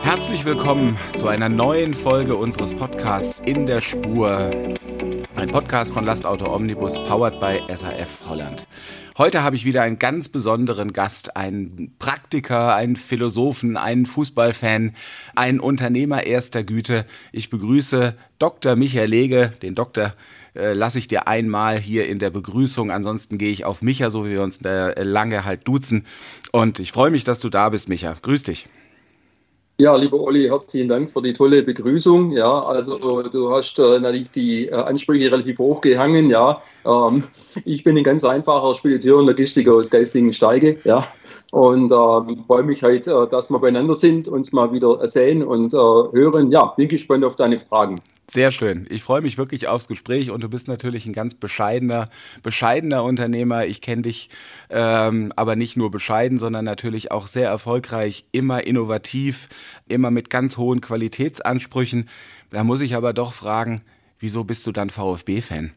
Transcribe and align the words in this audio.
Herzlich 0.00 0.44
willkommen 0.44 0.98
zu 1.16 1.28
einer 1.28 1.48
neuen 1.48 1.94
Folge 1.94 2.36
unseres 2.36 2.72
Podcasts 2.74 3.40
In 3.44 3.66
der 3.66 3.80
Spur. 3.80 4.50
Ein 5.36 5.48
Podcast 5.48 5.92
von 5.92 6.04
Lastauto 6.04 6.54
Omnibus, 6.54 6.94
powered 6.94 7.38
by 7.40 7.60
SAF 7.74 8.28
Holland. 8.28 8.66
Heute 9.18 9.42
habe 9.42 9.56
ich 9.56 9.64
wieder 9.64 9.82
einen 9.82 9.98
ganz 9.98 10.28
besonderen 10.28 10.92
Gast, 10.92 11.36
einen 11.36 11.94
Praktiker, 11.98 12.74
einen 12.74 12.96
Philosophen, 12.96 13.76
einen 13.76 14.06
Fußballfan, 14.06 14.94
einen 15.34 15.60
Unternehmer 15.60 16.24
erster 16.24 16.64
Güte. 16.64 17.06
Ich 17.32 17.50
begrüße 17.50 18.14
Dr. 18.38 18.76
Michael 18.76 19.10
Lege, 19.10 19.52
den 19.62 19.74
Doktor 19.74 20.14
äh, 20.56 20.72
lasse 20.72 20.98
ich 20.98 21.08
dir 21.08 21.28
einmal 21.28 21.78
hier 21.78 22.08
in 22.08 22.18
der 22.18 22.30
Begrüßung. 22.30 22.90
Ansonsten 22.90 23.38
gehe 23.38 23.50
ich 23.50 23.64
auf 23.64 23.82
Micha, 23.82 24.10
so 24.10 24.24
wie 24.24 24.30
wir 24.30 24.42
uns 24.42 24.58
äh, 24.64 25.02
lange 25.02 25.44
halt 25.44 25.66
duzen. 25.68 26.06
Und 26.52 26.78
ich 26.78 26.92
freue 26.92 27.10
mich, 27.10 27.24
dass 27.24 27.40
du 27.40 27.48
da 27.48 27.68
bist, 27.68 27.88
Micha. 27.88 28.14
Grüß 28.20 28.42
dich. 28.44 28.66
Ja, 29.78 29.94
lieber 29.94 30.18
Olli, 30.18 30.44
herzlichen 30.44 30.88
Dank 30.88 31.12
für 31.12 31.20
die 31.20 31.34
tolle 31.34 31.62
Begrüßung. 31.62 32.32
Ja, 32.32 32.62
also 32.62 32.96
du 33.28 33.52
hast 33.52 33.78
äh, 33.78 34.00
natürlich 34.00 34.30
die 34.30 34.68
äh, 34.68 34.72
Ansprüche 34.72 35.30
relativ 35.30 35.58
hoch 35.58 35.82
gehangen. 35.82 36.30
Ja, 36.30 36.62
ähm, 36.86 37.24
ich 37.66 37.84
bin 37.84 37.98
ein 37.98 38.02
ganz 38.02 38.24
einfacher 38.24 38.74
Spediteur 38.74 39.18
und 39.18 39.26
Logistiker 39.26 39.74
aus 39.74 39.90
Geistingen 39.90 40.32
Steige. 40.32 40.78
Ja, 40.84 41.06
und 41.52 41.92
ähm, 41.92 42.44
freue 42.46 42.62
mich 42.62 42.82
halt, 42.82 43.06
äh, 43.06 43.26
dass 43.28 43.50
wir 43.50 43.58
beieinander 43.58 43.94
sind, 43.94 44.28
uns 44.28 44.52
mal 44.52 44.72
wieder 44.72 45.06
sehen 45.08 45.42
und 45.42 45.72
äh, 45.72 45.76
hören. 45.76 46.50
Ja, 46.50 46.66
bin 46.76 46.88
gespannt 46.88 47.24
auf 47.24 47.36
deine 47.36 47.58
Fragen. 47.58 48.00
Sehr 48.28 48.50
schön. 48.50 48.88
Ich 48.90 49.04
freue 49.04 49.22
mich 49.22 49.38
wirklich 49.38 49.68
aufs 49.68 49.86
Gespräch 49.86 50.32
und 50.32 50.42
du 50.42 50.48
bist 50.48 50.66
natürlich 50.66 51.06
ein 51.06 51.12
ganz 51.12 51.36
bescheidener, 51.36 52.08
bescheidener 52.42 53.04
Unternehmer. 53.04 53.66
Ich 53.66 53.80
kenne 53.80 54.02
dich 54.02 54.30
ähm, 54.68 55.32
aber 55.36 55.54
nicht 55.54 55.76
nur 55.76 55.92
bescheiden, 55.92 56.38
sondern 56.38 56.64
natürlich 56.64 57.12
auch 57.12 57.28
sehr 57.28 57.48
erfolgreich, 57.48 58.26
immer 58.32 58.66
innovativ, 58.66 59.48
immer 59.86 60.10
mit 60.10 60.28
ganz 60.28 60.56
hohen 60.56 60.80
Qualitätsansprüchen. 60.80 62.08
Da 62.50 62.64
muss 62.64 62.80
ich 62.80 62.96
aber 62.96 63.12
doch 63.12 63.32
fragen, 63.32 63.82
wieso 64.18 64.42
bist 64.42 64.66
du 64.66 64.72
dann 64.72 64.90
VfB-Fan? 64.90 65.72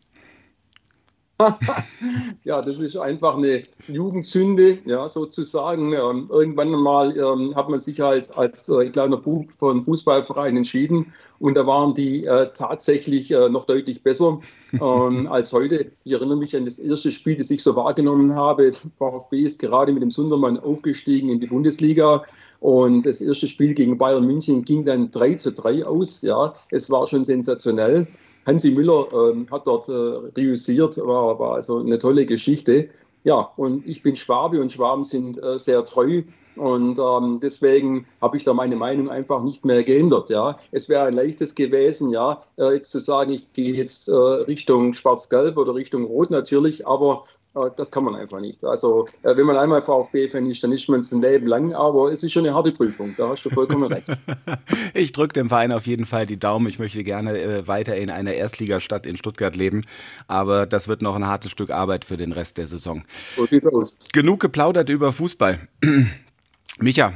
Ja, 2.43 2.61
das 2.61 2.79
ist 2.79 2.97
einfach 2.97 3.37
eine 3.37 3.63
Jugendsünde, 3.87 4.79
ja, 4.85 5.07
sozusagen. 5.07 5.93
Ähm, 5.93 6.29
irgendwann 6.29 6.71
mal 6.71 7.17
ähm, 7.17 7.55
hat 7.55 7.69
man 7.69 7.79
sich 7.79 8.01
halt 8.01 8.37
als 8.37 8.67
äh, 8.67 8.89
kleiner 8.89 9.17
Bub 9.17 9.51
von 9.57 9.83
Fußballverein 9.83 10.57
entschieden 10.57 11.13
und 11.39 11.55
da 11.55 11.65
waren 11.65 11.93
die 11.93 12.25
äh, 12.25 12.49
tatsächlich 12.53 13.31
äh, 13.31 13.47
noch 13.49 13.65
deutlich 13.65 14.03
besser 14.03 14.39
ähm, 14.73 15.27
als 15.31 15.53
heute. 15.53 15.91
Ich 16.03 16.11
erinnere 16.11 16.37
mich 16.37 16.55
an 16.55 16.65
das 16.65 16.79
erste 16.79 17.11
Spiel, 17.11 17.37
das 17.37 17.49
ich 17.49 17.63
so 17.63 17.75
wahrgenommen 17.75 18.35
habe. 18.35 18.73
VfB 18.97 19.41
ist 19.41 19.59
gerade 19.59 19.93
mit 19.93 20.03
dem 20.03 20.11
Sundermann 20.11 20.59
aufgestiegen 20.59 21.29
in 21.29 21.39
die 21.39 21.47
Bundesliga. 21.47 22.23
Und 22.59 23.03
das 23.03 23.21
erste 23.21 23.47
Spiel 23.47 23.73
gegen 23.73 23.97
Bayern 23.97 24.25
München 24.25 24.65
ging 24.65 24.83
dann 24.83 25.11
3 25.11 25.35
zu 25.35 25.53
3 25.53 25.85
aus. 25.85 26.21
Ja, 26.21 26.53
es 26.71 26.91
war 26.91 27.07
schon 27.07 27.23
sensationell. 27.23 28.07
Hansi 28.49 28.71
Müller 28.71 29.07
ähm, 29.13 29.47
hat 29.51 29.67
dort 29.67 29.89
äh, 29.89 29.91
reüssiert, 29.91 30.97
war, 30.97 31.37
war 31.37 31.53
also 31.53 31.77
eine 31.77 31.99
tolle 31.99 32.25
Geschichte. 32.25 32.89
Ja, 33.23 33.51
und 33.57 33.85
ich 33.87 34.01
bin 34.01 34.15
Schwabe 34.15 34.59
und 34.59 34.71
Schwaben 34.71 35.03
sind 35.03 35.41
äh, 35.43 35.59
sehr 35.59 35.85
treu. 35.85 36.23
Und 36.55 36.99
ähm, 36.99 37.39
deswegen 37.41 38.07
habe 38.21 38.37
ich 38.37 38.43
da 38.43 38.53
meine 38.53 38.75
Meinung 38.75 39.09
einfach 39.09 39.43
nicht 39.43 39.65
mehr 39.65 39.83
geändert. 39.83 40.29
Ja, 40.31 40.57
es 40.71 40.89
wäre 40.89 41.03
ein 41.03 41.13
leichtes 41.13 41.53
gewesen, 41.53 42.09
ja, 42.09 42.43
äh, 42.57 42.73
jetzt 42.73 42.91
zu 42.91 42.99
sagen, 42.99 43.31
ich 43.31 43.53
gehe 43.53 43.73
jetzt 43.73 44.09
äh, 44.09 44.13
Richtung 44.13 44.93
Schwarz-Gelb 44.93 45.57
oder 45.57 45.75
Richtung 45.75 46.05
Rot 46.05 46.31
natürlich, 46.31 46.87
aber 46.87 47.25
äh, 47.37 47.38
das 47.67 47.91
kann 47.91 48.03
man 48.03 48.15
einfach 48.15 48.39
nicht. 48.39 48.63
Also, 48.63 49.07
äh, 49.23 49.35
wenn 49.35 49.45
man 49.45 49.57
einmal 49.57 49.81
VfB-Fan 49.81 50.45
ist, 50.49 50.63
dann 50.63 50.71
ist 50.71 50.87
man 50.89 51.01
es 51.01 51.11
ein 51.11 51.21
Leben 51.21 51.47
lang, 51.47 51.73
aber 51.73 52.11
es 52.11 52.23
ist 52.23 52.31
schon 52.31 52.45
eine 52.45 52.55
harte 52.55 52.71
Prüfung. 52.71 53.13
Da 53.17 53.29
hast 53.29 53.43
du 53.43 53.49
vollkommen 53.49 53.91
recht. 53.91 54.07
ich 54.93 55.11
drücke 55.11 55.33
dem 55.33 55.49
Verein 55.49 55.71
auf 55.71 55.85
jeden 55.87 56.05
Fall 56.05 56.25
die 56.25 56.39
Daumen. 56.39 56.67
Ich 56.67 56.79
möchte 56.79 57.03
gerne 57.03 57.39
äh, 57.39 57.67
weiter 57.67 57.95
in 57.97 58.09
einer 58.09 58.33
Erstligastadt 58.33 59.05
in 59.05 59.17
Stuttgart 59.17 59.55
leben, 59.55 59.81
aber 60.27 60.65
das 60.65 60.87
wird 60.87 61.01
noch 61.01 61.15
ein 61.15 61.25
hartes 61.25 61.51
Stück 61.51 61.69
Arbeit 61.69 62.05
für 62.05 62.17
den 62.17 62.31
Rest 62.31 62.57
der 62.57 62.67
Saison. 62.67 63.03
So 63.35 63.45
sieht 63.45 63.65
aus. 63.65 63.97
Genug 64.13 64.39
geplaudert 64.39 64.89
über 64.89 65.11
Fußball. 65.11 65.59
Micha, 66.79 67.13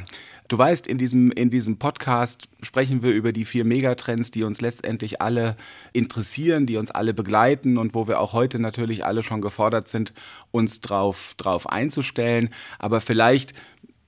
Du 0.54 0.60
weißt, 0.60 0.86
in 0.86 1.00
diesem, 1.00 1.32
in 1.32 1.50
diesem 1.50 1.80
Podcast 1.80 2.48
sprechen 2.62 3.02
wir 3.02 3.10
über 3.10 3.34
die 3.34 3.44
vier 3.44 3.66
Megatrends, 3.66 4.30
die 4.30 4.44
uns 4.44 4.62
letztendlich 4.62 5.20
alle 5.20 5.58
interessieren, 5.94 6.68
die 6.68 6.78
uns 6.78 6.92
alle 6.92 7.16
begleiten 7.16 7.80
und 7.80 7.96
wo 7.96 8.08
wir 8.08 8.20
auch 8.20 8.34
heute 8.34 8.60
natürlich 8.60 9.04
alle 9.04 9.24
schon 9.24 9.42
gefordert 9.42 9.88
sind, 9.88 10.14
uns 10.52 10.80
drauf, 10.80 11.34
drauf 11.38 11.68
einzustellen. 11.68 12.52
Aber 12.78 13.02
vielleicht 13.02 13.54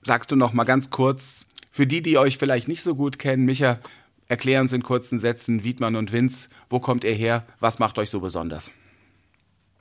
sagst 0.04 0.30
du 0.30 0.36
noch 0.36 0.52
mal 0.52 0.62
ganz 0.62 0.90
kurz, 0.90 1.46
für 1.72 1.88
die, 1.88 2.00
die 2.00 2.16
euch 2.16 2.38
vielleicht 2.38 2.68
nicht 2.68 2.84
so 2.84 2.94
gut 2.94 3.18
kennen, 3.18 3.44
Micha, 3.44 3.80
erklär 4.28 4.60
uns 4.60 4.72
in 4.72 4.84
kurzen 4.84 5.18
Sätzen, 5.18 5.64
Wiedmann 5.64 5.96
und 5.96 6.12
Vince, 6.12 6.48
wo 6.70 6.78
kommt 6.78 7.02
ihr 7.02 7.14
her? 7.14 7.44
Was 7.58 7.80
macht 7.80 7.98
euch 7.98 8.10
so 8.10 8.20
besonders? 8.20 8.70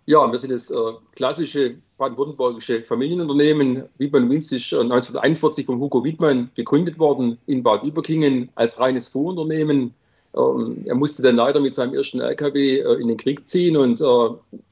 Ja, 0.07 0.31
wir 0.31 0.37
sind 0.37 0.51
das 0.51 0.69
äh, 0.69 0.75
klassische 1.15 1.75
baden-württembergische 1.97 2.83
Familienunternehmen. 2.83 3.83
Wiedmann 3.97 4.29
Winz 4.29 4.51
ist 4.51 4.71
1941 4.71 5.63
äh, 5.63 5.65
von 5.65 5.79
Hugo 5.79 6.03
Wiedmann 6.03 6.51
gegründet 6.55 6.99
worden 6.99 7.39
in 7.47 7.63
Bad 7.63 7.83
Überkingen 7.83 8.49
als 8.53 8.79
reines 8.79 9.09
Fuhrunternehmen. 9.09 9.95
Ähm, 10.35 10.83
er 10.85 10.95
musste 10.95 11.23
dann 11.23 11.37
leider 11.37 11.59
mit 11.59 11.73
seinem 11.73 11.95
ersten 11.95 12.19
LKW 12.19 12.79
äh, 12.79 13.01
in 13.01 13.07
den 13.07 13.17
Krieg 13.17 13.47
ziehen 13.47 13.77
und 13.77 13.99
äh, 13.99 14.03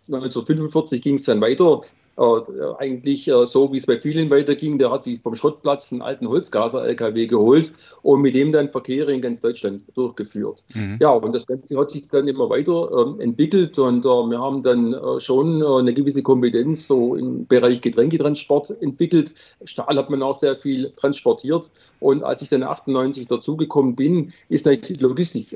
1945 0.08 1.02
ging 1.02 1.16
es 1.16 1.24
dann 1.24 1.42
weiter 1.42 1.82
äh, 1.82 2.03
eigentlich 2.16 3.28
äh, 3.28 3.46
so, 3.46 3.72
wie 3.74 3.78
es 3.78 3.88
bei 3.88 4.00
vielen 4.00 4.30
weiterging. 4.30 4.78
Der 4.78 4.92
hat 4.92 5.02
sich 5.02 5.20
vom 5.22 5.36
Schrottplatz 5.36 5.92
einen 5.92 6.04
alten 6.04 6.28
Holzgaser-LKW 6.28 7.26
geholt 7.26 7.74
und 8.04 8.22
mit 8.22 8.36
dem 8.36 8.52
dann 8.52 8.70
Verkehre 8.70 9.12
in 9.12 9.22
ganz 9.22 9.40
Deutschland 9.40 9.84
durchgeführt. 9.96 10.64
Mhm. 10.76 11.00
Ja, 11.02 11.10
und 11.10 11.34
das 11.34 11.48
Ganze 11.48 11.76
hat 11.78 11.90
sich 11.90 12.08
dann 12.10 12.28
immer 12.28 12.50
weiter 12.52 13.18
äh, 13.20 13.24
entwickelt 13.24 13.80
und 13.80 14.06
äh, 14.06 14.08
wir 14.08 14.40
haben 14.40 14.62
dann 14.62 14.94
äh, 14.94 15.20
schon 15.20 15.62
äh, 15.62 15.66
eine 15.66 15.94
gewisse 15.94 16.22
Kompetenz 16.22 16.88
so 16.88 17.16
im 17.16 17.48
Bereich 17.48 17.82
Getränketransport 17.82 18.80
entwickelt. 18.82 19.34
Stahl 19.66 19.98
hat 19.98 20.12
man 20.12 20.22
auch 20.22 20.36
sehr 20.36 20.56
viel 20.56 20.94
transportiert 20.96 21.72
und 22.00 22.24
als 22.24 22.44
ich 22.44 22.50
dann 22.50 22.62
98 22.62 23.26
dazugekommen 23.26 23.96
bin, 23.96 24.34
ist 24.50 24.68
eigentlich 24.68 25.00
die 25.00 25.04
Logistik 25.04 25.56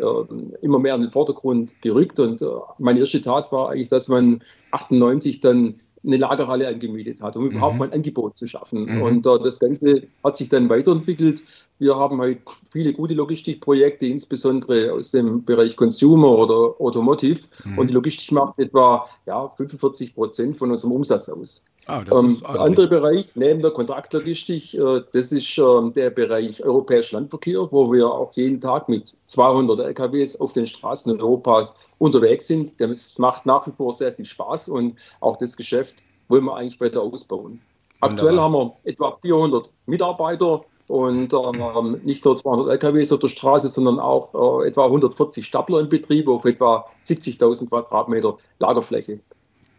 immer 0.62 0.80
mehr 0.80 0.96
in 0.96 1.02
den 1.02 1.12
Vordergrund 1.12 1.72
gerückt 1.82 2.20
und 2.20 2.42
meine 2.78 3.00
erste 3.00 3.22
Tat 3.22 3.52
war 3.52 3.70
eigentlich, 3.70 3.90
dass 3.90 4.08
man 4.08 4.42
98 4.72 5.42
dann 5.42 5.80
eine 6.04 6.18
Lagerhalle 6.18 6.68
angemietet 6.68 7.22
hat, 7.22 7.36
um 7.36 7.46
mhm. 7.46 7.52
überhaupt 7.52 7.78
mal 7.78 7.86
ein 7.86 7.94
Angebot 7.94 8.38
zu 8.38 8.48
schaffen. 8.48 8.86
Mhm. 8.86 9.02
Und 9.02 9.26
äh, 9.26 9.40
das 9.44 9.60
Ganze 9.60 10.04
hat 10.24 10.38
sich 10.38 10.50
dann 10.50 10.70
weiterentwickelt. 10.70 11.42
Wir 11.80 11.96
haben 11.96 12.20
halt 12.20 12.40
viele 12.72 12.94
gute 12.94 13.14
Logistikprojekte, 13.14 14.08
insbesondere 14.08 14.94
aus 14.94 15.12
dem 15.12 15.44
Bereich 15.44 15.76
Consumer 15.76 16.30
oder 16.30 16.76
Automotive. 16.80 17.42
Mhm. 17.66 17.78
Und 17.78 17.88
die 17.88 17.94
Logistik 17.94 18.32
macht 18.32 18.58
etwa 18.60 19.08
ja, 19.26 19.48
45 19.58 20.16
Prozent 20.16 20.58
von 20.58 20.72
unserem 20.72 20.94
Umsatz 20.94 21.30
aus. 21.30 21.64
Ah, 21.88 22.04
ähm, 22.14 22.42
der 22.42 22.60
andere 22.60 22.88
Bereich 22.88 23.32
neben 23.36 23.62
der 23.62 23.72
Kontraktlogistik, 23.72 24.74
äh, 24.74 25.02
das 25.14 25.32
ist 25.32 25.58
äh, 25.58 25.92
der 25.96 26.10
Bereich 26.10 26.62
europäischer 26.64 27.18
Landverkehr, 27.18 27.72
wo 27.72 27.92
wir 27.92 28.12
auch 28.12 28.34
jeden 28.34 28.60
Tag 28.60 28.90
mit 28.90 29.16
200 29.28 29.80
LKWs 29.80 30.36
auf 30.40 30.52
den 30.52 30.68
Straßen 30.68 31.20
Europas 31.22 31.74
unterwegs 31.98 32.48
sind. 32.48 32.80
Das 32.82 33.18
macht 33.18 33.46
nach 33.46 33.66
wie 33.68 33.72
vor 33.72 33.94
sehr 33.94 34.12
viel 34.14 34.26
Spaß 34.26 34.68
und 34.68 34.96
auch 35.22 35.38
das 35.38 35.56
Geschäft 35.56 35.96
wollen 36.28 36.44
wir 36.44 36.58
eigentlich 36.58 36.82
weiter 36.82 37.02
ausbauen. 37.02 37.62
Aktuell 38.02 38.38
haben 38.38 38.54
wir 38.54 38.74
etwa 38.84 39.18
400 39.22 39.70
Mitarbeiter 39.86 40.66
und 40.88 41.34
ähm, 41.34 42.02
nicht 42.04 42.26
nur 42.26 42.36
200 42.36 42.68
LKWs 42.68 43.12
auf 43.12 43.20
der 43.20 43.28
Straße, 43.28 43.70
sondern 43.70 44.00
auch 44.00 44.62
äh, 44.62 44.68
etwa 44.68 44.86
140 44.86 45.46
Stapler 45.46 45.80
im 45.80 45.90
Betrieb 45.90 46.28
auf 46.28 46.46
etwa 46.46 46.86
70.000 47.04 47.70
Quadratmeter 47.70 48.38
Lagerfläche. 48.60 49.20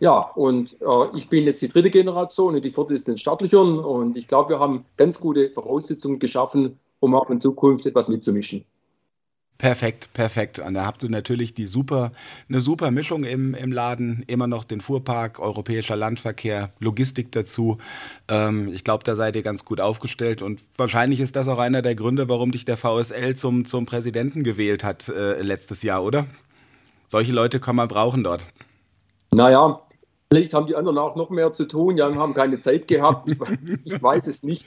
Ja, 0.01 0.19
und 0.35 0.77
äh, 0.81 1.17
ich 1.17 1.29
bin 1.29 1.45
jetzt 1.45 1.61
die 1.61 1.69
dritte 1.69 1.91
Generation 1.91 2.55
und 2.55 2.65
die 2.65 2.71
vierte 2.71 2.95
ist 2.95 3.09
den 3.09 3.19
Startlöchern 3.19 3.79
und 3.79 4.17
ich 4.17 4.29
glaube, 4.29 4.51
wir 4.51 4.61
haben 4.61 4.85
ganz 4.97 5.19
gute 5.19 5.51
Voraussetzungen 5.51 6.19
geschaffen, 6.19 6.79
um 7.01 7.15
auch 7.15 7.31
in 7.31 7.41
Zukunft 7.41 7.85
etwas 7.87 8.09
mitzumischen. 8.09 8.65
Perfekt, 9.59 10.13
perfekt. 10.13 10.61
Und 10.61 10.75
da 10.75 10.87
habt 10.87 11.03
ihr 11.03 11.11
natürlich 11.11 11.53
die 11.53 11.67
super, 11.67 12.13
eine 12.49 12.61
super 12.61 12.93
Mischung 12.93 13.25
im, 13.25 13.55
im 13.55 13.73
Laden. 13.73 14.23
Immer 14.29 14.47
noch 14.47 14.63
den 14.63 14.81
Fuhrpark, 14.81 15.41
europäischer 15.41 15.97
Landverkehr, 15.97 16.71
Logistik 16.79 17.33
dazu. 17.33 17.79
Ähm, 18.29 18.69
ich 18.73 18.85
glaube, 18.85 19.03
da 19.03 19.17
seid 19.17 19.35
ihr 19.35 19.43
ganz 19.43 19.65
gut 19.65 19.81
aufgestellt. 19.81 20.43
Und 20.43 20.63
wahrscheinlich 20.77 21.19
ist 21.19 21.35
das 21.35 21.49
auch 21.49 21.59
einer 21.59 21.83
der 21.83 21.97
Gründe, 21.97 22.29
warum 22.29 22.53
dich 22.53 22.67
der 22.67 22.77
VSL 22.77 23.35
zum, 23.35 23.65
zum 23.65 23.85
Präsidenten 23.85 24.45
gewählt 24.45 24.85
hat 24.85 25.09
äh, 25.09 25.43
letztes 25.43 25.83
Jahr, 25.83 26.05
oder? 26.05 26.29
Solche 27.09 27.33
Leute 27.33 27.59
kann 27.59 27.75
man 27.75 27.89
brauchen 27.89 28.23
dort. 28.23 28.47
Naja, 29.33 29.81
Vielleicht 30.31 30.53
haben 30.53 30.67
die 30.67 30.77
anderen 30.77 30.99
auch 30.99 31.17
noch 31.17 31.31
mehr 31.31 31.53
zu 31.53 31.65
tun, 31.65 31.97
ja, 31.97 32.15
haben 32.15 32.35
keine 32.35 32.59
Zeit 32.59 32.87
gehabt. 32.87 33.31
Ich 33.85 34.03
weiß 34.03 34.27
es 34.27 34.43
nicht. 34.43 34.67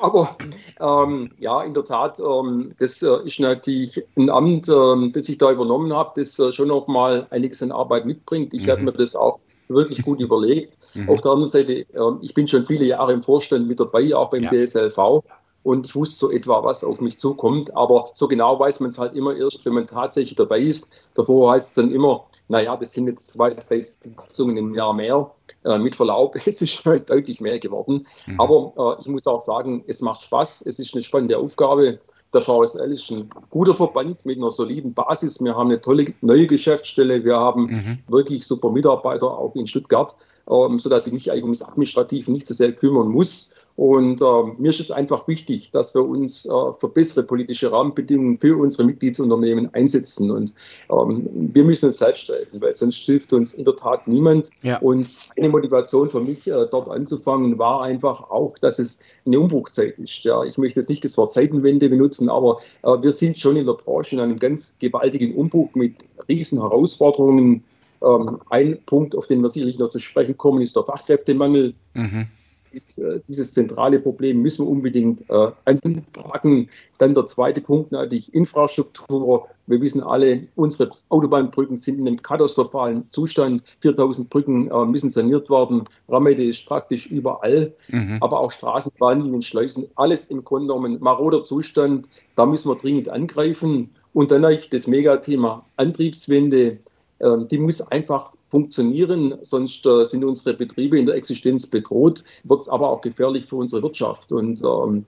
Aber 0.00 0.36
ähm, 0.80 1.30
ja, 1.38 1.62
in 1.62 1.74
der 1.74 1.84
Tat, 1.84 2.18
ähm, 2.18 2.72
das 2.78 3.02
äh, 3.02 3.18
ist 3.26 3.38
natürlich 3.38 4.02
ein 4.16 4.30
Amt, 4.30 4.68
ähm, 4.68 5.12
das 5.12 5.28
ich 5.28 5.36
da 5.36 5.52
übernommen 5.52 5.92
habe, 5.92 6.18
das 6.18 6.38
äh, 6.38 6.50
schon 6.50 6.68
noch 6.68 6.86
mal 6.86 7.26
einiges 7.28 7.62
an 7.62 7.72
Arbeit 7.72 8.06
mitbringt. 8.06 8.54
Ich 8.54 8.66
mhm. 8.66 8.70
habe 8.70 8.82
mir 8.82 8.92
das 8.92 9.14
auch 9.14 9.38
wirklich 9.68 10.02
gut 10.02 10.18
überlegt. 10.18 10.72
Mhm. 10.94 11.10
Auf 11.10 11.20
der 11.20 11.32
anderen 11.32 11.50
Seite, 11.50 11.72
äh, 11.72 11.86
ich 12.22 12.32
bin 12.32 12.48
schon 12.48 12.64
viele 12.66 12.86
Jahre 12.86 13.12
im 13.12 13.22
Vorstand 13.22 13.68
mit 13.68 13.80
dabei, 13.80 14.14
auch 14.16 14.30
beim 14.30 14.44
ja. 14.44 14.50
DSLV. 14.50 15.22
Und 15.62 15.86
ich 15.86 15.94
wusste 15.94 16.16
so 16.16 16.30
etwa, 16.32 16.64
was 16.64 16.82
auf 16.82 17.00
mich 17.00 17.18
zukommt. 17.18 17.76
Aber 17.76 18.10
so 18.14 18.28
genau 18.28 18.58
weiß 18.58 18.80
man 18.80 18.90
es 18.90 18.98
halt 18.98 19.14
immer 19.14 19.36
erst, 19.36 19.64
wenn 19.64 19.74
man 19.74 19.86
tatsächlich 19.86 20.34
dabei 20.34 20.60
ist. 20.60 20.90
Davor 21.14 21.52
heißt 21.52 21.68
es 21.68 21.74
dann 21.74 21.92
immer, 21.92 22.24
naja, 22.48 22.76
das 22.76 22.92
sind 22.92 23.06
jetzt 23.06 23.28
zwei, 23.28 23.50
drei 23.50 23.80
Sitzungen 23.80 24.56
im 24.56 24.74
Jahr 24.74 24.92
mehr. 24.92 25.30
Äh, 25.64 25.78
mit 25.78 25.94
Verlaub, 25.94 26.36
es 26.46 26.60
ist 26.62 26.84
halt 26.84 27.08
deutlich 27.10 27.40
mehr 27.40 27.58
geworden. 27.58 28.06
Mhm. 28.26 28.40
Aber 28.40 28.96
äh, 28.98 29.00
ich 29.00 29.06
muss 29.06 29.26
auch 29.26 29.40
sagen, 29.40 29.84
es 29.86 30.00
macht 30.00 30.22
Spaß. 30.22 30.64
Es 30.66 30.78
ist 30.78 30.94
eine 30.94 31.02
spannende 31.02 31.38
Aufgabe. 31.38 32.00
Der 32.34 32.40
VSL 32.40 32.90
ist 32.92 33.10
ein 33.10 33.28
guter 33.50 33.74
Verband 33.74 34.24
mit 34.24 34.38
einer 34.38 34.50
soliden 34.50 34.94
Basis. 34.94 35.42
Wir 35.44 35.54
haben 35.54 35.68
eine 35.68 35.80
tolle 35.80 36.14
neue 36.22 36.46
Geschäftsstelle. 36.46 37.24
Wir 37.24 37.36
haben 37.36 37.66
mhm. 37.66 37.98
wirklich 38.08 38.46
super 38.46 38.70
Mitarbeiter 38.70 39.26
auch 39.26 39.54
in 39.54 39.66
Stuttgart, 39.66 40.16
ähm, 40.50 40.78
sodass 40.78 41.06
ich 41.06 41.12
mich 41.12 41.30
eigentlich 41.30 41.44
ums 41.44 41.62
Administrative 41.62 42.32
nicht 42.32 42.46
so 42.46 42.54
sehr 42.54 42.72
kümmern 42.72 43.08
muss. 43.08 43.51
Und 43.76 44.20
äh, 44.20 44.42
mir 44.58 44.68
ist 44.68 44.80
es 44.80 44.90
einfach 44.90 45.26
wichtig, 45.26 45.70
dass 45.70 45.94
wir 45.94 46.04
uns 46.04 46.44
äh, 46.44 46.50
für 46.78 46.88
bessere 46.88 47.24
politische 47.24 47.72
Rahmenbedingungen 47.72 48.36
für 48.36 48.56
unsere 48.56 48.84
Mitgliedsunternehmen 48.84 49.72
einsetzen. 49.72 50.30
Und 50.30 50.52
ähm, 50.90 51.28
wir 51.54 51.64
müssen 51.64 51.86
uns 51.86 51.98
selbst 51.98 52.28
helfen, 52.28 52.60
weil 52.60 52.74
sonst 52.74 52.98
hilft 52.98 53.32
uns 53.32 53.54
in 53.54 53.64
der 53.64 53.76
Tat 53.76 54.06
niemand. 54.06 54.50
Ja. 54.62 54.78
Und 54.78 55.08
eine 55.38 55.48
Motivation 55.48 56.10
für 56.10 56.20
mich, 56.20 56.46
äh, 56.46 56.66
dort 56.70 56.88
anzufangen, 56.88 57.58
war 57.58 57.82
einfach 57.82 58.30
auch, 58.30 58.58
dass 58.58 58.78
es 58.78 59.00
eine 59.24 59.40
Umbruchzeit 59.40 59.98
ist. 59.98 60.22
Ja, 60.24 60.44
ich 60.44 60.58
möchte 60.58 60.80
jetzt 60.80 60.90
nicht 60.90 61.04
das 61.04 61.16
Wort 61.16 61.32
Zeitenwende 61.32 61.88
benutzen, 61.88 62.28
aber 62.28 62.58
äh, 62.82 63.02
wir 63.02 63.12
sind 63.12 63.38
schon 63.38 63.56
in 63.56 63.64
der 63.66 63.74
Branche 63.74 64.16
in 64.16 64.20
einem 64.20 64.38
ganz 64.38 64.76
gewaltigen 64.80 65.34
Umbruch 65.34 65.74
mit 65.74 65.94
riesen 66.28 66.60
Herausforderungen. 66.60 67.64
Ähm, 68.02 68.38
ein 68.50 68.78
Punkt, 68.84 69.16
auf 69.16 69.26
den 69.26 69.40
wir 69.40 69.48
sicherlich 69.48 69.78
noch 69.78 69.88
zu 69.88 69.98
sprechen 69.98 70.36
kommen, 70.36 70.60
ist 70.60 70.76
der 70.76 70.84
Fachkräftemangel. 70.84 71.72
Mhm 71.94 72.26
dieses, 72.72 72.98
äh, 72.98 73.20
dieses 73.28 73.52
zentrale 73.52 74.00
Problem 74.00 74.42
müssen 74.42 74.64
wir 74.64 74.70
unbedingt 74.70 75.28
äh, 75.28 75.50
anpacken. 75.64 76.68
Dann 76.98 77.14
der 77.14 77.26
zweite 77.26 77.60
Punkt 77.60 77.92
natürlich 77.92 78.32
Infrastruktur. 78.34 79.48
Wir 79.66 79.80
wissen 79.80 80.02
alle, 80.02 80.48
unsere 80.56 80.90
Autobahnbrücken 81.08 81.76
sind 81.76 81.98
in 81.98 82.06
einem 82.06 82.22
katastrophalen 82.22 83.04
Zustand. 83.10 83.62
4000 83.80 84.30
Brücken 84.30 84.70
äh, 84.70 84.84
müssen 84.84 85.10
saniert 85.10 85.50
werden. 85.50 85.84
Ramede 86.08 86.44
ist 86.44 86.66
praktisch 86.66 87.06
überall, 87.06 87.72
mhm. 87.88 88.18
aber 88.20 88.40
auch 88.40 88.50
Straßenbahnlinien, 88.50 89.42
Schleusen, 89.42 89.86
alles 89.94 90.26
im 90.26 90.44
Grunde 90.44 90.68
genommen 90.68 90.98
maroder 91.00 91.44
Zustand. 91.44 92.08
Da 92.36 92.46
müssen 92.46 92.68
wir 92.70 92.76
dringend 92.76 93.08
angreifen. 93.08 93.90
Und 94.14 94.30
dann 94.30 94.42
natürlich 94.42 94.70
das 94.70 94.86
Megathema 94.86 95.64
Antriebswende. 95.76 96.78
Ähm, 97.20 97.48
die 97.48 97.58
muss 97.58 97.80
einfach 97.80 98.34
funktionieren, 98.52 99.38
sonst 99.40 99.86
äh, 99.86 100.04
sind 100.04 100.24
unsere 100.24 100.54
Betriebe 100.54 100.98
in 100.98 101.06
der 101.06 101.14
Existenz 101.14 101.66
bedroht, 101.66 102.22
wird 102.44 102.60
es 102.60 102.68
aber 102.68 102.90
auch 102.90 103.00
gefährlich 103.00 103.46
für 103.46 103.56
unsere 103.56 103.82
Wirtschaft. 103.82 104.30
Und 104.30 104.62
ähm, 104.62 105.06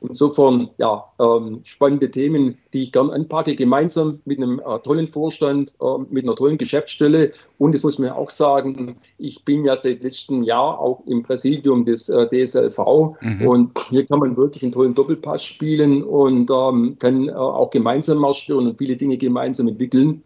insofern, 0.00 0.70
ja, 0.78 1.04
ähm, 1.20 1.60
spannende 1.64 2.10
Themen, 2.10 2.56
die 2.72 2.84
ich 2.84 2.92
gern 2.92 3.10
anpacke, 3.10 3.56
gemeinsam 3.56 4.20
mit 4.24 4.38
einem 4.38 4.58
äh, 4.58 4.78
tollen 4.78 5.06
Vorstand, 5.06 5.74
äh, 5.82 5.98
mit 6.08 6.24
einer 6.24 6.34
tollen 6.34 6.56
Geschäftsstelle. 6.56 7.32
Und 7.58 7.74
das 7.74 7.82
muss 7.82 7.98
man 7.98 8.08
auch 8.08 8.30
sagen, 8.30 8.96
ich 9.18 9.44
bin 9.44 9.66
ja 9.66 9.76
seit 9.76 10.02
letztem 10.02 10.42
Jahr 10.42 10.80
auch 10.80 11.02
im 11.06 11.24
Präsidium 11.24 11.84
des 11.84 12.08
äh, 12.08 12.26
DSLV 12.26 12.78
mhm. 13.20 13.46
und 13.46 13.78
hier 13.90 14.06
kann 14.06 14.20
man 14.20 14.34
wirklich 14.38 14.62
einen 14.62 14.72
tollen 14.72 14.94
Doppelpass 14.94 15.44
spielen 15.44 16.02
und 16.02 16.50
ähm, 16.50 16.96
kann 16.98 17.28
äh, 17.28 17.32
auch 17.32 17.68
gemeinsam 17.68 18.16
marschieren 18.16 18.66
und 18.66 18.78
viele 18.78 18.96
Dinge 18.96 19.18
gemeinsam 19.18 19.68
entwickeln. 19.68 20.22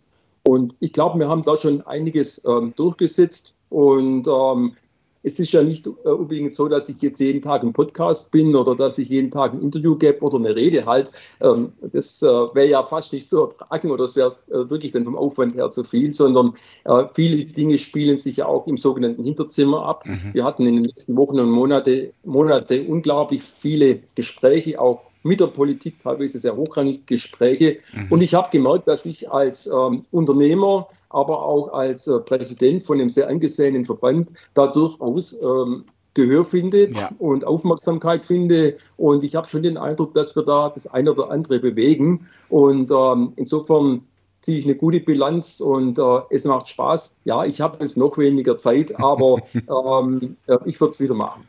Und 0.47 0.77
ich 0.79 0.93
glaube, 0.93 1.19
wir 1.19 1.29
haben 1.29 1.43
da 1.43 1.57
schon 1.57 1.83
einiges 1.83 2.41
ähm, 2.47 2.73
durchgesetzt. 2.77 3.55
Und 3.69 4.29
ähm, 4.29 4.77
es 5.25 5.41
ist 5.41 5.51
ja 5.51 5.61
nicht 5.61 5.89
äh, 5.89 6.09
unbedingt 6.09 6.55
so, 6.55 6.69
dass 6.69 6.89
ich 6.89 7.03
jetzt 7.03 7.19
jeden 7.19 7.43
Tag 7.43 7.65
im 7.65 7.73
Podcast 7.73 8.31
bin 8.31 8.55
oder 8.55 8.77
dass 8.77 8.97
ich 8.99 9.09
jeden 9.09 9.33
Tag 9.33 9.55
ein 9.55 9.61
Interview 9.61 9.97
gebe 9.97 10.21
oder 10.21 10.39
eine 10.39 10.55
Rede 10.55 10.87
halt. 10.87 11.11
Ähm, 11.41 11.73
das 11.81 12.23
äh, 12.23 12.27
wäre 12.27 12.69
ja 12.69 12.85
fast 12.85 13.13
nicht 13.13 13.29
zu 13.29 13.41
ertragen 13.41 13.91
oder 13.91 14.05
es 14.05 14.15
wäre 14.15 14.37
äh, 14.47 14.71
wirklich 14.71 14.93
dann 14.93 15.05
vom 15.05 15.17
Aufwand 15.17 15.57
her 15.57 15.69
zu 15.71 15.83
viel, 15.83 16.13
sondern 16.13 16.55
äh, 16.85 17.07
viele 17.13 17.47
Dinge 17.47 17.77
spielen 17.79 18.17
sich 18.17 18.37
ja 18.37 18.47
auch 18.47 18.69
im 18.69 18.77
sogenannten 18.77 19.25
Hinterzimmer 19.25 19.85
ab. 19.85 20.07
Mhm. 20.07 20.31
Wir 20.33 20.45
hatten 20.45 20.65
in 20.65 20.77
den 20.77 20.85
letzten 20.85 21.17
Wochen 21.17 21.41
und 21.41 21.51
Monate, 21.51 22.13
Monate 22.23 22.85
unglaublich 22.85 23.43
viele 23.43 23.99
Gespräche, 24.15 24.81
auch 24.81 25.01
mit 25.27 25.41
der 25.41 25.49
Politik, 25.49 26.01
teilweise 26.03 26.39
sehr 26.39 26.57
hochrangige 26.57 27.03
Gespräche. 27.07 27.79
Mhm. 27.93 28.07
Und 28.11 28.21
ich 28.23 28.35
habe 28.35 28.49
gemerkt, 28.51 28.89
dass 28.89 29.05
ich 29.05 29.31
als 29.31 29.67
ähm, 29.67 30.05
Unternehmer, 30.11 30.89
aber 31.11 31.45
auch 31.45 31.73
als 31.73 32.07
äh, 32.07 32.19
Präsident 32.21 32.85
von 32.85 33.01
einem 33.01 33.09
sehr 33.09 33.29
angesehenen 33.29 33.85
Verband 33.85 34.31
da 34.55 34.67
durchaus 34.67 35.35
ähm, 35.41 35.85
Gehör 36.15 36.47
finde 36.47 36.91
ja. 36.93 37.11
und 37.19 37.45
Aufmerksamkeit 37.45 38.25
finde. 38.25 38.79
Und 38.97 39.23
ich 39.23 39.35
habe 39.35 39.49
schon 39.49 39.63
den 39.63 39.77
Eindruck, 39.77 40.15
dass 40.15 40.35
wir 40.35 40.45
da 40.45 40.71
das 40.71 40.87
eine 40.87 41.13
oder 41.13 41.31
andere 41.31 41.59
bewegen. 41.59 42.27
Und 42.49 42.91
ähm, 42.91 43.35
insofern 43.37 44.03
ziehe 44.41 44.59
ich 44.59 44.65
eine 44.65 44.77
gute 44.77 45.01
Bilanz 45.01 45.61
und 45.61 45.99
äh, 45.99 46.21
es 46.31 46.45
macht 46.45 46.69
Spaß. 46.69 47.17
Ja, 47.25 47.45
ich 47.45 47.61
habe 47.61 47.79
jetzt 47.81 47.97
noch 47.97 48.17
weniger 48.17 48.57
Zeit, 48.57 48.99
aber 48.99 49.43
ähm, 49.55 50.37
ich 50.65 50.81
würde 50.81 50.93
es 50.93 51.01
wieder 51.01 51.15
machen. 51.15 51.47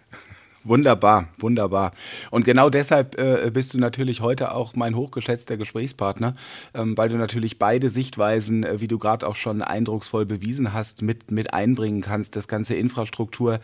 Wunderbar, 0.68 1.30
wunderbar. 1.38 1.94
Und 2.30 2.44
genau 2.44 2.70
deshalb 2.70 3.18
äh, 3.18 3.50
bist 3.54 3.74
du 3.74 3.80
natürlich 3.80 4.20
heute 4.20 4.52
auch 4.52 4.76
mein 4.76 4.98
hochgeschätzter 4.98 5.56
Gesprächspartner, 5.56 6.36
ähm, 6.74 6.98
weil 6.98 7.08
du 7.08 7.16
natürlich 7.16 7.58
beide 7.58 7.90
Sichtweisen, 7.90 8.66
äh, 8.66 8.82
wie 8.82 8.90
du 8.90 9.00
gerade 9.00 9.26
auch 9.26 9.38
schon 9.38 9.62
eindrucksvoll 9.62 10.26
bewiesen 10.26 10.74
hast, 10.74 11.04
mit, 11.04 11.32
mit 11.32 11.54
einbringen 11.54 12.02
kannst. 12.02 12.36
Das 12.36 12.50
ganze 12.50 12.76
Infrastrukturthema, 12.76 13.62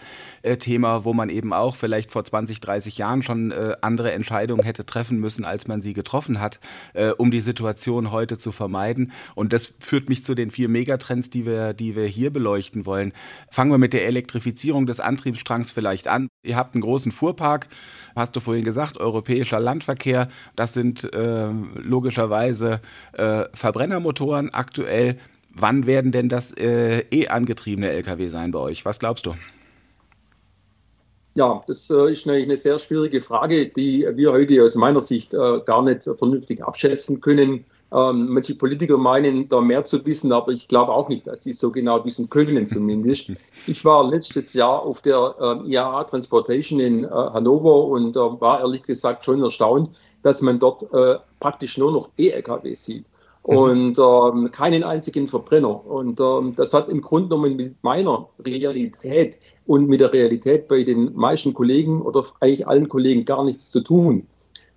äh, 0.97 1.03
wo 1.03 1.13
man 1.13 1.29
eben 1.29 1.51
auch 1.51 1.75
vielleicht 1.75 2.09
vor 2.09 2.23
20, 2.23 2.61
30 2.61 2.97
Jahren 2.97 3.21
schon 3.21 3.51
äh, 3.51 3.75
andere 3.81 4.13
Entscheidungen 4.13 4.63
hätte 4.63 4.85
treffen 4.85 5.19
müssen, 5.19 5.43
als 5.43 5.67
man 5.67 5.81
sie 5.81 5.93
getroffen 5.93 6.39
hat, 6.39 6.61
äh, 6.93 7.09
um 7.09 7.31
die 7.31 7.41
Situation 7.41 8.11
heute 8.11 8.37
zu 8.37 8.53
vermeiden. 8.53 9.11
Und 9.35 9.51
das 9.51 9.73
führt 9.81 10.07
mich 10.07 10.23
zu 10.23 10.35
den 10.35 10.51
vier 10.51 10.69
Megatrends, 10.69 11.29
die 11.29 11.45
wir, 11.45 11.73
die 11.73 11.97
wir 11.97 12.05
hier 12.05 12.31
beleuchten 12.31 12.85
wollen. 12.85 13.11
Fangen 13.51 13.71
wir 13.71 13.77
mit 13.77 13.91
der 13.91 14.05
Elektrifizierung 14.05 14.85
des 14.85 15.01
Antriebsstrangs 15.01 15.73
vielleicht 15.73 16.07
an. 16.07 16.29
Ihr 16.45 16.55
habt 16.55 16.75
einen 16.75 16.81
Fuhrpark, 17.11 17.67
hast 18.15 18.35
du 18.35 18.39
vorhin 18.39 18.63
gesagt, 18.63 18.99
europäischer 18.99 19.59
Landverkehr. 19.59 20.29
Das 20.55 20.73
sind 20.73 21.13
äh, 21.13 21.49
logischerweise 21.75 22.81
äh, 23.13 23.45
Verbrennermotoren 23.53 24.53
aktuell. 24.53 25.17
Wann 25.55 25.85
werden 25.85 26.11
denn 26.11 26.29
das 26.29 26.51
äh, 26.57 27.03
e 27.11 27.27
angetriebene 27.27 27.91
Lkw 27.91 28.27
sein 28.27 28.51
bei 28.51 28.59
euch? 28.59 28.85
Was 28.85 28.99
glaubst 28.99 29.25
du? 29.25 29.35
Ja, 31.35 31.63
das 31.67 31.89
äh, 31.89 32.11
ist 32.11 32.27
eine 32.27 32.57
sehr 32.57 32.77
schwierige 32.77 33.21
Frage, 33.21 33.67
die 33.67 34.07
wir 34.13 34.31
heute 34.31 34.63
aus 34.63 34.75
meiner 34.75 35.01
Sicht 35.01 35.33
äh, 35.33 35.59
gar 35.65 35.81
nicht 35.81 36.03
vernünftig 36.03 36.63
abschätzen 36.63 37.21
können. 37.21 37.65
Ähm, 37.93 38.29
manche 38.29 38.55
Politiker 38.55 38.97
meinen, 38.97 39.47
da 39.49 39.61
mehr 39.61 39.85
zu 39.85 40.03
wissen, 40.03 40.31
aber 40.31 40.51
ich 40.51 40.67
glaube 40.67 40.91
auch 40.91 41.09
nicht, 41.09 41.27
dass 41.27 41.43
sie 41.43 41.53
so 41.53 41.71
genau 41.71 42.03
wissen 42.03 42.29
können 42.29 42.67
zumindest. 42.67 43.31
Ich 43.67 43.85
war 43.85 44.09
letztes 44.09 44.53
Jahr 44.53 44.81
auf 44.81 44.99
der 45.01 45.35
äh, 45.39 45.69
IAA 45.69 46.03
Transportation 46.05 46.79
in 46.79 47.05
äh, 47.05 47.07
Hannover 47.07 47.85
und 47.85 48.17
äh, 48.17 48.19
war 48.19 48.59
ehrlich 48.59 48.83
gesagt 48.83 49.23
schon 49.23 49.41
erstaunt, 49.41 49.91
dass 50.21 50.41
man 50.41 50.59
dort 50.59 50.83
äh, 50.91 51.19
praktisch 51.39 51.77
nur 51.77 51.91
noch 51.91 52.09
E-LKW 52.17 52.73
sieht 52.73 53.05
mhm. 53.47 53.57
und 53.57 53.99
ähm, 53.99 54.51
keinen 54.51 54.83
einzigen 54.83 55.27
Verbrenner. 55.27 55.85
Und 55.85 56.19
ähm, 56.19 56.55
das 56.55 56.73
hat 56.73 56.89
im 56.89 57.01
Grunde 57.01 57.29
genommen 57.29 57.55
mit 57.55 57.75
meiner 57.83 58.27
Realität 58.43 59.37
und 59.65 59.87
mit 59.87 60.01
der 60.01 60.11
Realität 60.11 60.67
bei 60.67 60.83
den 60.83 61.13
meisten 61.15 61.53
Kollegen 61.53 62.01
oder 62.01 62.25
eigentlich 62.39 62.67
allen 62.67 62.89
Kollegen 62.89 63.23
gar 63.23 63.43
nichts 63.43 63.69
zu 63.71 63.81
tun. 63.81 64.27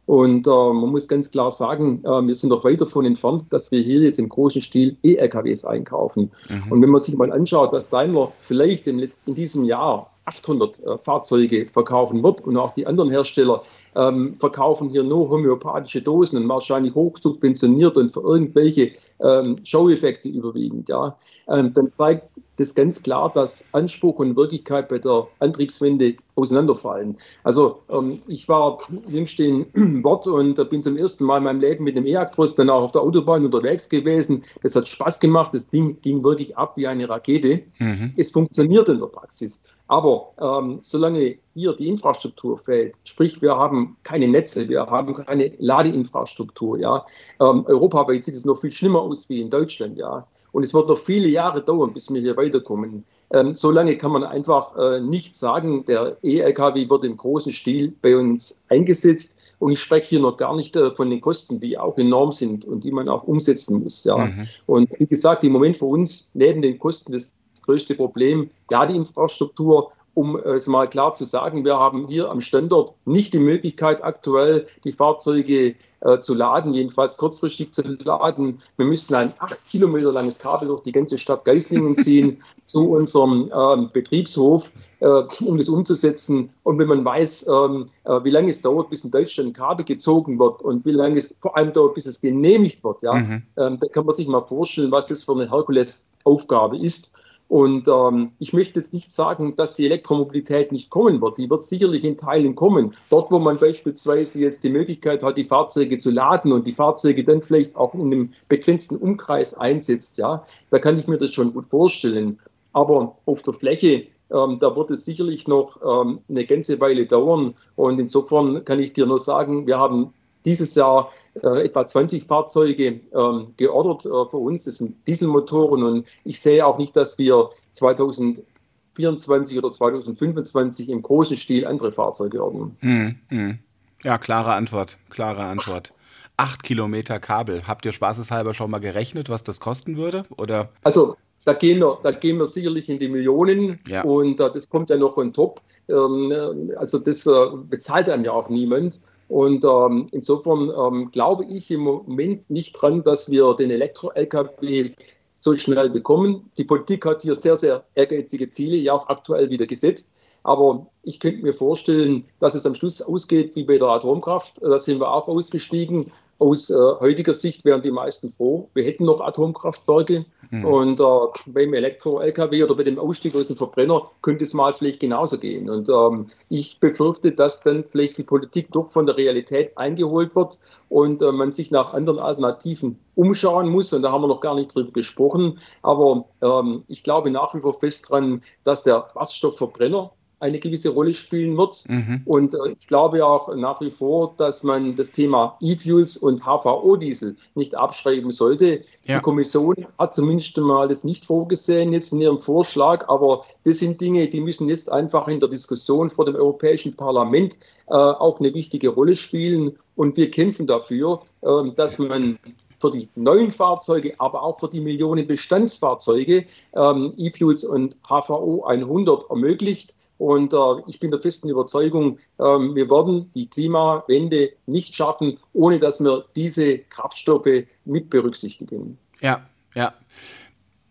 Und 0.07 0.47
äh, 0.47 0.51
man 0.51 0.91
muss 0.91 1.09
ganz 1.09 1.31
klar 1.31 1.51
sagen, 1.51 2.01
äh, 2.05 2.23
wir 2.23 2.35
sind 2.35 2.51
noch 2.51 2.65
weit 2.65 2.81
davon 2.81 3.05
entfernt, 3.05 3.47
dass 3.51 3.71
wir 3.73 3.81
hier 3.81 4.01
jetzt 4.01 4.21
im 4.21 4.29
großen 4.29 4.63
Stil 4.63 4.97
E-LKWs 5.03 5.65
einkaufen. 5.65 6.31
Mhm. 6.49 6.73
Und 6.73 6.83
wenn 6.83 6.91
man 6.91 7.01
sich 7.01 7.17
mal 7.17 7.33
anschaut, 7.33 7.73
dass 7.73 7.89
Daimler 7.89 8.33
vielleicht 8.39 8.87
in, 8.87 9.11
diesem 9.27 9.65
Jahr 9.65 10.13
800 10.27 10.79
äh, 10.79 10.99
Fahrzeuge 10.99 11.67
verkaufen 11.67 12.23
wird 12.23 12.41
und 12.43 12.57
auch 12.57 12.73
die 12.73 12.87
anderen 12.87 13.11
Hersteller 13.11 13.63
ähm, 13.97 14.37
verkaufen 14.39 14.91
hier 14.91 15.03
nur 15.03 15.29
homöopathische 15.29 16.03
Dosen 16.03 16.43
und 16.43 16.49
wahrscheinlich 16.49 16.95
hochsubventioniert 16.95 17.97
und 17.97 18.13
für 18.13 18.21
irgendwelche 18.21 18.93
ähm, 19.21 19.59
Show-Effekte 19.65 20.29
überwiegend, 20.29 20.89
ja, 20.89 21.17
ähm, 21.49 21.73
dann 21.75 21.91
zeigt 21.91 22.29
das 22.57 22.75
ganz 22.75 23.03
klar, 23.03 23.31
dass 23.35 23.65
Anspruch 23.73 24.19
und 24.19 24.37
Wirklichkeit 24.37 24.89
bei 24.89 24.99
der 24.99 25.27
Antriebswende 25.41 26.17
auseinanderfallen. 26.37 27.17
Also 27.45 27.83
ähm, 27.89 28.21
ich 28.27 28.49
war 28.49 28.79
jüngst 29.09 29.41
in 29.41 29.67
Wort 30.05 30.27
und 30.27 30.71
bin 30.71 30.83
zum 30.83 30.97
ersten 30.97 31.25
Mal 31.25 31.39
in 31.39 31.45
meinem 31.45 31.61
Leben 31.61 31.85
mit 31.85 31.97
dem 31.97 32.07
E-Actros 32.07 32.55
dann 32.55 32.71
auch 32.71 32.83
auf 32.83 32.93
der 32.93 33.03
Autobahn 33.03 33.45
unterwegs 33.45 33.89
gewesen. 33.89 34.45
Das 34.63 34.77
hat 34.77 34.89
Spaß 34.89 35.21
gemacht, 35.21 35.53
das 35.55 35.67
Ding 35.67 36.01
ging 36.03 36.23
wirklich 36.25 36.57
ab 36.57 36.77
wie 36.77 36.87
eine 36.87 37.09
Rakete. 37.09 37.63
Mhm. 37.79 38.13
Es 38.17 38.31
funktioniert 38.31 38.89
in 38.89 38.99
der 38.99 39.07
Praxis. 39.07 39.63
Aber 39.89 40.33
ähm, 40.41 40.81
solange 40.83 41.37
hier 41.55 41.73
die 41.73 41.89
Infrastruktur 41.89 42.59
fehlt, 42.59 42.97
sprich 43.05 43.41
wir 43.41 43.57
haben 43.57 43.97
keine 44.03 44.27
Netze, 44.27 44.69
wir 44.69 44.87
haben 44.87 45.15
keine 45.15 45.53
Ladeinfrastruktur, 45.59 46.79
ja. 46.79 47.07
Ähm, 47.41 47.65
europaweit 47.67 48.25
sieht 48.25 48.35
es 48.35 48.45
noch 48.45 48.61
viel 48.61 48.73
schlimmer 48.73 49.01
aus 49.01 49.29
wie 49.29 49.41
in 49.41 49.51
Deutschland, 49.51 49.97
ja. 49.97 50.27
Und 50.57 50.63
es 50.63 50.73
wird 50.73 50.89
noch 50.89 50.97
viele 50.97 51.29
Jahre 51.29 51.63
dauern, 51.63 51.93
bis 51.93 52.11
wir 52.11 52.19
hier 52.19 52.35
weiterkommen. 52.39 53.05
Ähm, 53.31 53.53
so 53.53 53.71
lange 53.71 53.99
kann 53.99 54.11
man 54.11 54.25
einfach 54.25 54.75
äh, 54.79 55.03
nicht 55.03 55.35
sagen, 55.35 55.85
der 55.85 56.17
E-Lkw 56.23 56.89
wird 56.89 57.05
im 57.05 57.19
großen 57.19 57.53
Stil 57.53 57.93
bei 58.01 58.17
uns 58.17 58.63
eingesetzt. 58.71 59.37
Und 59.59 59.73
ich 59.73 59.81
spreche 59.81 60.09
hier 60.09 60.21
noch 60.21 60.39
gar 60.39 60.57
nicht 60.57 60.75
äh, 60.75 60.95
von 60.95 61.11
den 61.11 61.21
Kosten, 61.21 61.61
die 61.61 61.77
auch 61.77 61.99
enorm 61.99 62.33
sind 62.33 62.65
und 62.65 62.85
die 62.85 62.91
man 62.91 63.11
auch 63.11 63.25
umsetzen 63.25 63.83
muss. 63.83 64.05
Ja. 64.05 64.17
Mhm. 64.17 64.49
Und 64.65 64.89
wie 64.99 65.05
gesagt, 65.05 65.45
im 65.45 65.53
Moment 65.53 65.77
für 65.77 65.85
uns 65.85 66.31
neben 66.33 66.63
den 66.63 66.79
Kosten 66.79 67.13
das 67.13 67.31
größte 67.67 67.95
Problem, 67.95 68.49
ja, 68.71 68.87
die 68.87 68.97
Infrastruktur, 68.97 69.93
um 70.16 70.37
es 70.37 70.66
mal 70.66 70.88
klar 70.88 71.12
zu 71.12 71.26
sagen, 71.26 71.66
wir 71.66 71.78
haben 71.78 72.08
hier 72.08 72.30
am 72.30 72.40
Standort 72.40 72.94
nicht 73.04 73.35
die 73.35 73.38
Möglichkeit, 73.38 74.02
aktuell 74.02 74.66
die 74.85 74.92
Fahrzeuge 74.92 75.75
äh, 76.00 76.20
zu 76.20 76.32
laden, 76.32 76.73
jedenfalls 76.73 77.18
kurzfristig 77.18 77.75
zu 77.75 77.82
laden. 77.82 78.62
Wir 78.78 78.87
müssten 78.87 79.14
ein 79.14 79.35
acht 79.40 79.58
Kilometer 79.68 80.11
langes 80.12 80.38
Kabel 80.38 80.68
durch 80.68 80.82
die 80.85 80.92
ganze 80.92 81.18
Stadt 81.18 81.44
Geislingen 81.44 81.96
ziehen 82.02 82.42
zu 82.64 82.92
unserem 82.92 83.50
äh, 83.52 83.88
Betriebshof, 83.92 84.73
äh, 85.00 85.23
um 85.44 85.58
das 85.58 85.68
umzusetzen. 85.68 86.49
Und 86.62 86.78
wenn 86.78 86.88
man 86.88 87.04
weiß, 87.04 87.46
ähm, 87.49 87.88
äh, 88.04 88.25
wie 88.25 88.30
lange 88.30 88.49
es 88.49 88.62
dauert, 88.62 88.88
bis 88.88 89.04
in 89.04 89.11
Deutschland 89.11 89.50
ein 89.50 89.52
Kabel 89.52 89.85
gezogen 89.85 90.38
wird 90.38 90.62
und 90.62 90.87
wie 90.87 90.92
lange 90.92 91.18
es 91.18 91.35
vor 91.40 91.58
allem 91.58 91.75
dauert, 91.75 91.92
bis 91.92 92.06
es 92.06 92.23
genehmigt 92.23 92.82
wird, 92.82 93.02
ja, 93.02 93.12
mhm. 93.12 93.42
Ähm, 93.58 93.78
da 93.78 93.87
kann 93.88 94.06
man 94.06 94.14
sich 94.14 94.28
mal 94.28 94.40
vorstellen, 94.40 94.90
was 94.92 95.04
das 95.04 95.25
für 95.25 95.32
eine 95.32 95.50
Herkulesaufgabe 95.50 96.78
ist. 96.78 97.12
Und 97.49 97.87
ähm, 97.87 98.33
ich 98.38 98.53
möchte 98.53 98.81
jetzt 98.81 98.93
nicht 98.93 99.12
sagen, 99.12 99.55
dass 99.55 99.75
die 99.75 99.87
Elektromobilität 99.87 100.73
nicht 100.73 100.91
kommen 100.91 101.21
wird. 101.21 101.38
Die 101.38 101.49
wird 101.49 101.62
sicherlich 101.65 102.05
in 102.05 102.17
Teilen 102.17 102.57
kommen. 102.57 102.95
Dort, 103.09 103.31
wo 103.31 103.38
man 103.38 103.59
beispielsweise 103.59 104.41
jetzt 104.41 104.65
die 104.65 104.71
Möglichkeit 104.71 105.23
hat, 105.23 105.37
die 105.37 105.45
Fahrzeuge 105.45 105.99
zu 105.99 106.11
laden 106.11 106.50
und 106.53 106.67
die 106.67 106.73
Fahrzeuge 106.73 107.23
dann 107.23 107.43
vielleicht 107.43 107.76
auch 107.76 107.95
in 107.95 108.00
einem 108.00 108.33
begrenzten 108.49 108.97
Umkreis 108.97 109.55
einsetzt, 109.55 110.19
ja, 110.19 110.45
da 110.71 110.79
kann 110.79 110.99
ich 110.99 111.07
mir 111.07 111.19
das 111.19 111.33
schon 111.33 111.53
gut 111.53 111.67
vorstellen. 111.67 112.41
Aber 112.73 113.17
auf 113.26 113.43
der 113.43 113.55
Fläche 113.55 114.09
ähm, 114.31 114.59
da 114.59 114.75
wird 114.75 114.91
es 114.91 115.05
sicherlich 115.05 115.47
noch 115.47 115.79
ähm, 115.85 116.21
eine 116.29 116.47
ganze 116.47 116.81
Weile 116.81 117.07
dauern. 117.07 117.55
Und 117.76 117.99
insofern 117.99 118.65
kann 118.65 118.81
ich 118.81 118.93
dir 118.93 119.07
nur 119.07 119.19
sagen, 119.19 119.67
wir 119.67 119.79
haben 119.79 120.12
dieses 120.47 120.75
Jahr 120.75 121.12
äh, 121.43 121.65
etwa 121.67 121.87
20 121.87 122.26
Fahrzeuge 122.26 123.00
ähm, 123.15 123.49
geordert 123.59 124.07
äh, 124.07 124.31
für 124.31 124.38
uns. 124.38 124.65
Das 124.65 124.79
sind 124.79 125.07
Dieselmotoren 125.07 125.83
und 125.83 126.07
ich 126.25 126.41
sehe 126.41 126.65
auch 126.65 126.79
nicht, 126.79 126.97
dass 126.97 127.19
wir 127.19 127.50
2024 127.73 129.59
oder 129.59 129.71
2025 129.71 130.88
im 130.88 131.03
großen 131.03 131.37
Stil 131.37 131.67
andere 131.67 131.93
Fahrzeuge 131.93 132.43
ordnen. 132.43 132.76
Hm, 132.81 133.17
hm. 133.29 133.59
Ja, 134.03 134.17
klare 134.19 134.55
Antwort, 134.55 134.99
klare 135.11 135.43
Antwort. 135.43 135.93
Acht 136.37 136.62
Kilometer 136.62 137.19
Kabel. 137.19 137.67
Habt 137.67 137.85
ihr 137.87 137.93
spaßeshalber 137.93 138.55
schon 138.55 138.71
mal 138.71 138.79
gerechnet, 138.79 139.29
was 139.29 139.43
das 139.43 139.59
kosten 139.59 139.97
würde? 139.97 140.25
Oder? 140.37 140.69
Also 140.85 141.17
da 141.45 141.55
gehen 141.55 141.81
wir, 141.81 141.99
da 142.03 142.11
gehen 142.11 142.38
wir 142.38 142.47
sicherlich 142.47 142.88
in 142.88 142.99
die 142.99 143.09
Millionen 143.09 143.79
ja. 143.88 144.03
und 144.03 144.38
äh, 144.41 144.50
das 144.53 144.69
kommt 144.69 144.91
ja 144.91 144.97
noch 144.97 145.17
on 145.17 145.33
top. 145.33 145.61
Ähm, 145.88 146.73
also 146.76 146.99
das 146.99 147.26
äh, 147.26 147.33
bezahlt 147.69 148.09
einem 148.09 148.25
ja 148.25 148.33
auch 148.33 148.49
niemand. 148.49 149.00
Und 149.28 149.64
ähm, 149.64 150.09
insofern 150.12 150.71
ähm, 150.71 151.11
glaube 151.11 151.45
ich 151.47 151.71
im 151.71 151.80
Moment 151.80 152.49
nicht 152.49 152.73
dran, 152.73 153.02
dass 153.02 153.30
wir 153.30 153.54
den 153.54 153.71
Elektro-Lkw 153.71 154.92
so 155.38 155.56
schnell 155.56 155.90
bekommen. 155.90 156.50
Die 156.59 156.64
Politik 156.64 157.04
hat 157.06 157.23
hier 157.23 157.35
sehr, 157.35 157.56
sehr 157.56 157.85
ehrgeizige 157.95 158.50
Ziele, 158.50 158.76
ja 158.76 158.92
auch 158.95 159.09
aktuell 159.09 159.50
wieder 159.50 159.66
gesetzt. 159.66 160.11
Aber 160.42 160.87
ich 161.02 161.18
könnte 161.18 161.42
mir 161.42 161.52
vorstellen, 161.52 162.25
dass 162.38 162.54
es 162.54 162.66
am 162.66 162.75
Schluss 162.75 163.02
ausgeht 163.02 163.56
wie 163.56 163.64
bei 163.64 163.78
der 163.78 163.88
Atomkraft. 163.88 164.54
Da 164.61 164.78
sind 164.78 165.00
wir 165.00 165.12
auch 165.12 165.26
ausgestiegen. 165.26 166.12
Aus 166.38 166.71
äh, 166.71 166.75
heutiger 166.75 167.33
Sicht 167.33 167.64
wären 167.64 167.83
die 167.83 167.90
meisten 167.90 168.31
froh. 168.31 168.69
Wir 168.75 168.85
hätten 168.85 169.05
noch 169.05 169.21
Atomkraftwerke. 169.21 170.26
Mhm. 170.50 170.64
Und 170.64 171.00
äh, 171.00 171.05
beim 171.47 171.75
Elektro-LKW 171.75 172.62
oder 172.64 172.75
bei 172.76 172.83
dem 172.83 172.99
Ausstieg 172.99 173.35
aus 173.35 173.49
dem 173.49 173.57
Verbrenner 173.57 174.11
könnte 174.23 174.45
es 174.45 174.55
mal 174.55 174.73
vielleicht 174.73 175.00
genauso 175.00 175.38
gehen. 175.38 175.69
Und 175.69 175.88
ähm, 175.88 176.28
ich 176.49 176.78
befürchte, 176.78 177.33
dass 177.33 177.62
dann 177.62 177.85
vielleicht 177.85 178.19
die 178.19 178.23
Politik 178.23 178.71
doch 178.73 178.90
von 178.90 179.07
der 179.07 179.16
Realität 179.16 179.76
eingeholt 179.76 180.37
wird 180.37 180.59
und 180.88 181.23
äh, 181.23 181.33
man 181.33 181.52
sich 181.52 181.71
nach 181.71 181.95
anderen 181.95 182.19
Alternativen 182.19 182.99
umschauen 183.14 183.69
muss. 183.69 183.93
Und 183.93 184.02
da 184.02 184.12
haben 184.12 184.23
wir 184.23 184.28
noch 184.28 184.40
gar 184.40 184.55
nicht 184.55 184.75
drüber 184.75 184.93
gesprochen. 184.93 185.59
Aber 185.83 186.26
ähm, 186.43 186.85
ich 186.87 187.02
glaube 187.02 187.31
nach 187.31 187.55
wie 187.55 187.61
vor 187.61 187.78
fest 187.78 188.11
dran, 188.11 188.43
dass 188.62 188.83
der 188.83 189.09
Wasserstoffverbrenner 189.14 190.12
eine 190.38 190.59
gewisse 190.59 190.90
Rolle 190.90 191.14
spielen 191.14 191.57
wird. 191.57 191.85
Mhm. 191.88 192.23
Und 192.25 192.55
äh, 192.55 192.73
ich 192.76 192.87
glaube 192.87 193.25
auch 193.25 193.55
nach 193.55 193.81
wie 193.81 193.90
vor, 193.90 194.35
dass 194.37 194.62
man 194.62 194.95
das 194.95 195.11
Thema 195.12 195.57
E-Fuels 195.61 196.16
und 196.16 196.45
HVO-Diesel 196.45 197.37
nicht 197.55 197.75
abschreiben 197.75 198.33
sollte. 198.33 198.83
Ja. 199.05 199.16
Die 199.16 199.23
Kommission 199.23 199.87
hat 199.99 200.14
zumindest 200.14 200.57
mal 200.59 200.88
das 200.88 201.05
nicht 201.05 201.25
vorgesehen 201.25 201.93
jetzt 201.93 202.12
in 202.12 202.21
ihrem 202.21 202.38
Vorschlag, 202.38 203.09
aber 203.09 203.45
das 203.64 203.78
sind 203.78 204.00
Dinge, 204.00 204.28
die 204.28 204.40
müssen 204.40 204.69
jetzt 204.69 204.93
einfach 204.93 205.28
in 205.28 205.40
der 205.40 205.49
Diskussion 205.49 206.11
vor 206.11 206.26
dem 206.26 206.37
Europäischen 206.37 206.95
Parlament 206.95 207.57
äh, 207.88 207.95
auch 207.95 208.38
eine 208.38 208.52
wichtige 208.52 208.90
Rolle 208.90 209.16
spielen. 209.16 209.76
Und 209.95 210.16
wir 210.19 210.31
kämpfen 210.31 210.66
dafür, 210.66 211.23
äh, 211.40 211.71
dass 211.76 211.99
man 211.99 212.38
für 212.78 212.90
die 212.90 213.09
neuen 213.14 213.52
Fahrzeuge, 213.52 214.14
aber 214.19 214.43
auch 214.43 214.61
für 214.61 214.69
die 214.69 214.81
Millionen 214.81 215.26
Bestandsfahrzeuge 215.26 216.45
ähm, 216.75 217.14
E-Fuels 217.16 217.64
und 217.64 217.97
HVO 218.07 218.64
100 218.64 219.31
ermöglicht. 219.31 219.95
Und 220.18 220.52
äh, 220.52 220.56
ich 220.87 220.99
bin 220.99 221.11
der 221.11 221.20
festen 221.20 221.49
Überzeugung, 221.49 222.18
äh, 222.38 222.42
wir 222.42 222.90
werden 222.90 223.30
die 223.35 223.49
Klimawende 223.49 224.52
nicht 224.66 224.94
schaffen, 224.94 225.38
ohne 225.52 225.78
dass 225.78 226.00
wir 226.00 226.25
diese 226.35 226.78
Kraftstoffe 226.78 227.64
mit 227.85 228.11
berücksichtigen. 228.11 228.99
Ja, 229.20 229.46
ja. 229.75 229.94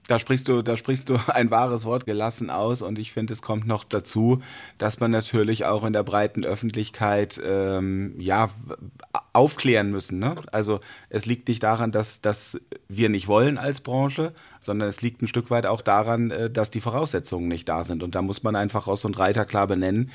Da 0.08 0.20
sprichst 0.20 0.48
du, 0.48 0.62
da 0.62 0.78
sprichst 0.78 1.10
du 1.10 1.18
ein 1.28 1.50
wahres 1.52 1.86
Wort 1.86 2.06
gelassen 2.06 2.50
aus 2.50 2.82
und 2.82 3.00
ich 3.00 3.12
finde, 3.12 3.34
es 3.34 3.42
kommt 3.42 3.66
noch 3.66 3.84
dazu, 3.84 4.42
dass 4.78 5.00
man 5.00 5.12
natürlich 5.12 5.66
auch 5.66 5.84
in 5.84 5.94
der 5.94 6.04
breiten 6.04 6.46
Öffentlichkeit 6.46 7.42
ähm, 7.44 8.16
ja 8.20 8.50
aufklären 9.34 9.92
müssen. 9.92 10.20
Ne? 10.20 10.36
Also 10.52 10.80
es 11.10 11.26
liegt 11.26 11.48
nicht 11.48 11.64
daran, 11.64 11.92
dass, 11.92 12.22
dass 12.22 12.60
wir 12.88 13.10
nicht 13.10 13.28
wollen 13.28 13.58
als 13.58 13.82
Branche, 13.82 14.34
sondern 14.60 14.88
es 14.90 15.02
liegt 15.02 15.22
ein 15.22 15.28
Stück 15.28 15.50
weit 15.50 15.66
auch 15.66 15.82
daran, 15.82 16.32
äh, 16.32 16.50
dass 16.50 16.70
die 16.70 16.82
Voraussetzungen 16.82 17.48
nicht 17.48 17.68
da 17.68 17.84
sind. 17.84 18.04
Und 18.04 18.16
da 18.16 18.22
muss 18.22 18.44
man 18.44 18.56
einfach 18.56 18.88
Ross 18.88 19.06
und 19.06 19.18
Reiter 19.18 19.46
klar 19.46 19.68
benennen 19.68 20.12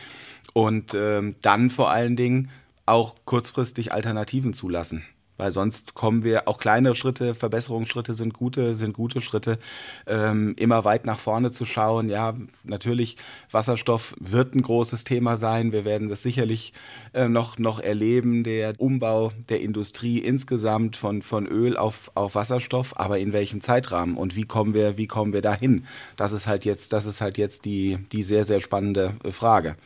und 0.53 0.95
ähm, 0.95 1.37
dann 1.43 1.71
vor 1.71 1.91
allen 1.91 2.17
Dingen 2.17 2.51
auch 2.87 3.17
kurzfristig 3.25 3.93
Alternativen 3.93 4.53
zulassen 4.53 5.05
weil 5.41 5.53
sonst 5.53 5.95
kommen 5.95 6.23
wir, 6.23 6.47
auch 6.49 6.59
kleine 6.59 6.95
Schritte, 6.95 7.35
Verbesserungsschritte 7.35 8.13
sind 8.13 8.35
gute, 8.35 8.77
sind 8.77 8.93
gute 8.93 9.23
Schritte, 9.23 9.59
ähm, 10.07 10.55
immer 10.59 10.85
weit 10.85 11.07
nach 11.07 11.19
vorne 11.19 11.51
zu 11.51 11.65
schauen. 11.65 12.11
Ja, 12.11 12.35
natürlich, 12.63 13.17
Wasserstoff 13.51 14.15
wird 14.21 14.55
ein 14.55 14.61
großes 14.61 15.05
Thema 15.05 15.39
sein. 15.39 15.73
Wir 15.73 15.87
werden 15.87 16.09
das 16.09 16.23
sicherlich 16.23 16.75
äh, 17.15 17.27
noch, 17.27 17.59
noch 17.59 17.81
erleben, 17.81 18.45
der 18.45 18.75
Umbau 18.79 19.33
der 19.49 19.63
Industrie 19.63 20.19
insgesamt 20.19 20.97
von, 20.97 21.23
von 21.23 21.47
Öl 21.47 21.79
auf, 21.79 22.11
auf 22.15 22.35
Wasserstoff, 22.35 22.93
aber 23.01 23.19
in 23.19 23.33
welchem 23.33 23.63
Zeitrahmen 23.63 24.19
und 24.19 24.37
wie 24.37 24.45
kommen 24.45 24.75
wir, 24.75 24.99
wie 24.99 25.07
kommen 25.07 25.33
wir 25.33 25.41
dahin? 25.41 25.87
Das 26.17 26.33
ist 26.33 26.47
halt 26.47 26.67
jetzt, 26.67 26.93
das 26.93 27.07
ist 27.07 27.23
halt 27.23 27.39
jetzt 27.39 27.65
die, 27.65 27.99
die 28.13 28.23
sehr, 28.23 28.45
sehr 28.45 28.61
spannende 28.61 29.15
Frage. 29.31 29.77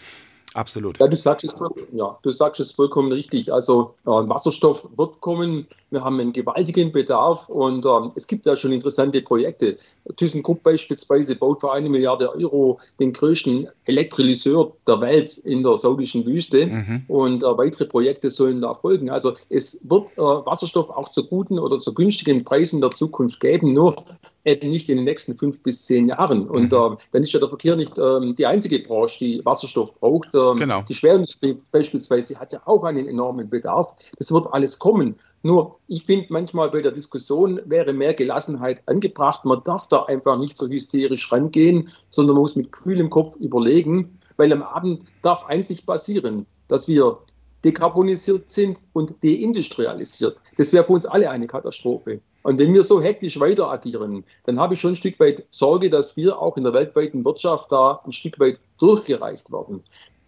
Absolut. 0.55 1.01
Ja, 1.01 1.09
du 1.09 1.17
sagst 1.17 1.45
es, 1.45 1.53
ja, 1.93 2.17
du 2.23 2.31
sagst 2.31 2.61
es 2.61 2.71
vollkommen 2.71 3.11
richtig. 3.11 3.53
Also 3.53 3.95
äh, 4.05 4.11
Wasserstoff 4.11 4.89
wird 4.97 5.21
kommen. 5.21 5.67
Wir 5.91 6.05
haben 6.05 6.21
einen 6.21 6.33
gewaltigen 6.33 6.93
Bedarf 6.93 7.49
und 7.49 7.85
ähm, 7.85 8.13
es 8.15 8.29
gibt 8.29 8.47
ja 8.47 8.55
schon 8.55 8.71
interessante 8.71 9.21
Projekte. 9.21 9.79
ThyssenKrupp 10.17 10.63
beispielsweise 10.63 11.35
baut 11.35 11.61
für 11.61 11.73
eine 11.73 11.89
Milliarde 11.89 12.33
Euro 12.33 12.79
den 13.01 13.13
größten 13.13 13.67
Elektrolyseur 13.85 14.73
der 14.87 15.01
Welt 15.01 15.39
in 15.39 15.65
der 15.65 15.77
saudischen 15.77 16.25
Wüste 16.25 16.67
mhm. 16.67 17.05
und 17.09 17.43
äh, 17.43 17.59
weitere 17.59 17.87
Projekte 17.87 18.31
sollen 18.31 18.61
da 18.61 18.75
folgen. 18.75 19.11
Also 19.11 19.35
es 19.49 19.81
wird 19.83 20.17
äh, 20.17 20.21
Wasserstoff 20.21 20.89
auch 20.89 21.09
zu 21.09 21.27
guten 21.27 21.59
oder 21.59 21.81
zu 21.81 21.93
günstigen 21.93 22.45
Preisen 22.45 22.81
der 22.81 22.93
Zukunft 22.93 23.41
geben. 23.41 23.73
Nur 23.73 24.05
eben 24.45 24.71
nicht 24.71 24.89
in 24.89 24.97
den 24.97 25.05
nächsten 25.05 25.37
fünf 25.37 25.63
bis 25.63 25.85
zehn 25.85 26.09
Jahren. 26.09 26.49
Und 26.49 26.73
mhm. 26.73 26.95
äh, 26.95 26.97
dann 27.13 27.23
ist 27.23 27.33
ja 27.33 27.41
der 27.41 27.49
Verkehr 27.49 27.77
nicht 27.77 27.97
ähm, 27.99 28.35
die 28.37 28.47
einzige 28.47 28.79
Branche, 28.81 29.19
die 29.19 29.45
Wasserstoff 29.45 29.95
braucht. 30.01 30.35
Ähm, 30.35 30.57
genau. 30.57 30.83
Die 30.89 30.95
Schwerindustrie 30.95 31.59
beispielsweise 31.73 32.39
hat 32.39 32.53
ja 32.53 32.63
auch 32.65 32.85
einen 32.85 33.09
enormen 33.09 33.49
Bedarf. 33.49 33.95
Das 34.19 34.33
wird 34.33 34.47
alles 34.53 34.79
kommen. 34.79 35.17
Nur, 35.43 35.79
ich 35.89 36.05
finde 36.07 36.27
manchmal 36.31 36.71
bei 36.71 36.81
der 36.81 36.93
Diskussion 36.93 37.61
wäre 37.67 37.93
mehr 37.93 38.15
Gelassenheit 38.15 38.83
angebracht. 38.87 39.45
Man 39.45 39.63
darf 39.65 39.87
da 39.89 40.05
einfach 40.05 40.39
nicht 40.39 40.57
so 40.57 40.69
hysterisch 40.69 41.31
rangehen, 41.31 41.91
sondern 42.09 42.35
man 42.35 42.43
muss 42.43 42.57
mit 42.57 42.73
kühlem 42.73 43.11
Kopf 43.11 43.37
überlegen, 43.37 44.19
weil 44.37 44.53
am 44.53 44.63
Abend 44.63 45.05
darf 45.21 45.45
eins 45.45 45.69
nicht 45.69 45.85
passieren, 45.85 46.47
dass 46.69 46.89
wir 46.89 47.19
dekarbonisiert 47.65 48.51
sind 48.51 48.79
und 48.93 49.15
deindustrialisiert. 49.23 50.37
Das 50.59 50.73
wäre 50.73 50.85
für 50.85 50.93
uns 50.93 51.07
alle 51.07 51.31
eine 51.31 51.47
Katastrophe. 51.47 52.21
Und 52.43 52.59
wenn 52.59 52.75
wir 52.75 52.83
so 52.83 53.01
hektisch 53.01 53.41
weiter 53.41 53.71
agieren, 53.71 54.23
dann 54.45 54.61
habe 54.61 54.75
ich 54.75 54.81
schon 54.81 54.93
ein 54.93 54.97
Stück 54.97 55.19
weit 55.19 55.45
Sorge, 55.51 55.89
dass 55.89 56.17
wir 56.17 56.39
auch 56.39 56.59
in 56.59 56.65
der 56.65 56.75
weltweiten 56.75 57.25
Wirtschaft 57.25 57.73
da 57.73 58.01
ein 58.05 58.13
Stück 58.13 58.39
weit 58.39 58.59
durchgereicht 58.79 59.51
werden. 59.51 59.83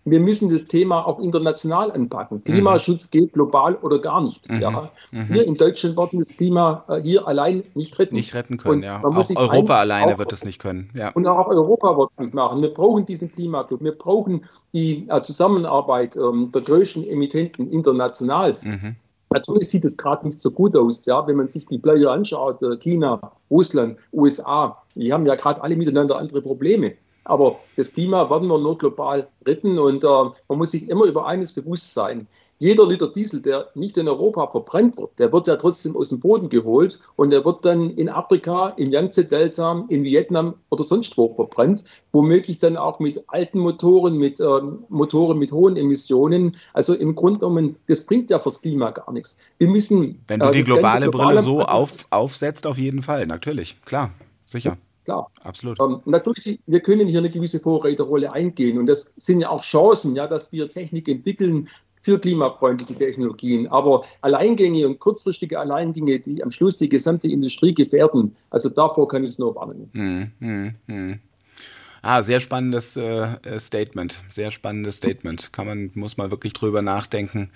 Wir 0.06 0.20
müssen 0.20 0.48
das 0.48 0.66
Thema 0.66 1.04
auch 1.04 1.18
international 1.18 1.90
anpacken. 1.90 2.42
Klimaschutz 2.44 3.06
mhm. 3.06 3.10
geht 3.10 3.32
global 3.32 3.74
oder 3.74 3.98
gar 3.98 4.22
nicht. 4.22 4.48
Mhm. 4.48 4.60
Ja. 4.60 4.90
Mhm. 5.10 5.28
Wir 5.28 5.44
in 5.44 5.56
Deutschland 5.56 5.96
werden 5.96 6.20
das 6.20 6.28
Klima 6.28 6.84
äh, 6.88 7.02
hier 7.02 7.26
allein 7.26 7.64
nicht 7.74 7.98
retten. 7.98 8.14
Nicht 8.14 8.32
retten 8.32 8.56
können, 8.56 8.76
und 8.76 8.82
ja. 8.82 9.02
Auch 9.02 9.30
Europa 9.34 9.80
alleine 9.80 10.14
auch, 10.14 10.18
wird 10.18 10.32
es 10.32 10.44
nicht 10.44 10.60
können. 10.60 10.90
Ja. 10.94 11.10
Und 11.10 11.26
auch 11.26 11.48
Europa 11.48 11.98
wird 11.98 12.12
es 12.12 12.20
nicht 12.20 12.34
machen. 12.34 12.62
Wir 12.62 12.72
brauchen 12.72 13.04
diesen 13.04 13.32
Klimaclub. 13.32 13.82
Wir 13.82 13.92
brauchen 13.98 14.44
die 14.72 15.08
äh, 15.08 15.22
Zusammenarbeit 15.22 16.16
ähm, 16.16 16.52
der 16.54 16.62
größten 16.62 17.04
Emittenten 17.04 17.70
international. 17.72 18.56
Mhm. 18.62 18.94
Natürlich 19.30 19.70
sieht 19.70 19.84
es 19.84 19.96
gerade 19.96 20.24
nicht 20.28 20.40
so 20.40 20.52
gut 20.52 20.76
aus, 20.76 21.04
ja, 21.04 21.26
wenn 21.26 21.34
man 21.34 21.48
sich 21.48 21.66
die 21.66 21.78
Player 21.78 22.12
anschaut, 22.12 22.62
äh, 22.62 22.76
China, 22.76 23.32
Russland, 23.50 23.98
USA, 24.12 24.80
die 24.94 25.12
haben 25.12 25.26
ja 25.26 25.34
gerade 25.34 25.60
alle 25.62 25.74
miteinander 25.74 26.16
andere 26.16 26.40
Probleme. 26.40 26.94
Aber 27.26 27.58
das 27.76 27.92
Klima 27.92 28.30
werden 28.30 28.48
wir 28.48 28.58
nur 28.58 28.78
global 28.78 29.28
retten 29.46 29.78
und 29.78 30.04
äh, 30.04 30.06
man 30.48 30.58
muss 30.58 30.70
sich 30.70 30.88
immer 30.88 31.04
über 31.04 31.26
eines 31.26 31.52
bewusst 31.52 31.92
sein. 31.92 32.26
Jeder 32.58 32.86
Liter 32.86 33.08
Diesel, 33.08 33.42
der 33.42 33.68
nicht 33.74 33.98
in 33.98 34.08
Europa 34.08 34.46
verbrennt 34.46 34.96
wird, 34.96 35.10
der 35.18 35.30
wird 35.30 35.46
ja 35.46 35.56
trotzdem 35.56 35.94
aus 35.94 36.08
dem 36.08 36.20
Boden 36.20 36.48
geholt 36.48 36.98
und 37.16 37.28
der 37.30 37.44
wird 37.44 37.66
dann 37.66 37.90
in 37.90 38.08
Afrika, 38.08 38.68
im 38.78 38.92
Yangtze-Delta, 38.92 39.84
in 39.90 40.04
Vietnam 40.04 40.54
oder 40.70 40.82
sonst 40.82 41.18
wo 41.18 41.34
verbrennt. 41.34 41.84
Womöglich 42.12 42.58
dann 42.58 42.78
auch 42.78 42.98
mit 42.98 43.22
alten 43.26 43.58
Motoren, 43.58 44.16
mit 44.16 44.40
äh, 44.40 44.44
Motoren 44.88 45.38
mit 45.38 45.52
hohen 45.52 45.76
Emissionen. 45.76 46.56
Also 46.72 46.94
im 46.94 47.14
Grunde 47.14 47.40
genommen, 47.40 47.76
das 47.88 48.00
bringt 48.06 48.30
ja 48.30 48.38
fürs 48.38 48.62
Klima 48.62 48.90
gar 48.90 49.12
nichts. 49.12 49.36
Wir 49.58 49.68
müssen. 49.68 50.22
Wenn 50.26 50.40
du 50.40 50.46
äh, 50.46 50.52
die 50.52 50.62
globale 50.62 51.10
Brille 51.10 51.40
so 51.40 51.60
auf, 51.60 52.06
aufsetzt, 52.08 52.66
auf 52.66 52.78
jeden 52.78 53.02
Fall, 53.02 53.26
natürlich, 53.26 53.82
klar, 53.84 54.12
sicher. 54.44 54.78
Klar. 55.06 55.30
Absolut. 55.44 55.78
Ähm, 55.80 56.00
natürlich, 56.04 56.58
wir 56.66 56.80
können 56.80 57.06
hier 57.06 57.20
eine 57.20 57.30
gewisse 57.30 57.60
Vorreiterrolle 57.60 58.32
eingehen 58.32 58.76
und 58.76 58.86
das 58.86 59.12
sind 59.16 59.40
ja 59.40 59.50
auch 59.50 59.62
Chancen, 59.62 60.16
ja, 60.16 60.26
dass 60.26 60.50
wir 60.50 60.68
Technik 60.68 61.06
entwickeln 61.08 61.68
für 62.02 62.18
klimafreundliche 62.18 62.96
Technologien. 62.96 63.68
Aber 63.68 64.04
Alleingänge 64.22 64.84
und 64.84 64.98
kurzfristige 64.98 65.60
Alleingänge, 65.60 66.18
die 66.18 66.42
am 66.42 66.50
Schluss 66.50 66.76
die 66.76 66.88
gesamte 66.88 67.28
Industrie 67.28 67.72
gefährden, 67.72 68.34
also 68.50 68.68
davor 68.68 69.06
kann 69.06 69.22
ich 69.22 69.38
nur 69.38 69.54
warnen. 69.54 69.90
Hm, 69.92 70.32
hm, 70.40 70.74
hm. 70.88 71.20
Ah, 72.02 72.22
sehr 72.22 72.40
spannendes 72.40 72.96
äh, 72.96 73.02
äh, 73.02 73.58
Statement. 73.58 74.22
Sehr 74.28 74.50
spannendes 74.50 74.98
Statement. 74.98 75.52
Kann 75.52 75.66
man, 75.66 75.90
muss 75.94 76.16
man 76.16 76.30
wirklich 76.30 76.52
drüber 76.52 76.82
nachdenken, 76.82 77.50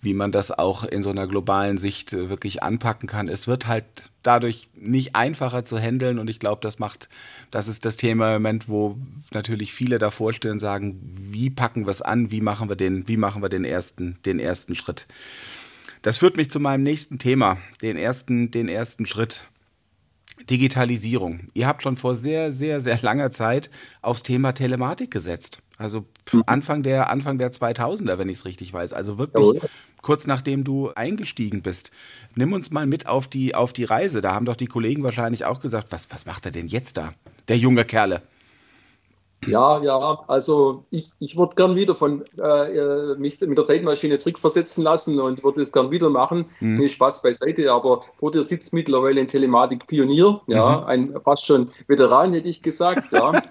wie 0.00 0.14
man 0.14 0.32
das 0.32 0.50
auch 0.50 0.84
in 0.84 1.02
so 1.02 1.10
einer 1.10 1.26
globalen 1.26 1.78
Sicht 1.78 2.12
äh, 2.12 2.28
wirklich 2.28 2.62
anpacken 2.62 3.08
kann. 3.08 3.28
Es 3.28 3.48
wird 3.48 3.66
halt 3.66 3.84
dadurch 4.22 4.68
nicht 4.74 5.14
einfacher 5.14 5.64
zu 5.64 5.78
handeln 5.78 6.18
und 6.18 6.28
ich 6.28 6.40
glaube, 6.40 6.60
das 6.60 6.78
macht, 6.78 7.08
das 7.50 7.68
ist 7.68 7.84
das 7.84 7.96
Thema 7.96 8.36
im 8.36 8.42
Moment, 8.42 8.68
wo 8.68 8.96
natürlich 9.32 9.72
viele 9.72 9.98
davor 9.98 10.32
stehen 10.32 10.52
und 10.52 10.60
sagen, 10.60 11.00
wie 11.02 11.50
packen 11.50 11.86
wir 11.86 11.90
es 11.90 12.02
an, 12.02 12.30
wie 12.30 12.40
machen 12.40 12.68
wir 12.68 12.76
den, 12.76 13.06
wie 13.08 13.16
machen 13.16 13.42
wir 13.42 13.48
den 13.48 13.64
ersten, 13.64 14.18
den 14.24 14.40
ersten 14.40 14.74
Schritt. 14.74 15.06
Das 16.02 16.18
führt 16.18 16.36
mich 16.36 16.50
zu 16.50 16.60
meinem 16.60 16.82
nächsten 16.82 17.18
Thema, 17.18 17.56
den 17.80 17.96
ersten, 17.96 18.50
den 18.50 18.68
ersten 18.68 19.06
Schritt. 19.06 19.46
Digitalisierung. 20.50 21.48
Ihr 21.54 21.66
habt 21.66 21.82
schon 21.82 21.96
vor 21.96 22.14
sehr, 22.14 22.52
sehr, 22.52 22.80
sehr 22.80 23.00
langer 23.00 23.30
Zeit 23.30 23.70
aufs 24.02 24.22
Thema 24.22 24.52
Telematik 24.52 25.10
gesetzt. 25.10 25.60
Also 25.78 26.06
mhm. 26.32 26.42
Anfang 26.46 26.82
der, 26.82 27.10
Anfang 27.10 27.38
der 27.38 27.52
2000er, 27.52 28.18
wenn 28.18 28.28
ich 28.28 28.38
es 28.38 28.44
richtig 28.44 28.72
weiß. 28.72 28.92
Also 28.92 29.18
wirklich 29.18 29.62
ja, 29.62 29.68
kurz 30.02 30.26
nachdem 30.26 30.64
du 30.64 30.90
eingestiegen 30.90 31.62
bist. 31.62 31.90
Nimm 32.34 32.52
uns 32.52 32.70
mal 32.70 32.86
mit 32.86 33.06
auf 33.06 33.28
die, 33.28 33.54
auf 33.54 33.72
die 33.72 33.84
Reise. 33.84 34.20
Da 34.20 34.34
haben 34.34 34.46
doch 34.46 34.56
die 34.56 34.66
Kollegen 34.66 35.02
wahrscheinlich 35.02 35.44
auch 35.44 35.60
gesagt, 35.60 35.88
was, 35.90 36.08
was 36.10 36.26
macht 36.26 36.44
er 36.46 36.52
denn 36.52 36.68
jetzt 36.68 36.96
da? 36.96 37.14
Der 37.48 37.58
junge 37.58 37.84
Kerle. 37.84 38.22
Ja, 39.46 39.82
ja, 39.82 40.24
also 40.26 40.84
ich, 40.90 41.10
ich 41.18 41.36
würde 41.36 41.56
gern 41.56 41.76
wieder 41.76 41.94
von 41.94 42.24
äh, 42.38 42.76
äh, 42.76 43.16
mich 43.16 43.40
mit 43.40 43.58
der 43.58 43.64
Zeitmaschine 43.64 44.18
zurückversetzen 44.18 44.84
lassen 44.84 45.20
und 45.20 45.42
würde 45.44 45.62
es 45.62 45.72
gern 45.72 45.90
wieder 45.90 46.10
machen. 46.10 46.46
Mhm. 46.60 46.78
Nee, 46.78 46.88
Spaß 46.88 47.22
beiseite, 47.22 47.72
aber 47.72 48.02
vor 48.18 48.30
dir 48.30 48.42
sitzt 48.42 48.72
mittlerweile 48.72 49.20
ein 49.20 49.28
Telematik-Pionier, 49.28 50.40
ja, 50.46 50.78
mhm. 50.78 50.86
ein 50.86 51.20
fast 51.22 51.46
schon 51.46 51.70
Veteran, 51.86 52.32
hätte 52.32 52.48
ich 52.48 52.62
gesagt, 52.62 53.12
ja. 53.12 53.32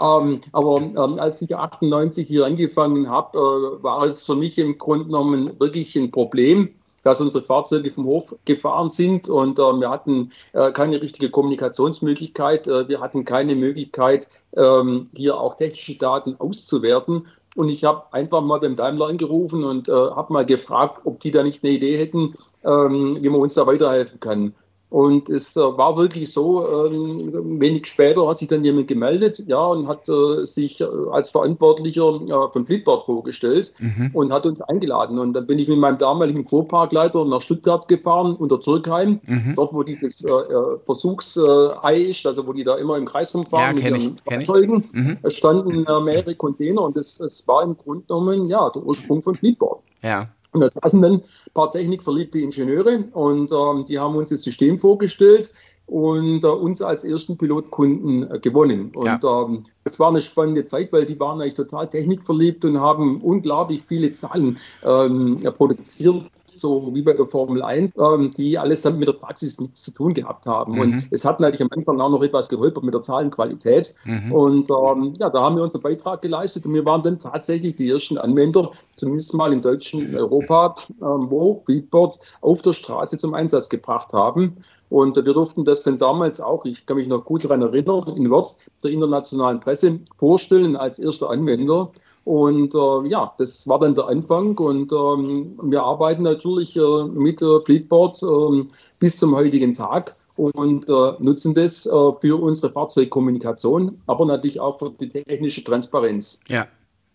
ähm, 0.00 0.40
aber 0.52 0.76
ähm, 0.78 1.18
als 1.18 1.42
ich 1.42 1.54
98 1.54 2.26
hier 2.26 2.46
angefangen 2.46 3.08
habe, 3.08 3.38
äh, 3.38 3.82
war 3.82 4.04
es 4.04 4.24
für 4.24 4.34
mich 4.34 4.58
im 4.58 4.78
Grunde 4.78 5.06
genommen 5.06 5.58
wirklich 5.58 5.96
ein 5.96 6.10
Problem 6.10 6.70
dass 7.02 7.20
unsere 7.20 7.44
Fahrzeuge 7.44 7.90
vom 7.90 8.04
Hof 8.04 8.34
gefahren 8.44 8.90
sind 8.90 9.28
und 9.28 9.58
äh, 9.58 9.62
wir 9.62 9.90
hatten 9.90 10.32
äh, 10.52 10.72
keine 10.72 11.00
richtige 11.00 11.30
Kommunikationsmöglichkeit. 11.30 12.66
Äh, 12.66 12.88
wir 12.88 13.00
hatten 13.00 13.24
keine 13.24 13.54
Möglichkeit, 13.56 14.28
ähm, 14.56 15.08
hier 15.14 15.38
auch 15.38 15.56
technische 15.56 15.96
Daten 15.96 16.36
auszuwerten. 16.38 17.26
Und 17.56 17.68
ich 17.68 17.84
habe 17.84 18.04
einfach 18.12 18.42
mal 18.42 18.60
beim 18.60 18.76
Daimler 18.76 19.08
angerufen 19.08 19.64
und 19.64 19.88
äh, 19.88 19.92
habe 19.92 20.32
mal 20.32 20.46
gefragt, 20.46 21.00
ob 21.04 21.20
die 21.20 21.30
da 21.30 21.42
nicht 21.42 21.64
eine 21.64 21.72
Idee 21.72 21.98
hätten, 21.98 22.34
ähm, 22.64 23.18
wie 23.20 23.28
man 23.28 23.40
uns 23.40 23.54
da 23.54 23.66
weiterhelfen 23.66 24.20
kann. 24.20 24.54
Und 24.90 25.28
es 25.28 25.56
äh, 25.56 25.60
war 25.60 25.96
wirklich 25.96 26.32
so, 26.32 26.66
ähm, 26.86 27.60
wenig 27.60 27.86
später 27.86 28.28
hat 28.28 28.40
sich 28.40 28.48
dann 28.48 28.64
jemand 28.64 28.88
gemeldet, 28.88 29.40
ja, 29.46 29.64
und 29.64 29.86
hat 29.86 30.08
äh, 30.08 30.44
sich 30.44 30.80
äh, 30.80 30.86
als 31.12 31.30
Verantwortlicher 31.30 32.20
äh, 32.26 32.52
von 32.52 32.66
Fleetboard 32.66 33.06
vorgestellt 33.06 33.72
mhm. 33.78 34.10
und 34.12 34.32
hat 34.32 34.46
uns 34.46 34.60
eingeladen. 34.62 35.20
Und 35.20 35.34
dann 35.34 35.46
bin 35.46 35.60
ich 35.60 35.68
mit 35.68 35.78
meinem 35.78 35.98
damaligen 35.98 36.44
Fuhrparkleiter 36.44 37.24
nach 37.24 37.40
Stuttgart 37.40 37.86
gefahren, 37.86 38.34
unter 38.34 38.60
Zürkheim, 38.60 39.20
mhm. 39.26 39.54
dort, 39.54 39.72
wo 39.72 39.84
dieses 39.84 40.24
äh, 40.24 40.28
äh, 40.28 40.78
Versuchsei 40.84 42.00
ist, 42.00 42.26
also 42.26 42.44
wo 42.48 42.52
die 42.52 42.64
da 42.64 42.74
immer 42.74 42.96
im 42.96 43.06
Kreis 43.06 43.32
rumfahren 43.32 43.78
ja, 43.78 43.90
mit 43.92 44.02
ihren 44.02 44.16
Fahrzeugen. 44.28 44.88
Mhm. 44.90 45.30
Standen 45.30 45.82
mehrere 46.04 46.34
Container 46.34 46.82
und 46.82 46.96
es, 46.96 47.20
war 47.46 47.62
im 47.62 47.76
Grunde 47.76 48.04
genommen, 48.08 48.46
ja, 48.46 48.68
der 48.70 48.82
Ursprung 48.82 49.22
von 49.22 49.36
Fleetboard. 49.36 49.82
Ja. 50.02 50.24
Und 50.52 50.60
da 50.60 50.68
saßen 50.68 51.00
dann 51.00 51.14
ein 51.14 51.22
paar 51.54 51.70
technikverliebte 51.70 52.40
Ingenieure 52.40 53.04
und 53.12 53.52
ähm, 53.52 53.84
die 53.86 53.98
haben 53.98 54.16
uns 54.16 54.30
das 54.30 54.42
System 54.42 54.78
vorgestellt 54.78 55.52
und 55.86 56.44
äh, 56.44 56.46
uns 56.46 56.82
als 56.82 57.04
ersten 57.04 57.36
Pilotkunden 57.36 58.30
äh, 58.30 58.38
gewonnen. 58.38 58.92
Und 58.94 59.06
ja. 59.06 59.20
ähm, 59.22 59.64
es 59.84 59.98
war 59.98 60.08
eine 60.08 60.20
spannende 60.20 60.64
Zeit, 60.64 60.92
weil 60.92 61.04
die 61.04 61.18
waren 61.18 61.40
eigentlich 61.40 61.54
total 61.54 61.88
technikverliebt 61.88 62.64
und 62.64 62.80
haben 62.80 63.20
unglaublich 63.20 63.82
viele 63.86 64.12
Zahlen 64.12 64.58
ähm, 64.84 65.40
produziert 65.56 66.24
so 66.60 66.94
wie 66.94 67.02
bei 67.02 67.12
der 67.12 67.26
Formel 67.26 67.62
1, 67.62 67.94
ähm, 67.98 68.30
die 68.36 68.58
alles 68.58 68.82
dann 68.82 68.98
mit 68.98 69.08
der 69.08 69.14
Praxis 69.14 69.60
nichts 69.60 69.82
zu 69.82 69.90
tun 69.92 70.14
gehabt 70.14 70.46
haben. 70.46 70.74
Mhm. 70.74 70.80
Und 70.80 71.08
es 71.10 71.24
hat 71.24 71.40
natürlich 71.40 71.62
am 71.62 71.70
Anfang 71.76 72.00
auch 72.00 72.10
noch 72.10 72.22
etwas 72.22 72.48
geholpert 72.48 72.84
mit 72.84 72.94
der 72.94 73.02
Zahlenqualität. 73.02 73.94
Mhm. 74.04 74.32
Und 74.32 74.70
ähm, 74.70 75.14
ja, 75.18 75.30
da 75.30 75.42
haben 75.42 75.56
wir 75.56 75.62
unseren 75.62 75.82
Beitrag 75.82 76.22
geleistet 76.22 76.66
und 76.66 76.74
wir 76.74 76.84
waren 76.84 77.02
dann 77.02 77.18
tatsächlich 77.18 77.76
die 77.76 77.90
ersten 77.90 78.18
Anwender, 78.18 78.72
zumindest 78.96 79.34
mal 79.34 79.52
in 79.52 79.62
Deutschland, 79.62 80.10
in 80.10 80.16
Europa, 80.16 80.76
ähm, 81.00 81.30
wo 81.30 81.54
Beatboard 81.66 82.18
auf 82.40 82.62
der 82.62 82.72
Straße 82.72 83.18
zum 83.18 83.34
Einsatz 83.34 83.68
gebracht 83.68 84.12
haben. 84.12 84.58
Und 84.90 85.14
wir 85.14 85.22
durften 85.22 85.64
das 85.64 85.84
dann 85.84 85.98
damals 85.98 86.40
auch, 86.40 86.64
ich 86.64 86.84
kann 86.84 86.96
mich 86.96 87.06
noch 87.06 87.24
gut 87.24 87.44
daran 87.44 87.62
erinnern, 87.62 88.08
in 88.16 88.28
Wort 88.28 88.56
der 88.82 88.90
internationalen 88.90 89.60
Presse 89.60 90.00
vorstellen 90.18 90.76
als 90.76 90.98
erster 90.98 91.30
Anwender. 91.30 91.92
Und 92.24 92.74
äh, 92.74 93.08
ja, 93.08 93.34
das 93.38 93.66
war 93.66 93.78
dann 93.78 93.94
der 93.94 94.06
Anfang 94.06 94.56
und 94.58 94.92
ähm, 94.92 95.58
wir 95.62 95.82
arbeiten 95.82 96.22
natürlich 96.22 96.76
äh, 96.76 97.04
mit 97.04 97.40
äh, 97.40 97.60
Fleetboard 97.64 98.22
ähm, 98.22 98.70
bis 98.98 99.16
zum 99.16 99.34
heutigen 99.34 99.72
Tag 99.72 100.14
und 100.36 100.88
äh, 100.88 101.12
nutzen 101.18 101.54
das 101.54 101.86
äh, 101.86 101.90
für 102.20 102.40
unsere 102.40 102.72
Fahrzeugkommunikation, 102.72 104.00
aber 104.06 104.26
natürlich 104.26 104.60
auch 104.60 104.78
für 104.78 104.90
die 104.90 105.08
technische 105.08 105.64
Transparenz. 105.64 106.40
Ja, 106.48 106.66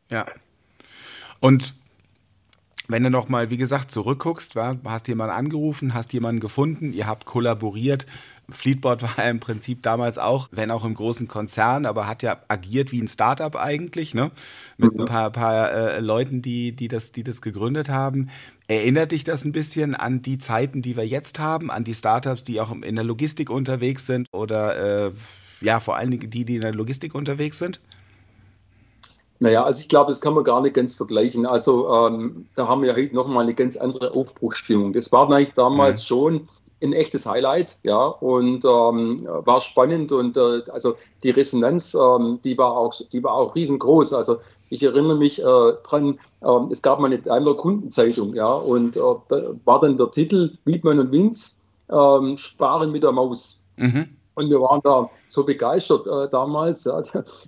ja. 0.10 0.26
Und 1.40 1.76
wenn 2.88 3.04
du 3.04 3.10
nochmal, 3.10 3.50
wie 3.50 3.58
gesagt, 3.58 3.92
zurückguckst, 3.92 4.56
war, 4.56 4.78
hast 4.86 5.08
jemanden 5.08 5.36
angerufen, 5.36 5.94
hast 5.94 6.14
jemanden 6.14 6.40
gefunden, 6.40 6.94
ihr 6.94 7.08
habt 7.08 7.26
kollaboriert. 7.26 8.06
Fleetboard 8.50 9.02
war 9.02 9.14
ja 9.18 9.30
im 9.30 9.40
Prinzip 9.40 9.82
damals 9.82 10.18
auch, 10.18 10.50
wenn 10.52 10.72
auch 10.72 10.86
im 10.86 10.94
großen 10.94 11.28
Konzern, 11.28 11.86
aber 11.86 12.08
hat 12.08 12.24
ja 12.24 12.38
agiert 12.48 12.92
wie 12.92 13.02
ein 13.02 13.08
Startup 13.08 13.56
eigentlich, 13.56 14.14
ne? 14.14 14.32
Mit 14.78 14.94
mhm. 14.94 15.02
ein 15.02 15.06
paar, 15.06 15.32
paar 15.32 15.72
äh, 15.72 16.00
Leuten, 16.00 16.42
die, 16.42 16.72
die, 16.72 16.88
das, 16.88 17.12
die 17.12 17.24
das 17.24 17.42
gegründet 17.42 17.90
haben. 17.90 18.30
Erinnert 18.68 19.12
dich 19.12 19.24
das 19.24 19.46
ein 19.46 19.52
bisschen 19.52 19.96
an 19.96 20.22
die 20.22 20.38
Zeiten, 20.38 20.82
die 20.82 20.98
wir 20.98 21.06
jetzt 21.06 21.40
haben, 21.40 21.72
an 21.72 21.84
die 21.84 21.94
Startups, 21.94 22.44
die 22.44 22.60
auch 22.62 22.72
in 22.72 22.96
der 22.96 23.06
Logistik 23.06 23.50
unterwegs 23.50 24.06
sind 24.06 24.28
oder 24.32 25.08
äh, 25.08 25.12
ja, 25.62 25.80
vor 25.80 25.96
allen 25.96 26.12
Dingen 26.12 26.30
die, 26.30 26.46
die 26.46 26.56
in 26.56 26.62
der 26.62 26.74
Logistik 26.74 27.16
unterwegs 27.16 27.60
sind? 27.60 27.80
Naja, 29.40 29.64
also 29.64 29.82
ich 29.82 29.90
glaube, 29.90 30.12
das 30.12 30.22
kann 30.22 30.34
man 30.34 30.44
gar 30.44 30.62
nicht 30.62 30.74
ganz 30.74 30.96
vergleichen. 30.96 31.46
Also 31.46 31.90
ähm, 31.90 32.48
da 32.56 32.68
haben 32.68 32.82
wir 32.82 32.96
heute 32.96 33.14
nochmal 33.14 33.44
eine 33.44 33.54
ganz 33.54 33.76
andere 33.76 34.12
Aufbruchsstimmung. 34.12 34.94
Das 34.94 35.12
war 35.12 35.30
eigentlich 35.30 35.54
damals 35.54 36.04
mhm. 36.04 36.06
schon 36.06 36.48
ein 36.82 36.94
echtes 36.94 37.26
Highlight, 37.26 37.78
ja, 37.84 38.06
und 38.06 38.66
ähm, 38.66 39.26
war 39.26 39.62
spannend 39.62 40.12
und 40.12 40.38
äh, 40.38 40.62
also 40.72 40.96
die 41.24 41.30
Resonanz, 41.30 41.96
ähm, 41.96 42.40
die 42.44 42.58
war 42.58 42.76
auch, 42.78 42.94
die 43.12 43.24
war 43.24 43.34
auch 43.34 43.56
riesengroß. 43.56 44.14
Also 44.14 44.40
ich 44.70 44.84
erinnere 44.84 45.16
mich 45.16 45.40
äh, 45.42 45.74
dran, 45.84 46.20
äh, 46.42 46.60
es 46.72 46.82
gab 46.82 47.00
mal 47.00 47.08
eine 47.08 47.20
Daimler 47.20 47.56
Kundenzeitung, 47.56 48.36
ja, 48.36 48.54
und 48.54 48.96
äh, 48.98 49.00
da 49.30 49.52
war 49.66 49.80
dann 49.82 49.98
der 49.98 50.12
Titel 50.12 50.58
Wiedmann 50.66 51.00
und 51.00 51.12
Winz 51.12 51.62
ähm, 51.90 52.38
sparen 52.38 52.92
mit 52.92 53.04
der 53.04 53.12
Maus. 53.12 53.62
Mhm. 53.78 54.10
Und 54.36 54.50
wir 54.50 54.62
waren 54.62 54.82
da 54.84 55.10
so 55.28 55.44
begeistert 55.46 56.06
äh, 56.08 56.30
damals, 56.30 56.84
ja, 56.84 57.02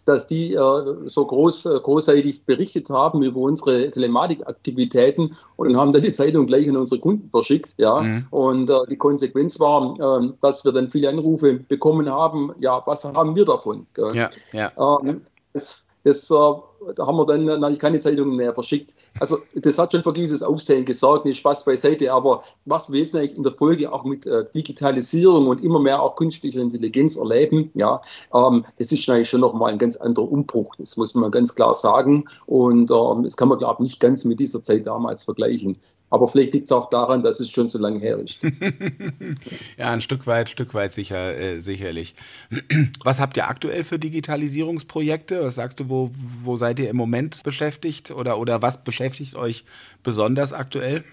dass 0.05 0.25
die 0.25 0.53
äh, 0.53 0.95
so 1.05 1.25
groß, 1.25 1.65
äh, 1.67 1.79
großseitig 1.81 2.45
berichtet 2.45 2.89
haben 2.89 3.21
über 3.23 3.41
unsere 3.41 3.91
Telematikaktivitäten 3.91 5.35
und 5.57 5.77
haben 5.77 5.93
dann 5.93 6.01
die 6.01 6.11
Zeitung 6.11 6.47
gleich 6.47 6.67
an 6.69 6.77
unsere 6.77 6.99
Kunden 6.99 7.29
verschickt. 7.29 7.73
Ja. 7.77 8.01
Mhm. 8.01 8.27
Und 8.31 8.69
äh, 8.69 8.73
die 8.89 8.97
Konsequenz 8.97 9.59
war, 9.59 9.95
ähm, 9.99 10.35
dass 10.41 10.63
wir 10.65 10.71
dann 10.71 10.89
viele 10.89 11.09
Anrufe 11.09 11.53
bekommen 11.53 12.09
haben. 12.09 12.53
Ja, 12.59 12.81
was 12.85 13.03
haben 13.03 13.35
wir 13.35 13.45
davon? 13.45 13.85
Ja, 14.13 14.29
ja. 14.53 14.99
Ähm, 15.01 15.21
das, 15.53 15.83
das, 16.07 16.31
äh, 16.31 16.93
da 16.95 17.05
haben 17.05 17.17
wir 17.17 17.25
dann 17.25 17.45
natürlich 17.45 17.79
keine 17.79 17.99
Zeitungen 17.99 18.35
mehr 18.35 18.53
verschickt. 18.53 18.95
Also 19.19 19.39
das 19.55 19.77
hat 19.77 19.91
schon 19.91 20.03
für 20.03 20.13
gewisses 20.13 20.41
Aufsehen 20.41 20.85
gesorgt, 20.85 21.25
nicht 21.25 21.37
Spaß 21.37 21.65
beiseite, 21.65 22.13
aber 22.13 22.43
was 22.65 22.91
wir 22.91 23.01
jetzt 23.01 23.15
eigentlich 23.15 23.35
in 23.35 23.43
der 23.43 23.51
Folge 23.51 23.91
auch 23.91 24.03
mit 24.05 24.25
äh, 24.25 24.45
Digitalisierung 24.55 25.47
und 25.47 25.61
immer 25.63 25.79
mehr 25.79 26.01
auch 26.01 26.15
künstlicher 26.15 26.61
Intelligenz 26.61 27.17
erleben, 27.17 27.71
ja, 27.73 28.01
ähm, 28.33 28.65
das 28.77 28.91
ist 28.91 29.09
eigentlich 29.09 29.29
schon 29.29 29.41
nochmal 29.41 29.73
ein 29.73 29.79
ganz 29.79 29.97
anderer 29.97 30.31
Umbruch, 30.31 30.75
das 30.77 30.95
muss 30.97 31.13
man 31.13 31.29
ganz 31.31 31.53
klar 31.55 31.75
sagen 31.75 32.25
und 32.45 32.89
ähm, 32.89 33.23
das 33.23 33.35
kann 33.35 33.49
man 33.49 33.57
glaube 33.57 33.75
ich 33.79 33.91
nicht 33.91 33.99
ganz 33.99 34.23
mit 34.23 34.39
dieser 34.39 34.61
Zeit 34.61 34.87
damals 34.87 35.25
vergleichen. 35.25 35.77
Aber 36.09 36.27
vielleicht 36.29 36.53
liegt 36.53 36.65
es 36.65 36.71
auch 36.71 36.89
daran, 36.89 37.21
dass 37.21 37.39
es 37.41 37.49
schon 37.49 37.67
so 37.67 37.77
lange 37.77 37.99
her 37.99 38.17
ist. 38.17 38.39
ja, 39.77 39.91
ein 39.91 39.99
Stück 39.99 40.25
weit, 40.25 40.49
Stück 40.49 40.73
weit 40.73 40.93
sicher, 40.93 41.37
äh, 41.37 41.59
sicherlich. 41.59 42.15
Was 43.03 43.19
habt 43.19 43.35
ihr 43.35 43.49
aktuell 43.49 43.83
für 43.83 43.99
Digitalisierungsprojekte? 43.99 45.43
Was 45.43 45.55
sagst 45.55 45.81
du, 45.81 45.89
wo, 45.89 46.11
wo 46.43 46.55
seid 46.55 46.79
ihr 46.79 46.89
im 46.89 46.95
Moment 46.95 47.43
beschäftigt 47.43 48.11
oder, 48.11 48.39
oder 48.39 48.61
was 48.61 48.83
beschäftigt 48.83 49.35
euch 49.35 49.65
besonders 50.01 50.53
aktuell? 50.53 51.03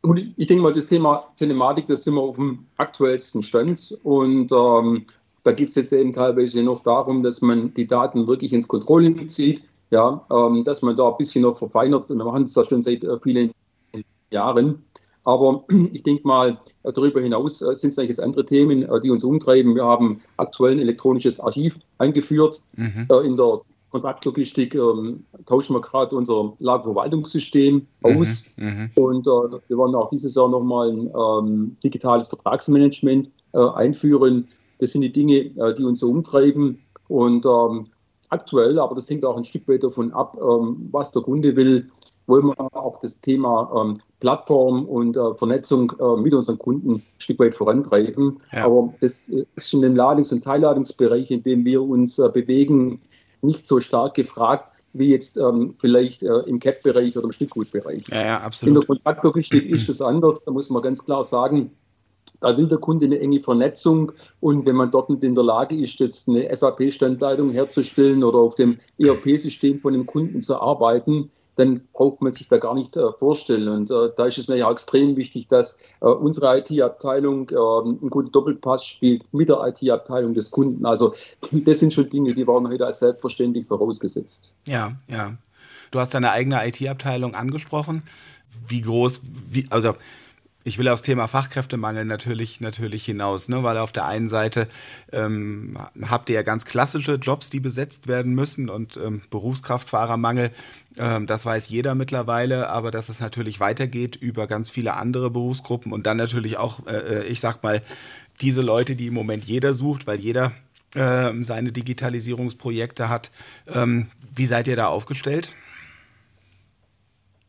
Und 0.00 0.34
ich 0.36 0.46
denke 0.46 0.62
mal, 0.62 0.72
das 0.72 0.86
Thema 0.86 1.28
Telematik, 1.36 1.86
das 1.86 2.02
sind 2.02 2.14
wir 2.14 2.22
auf 2.22 2.36
dem 2.36 2.66
aktuellsten 2.76 3.42
Stand. 3.42 3.96
Und 4.02 4.50
ähm, 4.50 5.04
da 5.44 5.52
geht 5.52 5.68
es 5.68 5.74
jetzt 5.74 5.92
eben 5.92 6.12
teilweise 6.12 6.62
noch 6.62 6.82
darum, 6.82 7.22
dass 7.22 7.40
man 7.40 7.72
die 7.74 7.86
Daten 7.86 8.26
wirklich 8.26 8.52
ins 8.52 8.68
Controlling 8.68 9.28
zieht. 9.28 9.62
Ja, 9.90 10.24
ähm, 10.30 10.64
dass 10.64 10.80
man 10.80 10.96
da 10.96 11.10
ein 11.10 11.18
bisschen 11.18 11.42
noch 11.42 11.58
verfeinert. 11.58 12.08
Wir 12.08 12.16
machen 12.16 12.44
es 12.44 12.54
da 12.54 12.64
schon 12.64 12.82
seit 12.82 13.04
äh, 13.04 13.18
vielen 13.20 13.52
Jahren. 14.32 14.84
Aber 15.24 15.64
ich 15.92 16.02
denke 16.02 16.26
mal, 16.26 16.58
darüber 16.82 17.20
hinaus 17.20 17.62
äh, 17.62 17.74
sind 17.76 17.90
es 17.90 17.98
eigentlich 17.98 18.10
jetzt 18.10 18.20
andere 18.20 18.44
Themen, 18.44 18.82
äh, 18.82 19.00
die 19.00 19.10
uns 19.10 19.24
umtreiben. 19.24 19.74
Wir 19.74 19.84
haben 19.84 20.20
aktuell 20.36 20.72
ein 20.72 20.80
elektronisches 20.80 21.40
Archiv 21.40 21.78
eingeführt. 21.98 22.62
Mhm. 22.76 23.06
Äh, 23.10 23.26
in 23.26 23.36
der 23.36 23.60
Kontaktlogistik 23.90 24.74
ähm, 24.74 25.24
tauschen 25.44 25.76
wir 25.76 25.82
gerade 25.82 26.16
unser 26.16 26.54
Lagerverwaltungssystem 26.58 27.74
mhm. 27.74 28.20
aus. 28.20 28.44
Mhm. 28.56 28.90
Und 28.96 29.26
äh, 29.26 29.58
wir 29.68 29.76
wollen 29.76 29.94
auch 29.94 30.08
dieses 30.08 30.34
Jahr 30.34 30.48
nochmal 30.48 30.90
ein 30.90 31.10
ähm, 31.14 31.76
digitales 31.84 32.28
Vertragsmanagement 32.28 33.30
äh, 33.52 33.58
einführen. 33.58 34.48
Das 34.78 34.92
sind 34.92 35.02
die 35.02 35.12
Dinge, 35.12 35.36
äh, 35.36 35.74
die 35.74 35.84
uns 35.84 36.00
so 36.00 36.10
umtreiben. 36.10 36.80
Und 37.08 37.44
ähm, 37.44 37.88
aktuell, 38.30 38.78
aber 38.78 38.94
das 38.94 39.08
hängt 39.10 39.24
auch 39.24 39.36
ein 39.36 39.44
Stück 39.44 39.68
weit 39.68 39.84
davon 39.84 40.12
ab, 40.12 40.38
ähm, 40.40 40.88
was 40.90 41.12
der 41.12 41.22
Kunde 41.22 41.54
will, 41.54 41.90
wollen 42.32 42.46
wir 42.46 42.76
auch 42.76 42.98
das 43.00 43.20
Thema 43.20 43.70
ähm, 43.76 43.94
Plattform 44.20 44.86
und 44.86 45.16
äh, 45.18 45.34
Vernetzung 45.34 45.92
äh, 46.00 46.16
mit 46.18 46.32
unseren 46.32 46.58
Kunden 46.58 46.94
ein 46.94 47.02
Stück 47.18 47.38
weit 47.40 47.54
vorantreiben. 47.54 48.40
Ja. 48.52 48.64
Aber 48.64 48.94
das 49.00 49.28
ist 49.28 49.68
schon 49.68 49.82
im 49.82 49.94
Ladungs- 49.94 50.32
und 50.32 50.42
Teilladungsbereich, 50.42 51.30
in 51.30 51.42
dem 51.42 51.64
wir 51.66 51.82
uns 51.82 52.18
äh, 52.18 52.30
bewegen, 52.32 53.02
nicht 53.42 53.66
so 53.66 53.80
stark 53.80 54.14
gefragt 54.14 54.72
wie 54.94 55.10
jetzt 55.10 55.38
ähm, 55.38 55.74
vielleicht 55.78 56.22
äh, 56.22 56.40
im 56.46 56.58
CAP-Bereich 56.58 57.16
oder 57.16 57.24
im 57.24 57.32
Stückgutbereich. 57.32 58.08
Ja, 58.08 58.24
ja, 58.24 58.40
absolut. 58.40 58.74
In 58.74 58.80
der 58.80 58.86
Kontaktlogistik 58.86 59.66
ist 59.70 59.88
es 59.88 60.02
anders. 60.02 60.44
Da 60.44 60.50
muss 60.52 60.68
man 60.68 60.82
ganz 60.82 61.02
klar 61.04 61.24
sagen, 61.24 61.70
da 62.40 62.56
will 62.56 62.68
der 62.68 62.78
Kunde 62.78 63.06
eine 63.06 63.18
enge 63.18 63.40
Vernetzung 63.40 64.12
und 64.40 64.66
wenn 64.66 64.76
man 64.76 64.90
dort 64.90 65.08
nicht 65.08 65.24
in 65.24 65.34
der 65.34 65.44
Lage 65.44 65.76
ist, 65.76 65.98
jetzt 66.00 66.28
eine 66.28 66.54
SAP-Standleitung 66.54 67.50
herzustellen 67.50 68.22
oder 68.22 68.38
auf 68.38 68.54
dem 68.54 68.78
ERP-System 68.98 69.80
von 69.80 69.92
dem 69.92 70.06
Kunden 70.06 70.42
zu 70.42 70.60
arbeiten, 70.60 71.30
dann 71.56 71.86
braucht 71.92 72.22
man 72.22 72.32
sich 72.32 72.48
da 72.48 72.58
gar 72.58 72.74
nicht 72.74 72.96
äh, 72.96 73.12
vorstellen. 73.18 73.68
Und 73.68 73.90
äh, 73.90 74.10
da 74.16 74.26
ist 74.26 74.38
es 74.38 74.48
mir 74.48 74.56
ja 74.56 74.70
extrem 74.70 75.16
wichtig, 75.16 75.48
dass 75.48 75.76
äh, 76.00 76.06
unsere 76.06 76.58
IT-Abteilung 76.58 77.50
äh, 77.50 77.54
einen 77.54 78.10
guten 78.10 78.32
Doppelpass 78.32 78.86
spielt 78.86 79.22
mit 79.32 79.48
der 79.48 79.62
IT-Abteilung 79.66 80.34
des 80.34 80.50
Kunden. 80.50 80.86
Also 80.86 81.14
das 81.50 81.78
sind 81.78 81.92
schon 81.92 82.08
Dinge, 82.08 82.34
die 82.34 82.46
waren 82.46 82.68
heute 82.68 82.86
als 82.86 83.00
selbstverständlich 83.00 83.66
vorausgesetzt. 83.66 84.54
Ja, 84.66 84.92
ja. 85.08 85.36
Du 85.90 86.00
hast 86.00 86.14
deine 86.14 86.30
eigene 86.30 86.66
IT-Abteilung 86.66 87.34
angesprochen. 87.34 88.02
Wie 88.66 88.80
groß, 88.80 89.20
wie, 89.50 89.66
also 89.70 89.94
ich 90.64 90.78
will 90.78 90.88
aufs 90.88 91.02
Thema 91.02 91.26
Fachkräftemangel 91.26 92.04
natürlich, 92.04 92.60
natürlich 92.60 93.04
hinaus, 93.04 93.48
ne? 93.48 93.62
weil 93.62 93.78
auf 93.78 93.92
der 93.92 94.06
einen 94.06 94.28
Seite 94.28 94.68
ähm, 95.12 95.76
habt 96.08 96.28
ihr 96.28 96.36
ja 96.36 96.42
ganz 96.42 96.64
klassische 96.64 97.14
Jobs, 97.14 97.50
die 97.50 97.60
besetzt 97.60 98.06
werden 98.06 98.34
müssen 98.34 98.68
und 98.68 98.96
ähm, 98.96 99.22
Berufskraftfahrermangel, 99.30 100.50
ähm, 100.98 101.26
das 101.26 101.44
weiß 101.44 101.68
jeder 101.68 101.94
mittlerweile, 101.94 102.68
aber 102.68 102.90
dass 102.90 103.08
es 103.08 103.20
natürlich 103.20 103.60
weitergeht 103.60 104.16
über 104.16 104.46
ganz 104.46 104.70
viele 104.70 104.94
andere 104.94 105.30
Berufsgruppen 105.30 105.92
und 105.92 106.06
dann 106.06 106.16
natürlich 106.16 106.56
auch, 106.58 106.86
äh, 106.86 107.20
äh 107.20 107.24
ich 107.24 107.40
sag 107.40 107.62
mal, 107.62 107.82
diese 108.40 108.62
Leute, 108.62 108.96
die 108.96 109.08
im 109.08 109.14
Moment 109.14 109.44
jeder 109.44 109.74
sucht, 109.74 110.06
weil 110.06 110.20
jeder 110.20 110.52
äh, 110.94 111.32
seine 111.42 111.72
Digitalisierungsprojekte 111.72 113.08
hat. 113.08 113.30
Ähm, 113.72 114.08
wie 114.34 114.46
seid 114.46 114.68
ihr 114.68 114.76
da 114.76 114.86
aufgestellt? 114.86 115.54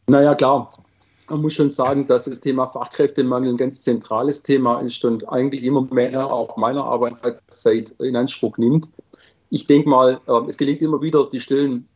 Naja, 0.08 0.36
klar 0.36 0.83
man 1.30 1.42
muss 1.42 1.54
schon 1.54 1.72
sagen, 1.72 2.08
dass 2.08 2.26
das 2.26 2.40
Thema 2.40 2.68
Fachkräftemangel 2.68 3.54
ein 3.54 3.58
ganz 3.58 3.82
zentrales 3.82 4.44
Thema 4.44 4.80
ist 4.82 5.04
und 5.06 5.28
eigentlich 5.30 5.64
immer 5.64 5.82
mehr 5.92 6.32
auch 6.32 6.58
meiner 6.58 6.84
Arbeitszeit 6.84 7.94
in 8.00 8.16
Anspruch 8.16 8.58
nimmt. 8.58 8.90
Ich 9.50 9.68
denke 9.68 9.90
mal, 9.90 10.20
ähm, 10.28 10.46
es 10.48 10.58
gelingt 10.58 10.82
immer 10.82 11.02
wieder, 11.02 11.30
die 11.32 11.40
Stellen 11.40 11.88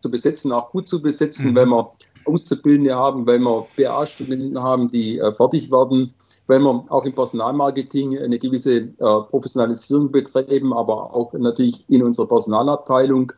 zu 0.00 0.10
besetzen, 0.10 0.52
auch 0.52 0.70
gut 0.70 0.88
zu 0.88 1.02
besetzen, 1.02 1.50
mhm. 1.50 1.56
wenn 1.56 1.68
wir 1.70 1.92
Auszubildende 2.24 2.94
haben, 2.94 3.26
wenn 3.26 3.42
wir 3.42 3.66
BA-Studenten 3.76 4.60
haben, 4.60 4.88
die 4.88 5.18
äh, 5.18 5.32
fertig 5.32 5.70
werden, 5.70 6.14
wenn 6.48 6.62
wir 6.62 6.84
auch 6.88 7.04
im 7.04 7.14
Personalmarketing 7.14 8.18
eine 8.18 8.38
gewisse 8.38 8.76
äh, 8.76 8.90
Professionalisierung 8.98 10.12
betreiben, 10.12 10.72
aber 10.72 11.14
auch 11.14 11.32
natürlich 11.32 11.84
in 11.88 12.02
unserer 12.02 12.28
Personalabteilung 12.28 13.32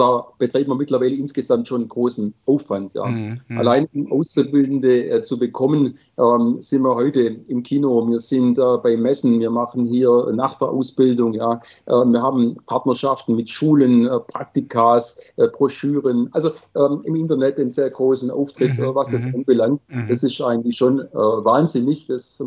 da 0.00 0.26
betreiben 0.38 0.70
wir 0.70 0.76
mittlerweile 0.76 1.14
insgesamt 1.14 1.68
schon 1.68 1.82
einen 1.82 1.90
großen 1.90 2.32
Aufwand. 2.46 2.94
Ja. 2.94 3.04
Mhm. 3.04 3.40
mhm. 3.48 3.58
Allein 3.58 3.88
um 3.92 4.10
Auszubildende 4.10 5.10
äh, 5.10 5.24
zu 5.24 5.38
bekommen, 5.38 5.98
ähm, 6.16 6.56
sind 6.60 6.82
wir 6.82 6.94
heute 6.94 7.20
im 7.20 7.62
Kino, 7.62 8.08
wir 8.08 8.18
sind 8.18 8.58
äh, 8.58 8.78
bei 8.82 8.96
Messen, 8.96 9.40
wir 9.40 9.50
machen 9.50 9.84
hier 9.84 10.32
Nachbarausbildung, 10.32 11.34
ja. 11.34 11.60
Äh, 11.84 11.92
wir 11.92 12.22
haben 12.22 12.56
Partnerschaften 12.66 13.36
mit 13.36 13.50
Schulen, 13.50 14.06
äh, 14.06 14.20
Praktikas, 14.20 15.18
äh, 15.36 15.48
Broschüren, 15.48 16.30
also 16.32 16.52
ähm, 16.74 17.02
im 17.04 17.14
Internet 17.14 17.58
einen 17.58 17.70
sehr 17.70 17.90
großen 17.90 18.30
Auftritt, 18.30 18.78
mhm. 18.78 18.84
Äh, 18.84 18.94
was 18.94 19.10
das 19.10 19.26
mhm. 19.26 19.34
anbelangt. 19.34 19.82
Mhm. 19.88 20.06
Das 20.08 20.22
ist 20.22 20.40
eigentlich 20.40 20.78
schon 20.78 21.00
wahnsinnig. 21.12 22.06
Das 22.06 22.42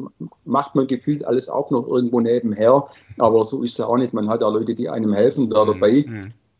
macht 0.46 0.74
man 0.74 0.88
gefühlt 0.88 1.24
alles 1.26 1.50
auch 1.50 1.70
noch 1.70 1.88
irgendwo 1.88 2.20
nebenher, 2.20 2.86
aber 3.20 3.46
so 3.46 3.62
ist 3.62 3.74
es 3.74 3.82
auch 3.82 3.98
nicht. 3.98 4.14
Man 4.14 4.30
hat 4.30 4.42
ja 4.42 4.50
Leute, 4.50 4.74
die 4.74 4.90
einem 4.90 5.14
helfen 5.14 5.50
da 5.50 5.64
mhm. 5.64 5.68
dabei. 5.68 6.06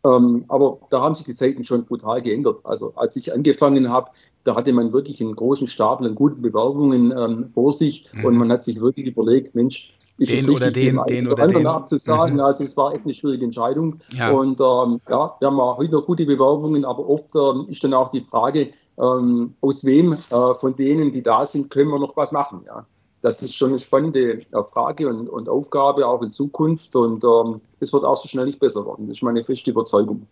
Ähm, 0.04 0.44
aber 0.48 0.78
da 0.90 1.00
haben 1.02 1.14
sich 1.14 1.24
die 1.24 1.34
Zeiten 1.34 1.64
schon 1.64 1.84
brutal 1.84 2.20
geändert. 2.20 2.58
Also 2.64 2.92
als 2.96 3.16
ich 3.16 3.32
angefangen 3.32 3.90
habe, 3.90 4.10
da 4.44 4.54
hatte 4.54 4.72
man 4.72 4.92
wirklich 4.92 5.20
einen 5.20 5.34
großen 5.34 5.66
Stapel 5.66 6.06
an 6.06 6.14
guten 6.14 6.42
Bewerbungen 6.42 7.12
ähm, 7.16 7.50
vor 7.54 7.72
sich 7.72 8.06
mhm. 8.12 8.24
und 8.24 8.36
man 8.36 8.52
hat 8.52 8.64
sich 8.64 8.80
wirklich 8.80 9.06
überlegt, 9.06 9.54
Mensch, 9.54 9.94
ist 10.18 10.30
den 10.30 10.40
es 10.40 10.48
richtig, 10.48 10.56
oder 10.56 10.70
den, 10.70 11.00
den 11.08 11.28
oder 11.28 11.46
den. 11.46 11.66
abzusagen. 11.66 12.34
Mhm. 12.34 12.40
Also 12.40 12.64
es 12.64 12.76
war 12.76 12.94
echt 12.94 13.04
eine 13.04 13.14
schwierige 13.14 13.46
Entscheidung. 13.46 14.00
Ja. 14.16 14.30
Und 14.30 14.60
ähm, 14.60 15.00
ja, 15.08 15.34
wir 15.38 15.48
haben 15.48 15.58
auch 15.58 15.78
heute 15.78 15.92
noch 15.92 16.06
gute 16.06 16.26
Bewerbungen, 16.26 16.84
aber 16.84 17.08
oft 17.08 17.34
ähm, 17.34 17.66
ist 17.68 17.82
dann 17.82 17.94
auch 17.94 18.10
die 18.10 18.20
Frage, 18.20 18.68
ähm, 18.98 19.54
aus 19.60 19.84
wem 19.84 20.12
äh, 20.12 20.54
von 20.60 20.76
denen, 20.76 21.10
die 21.10 21.22
da 21.22 21.46
sind, 21.46 21.70
können 21.70 21.90
wir 21.90 21.98
noch 21.98 22.16
was 22.16 22.30
machen. 22.30 22.60
Ja 22.66 22.86
das 23.24 23.40
ist 23.40 23.54
schon 23.54 23.70
eine 23.70 23.78
spannende 23.78 24.34
äh, 24.34 24.62
Frage 24.70 25.08
und, 25.08 25.30
und 25.30 25.48
Aufgabe 25.48 26.06
auch 26.06 26.20
in 26.20 26.30
Zukunft 26.30 26.94
und 26.94 27.24
ähm, 27.24 27.62
es 27.80 27.90
wird 27.90 28.04
auch 28.04 28.20
so 28.20 28.28
schnell 28.28 28.44
nicht 28.44 28.60
besser 28.60 28.84
werden. 28.84 29.08
Das 29.08 29.16
ist 29.16 29.22
meine 29.22 29.42
feste 29.42 29.70
Überzeugung. 29.70 30.26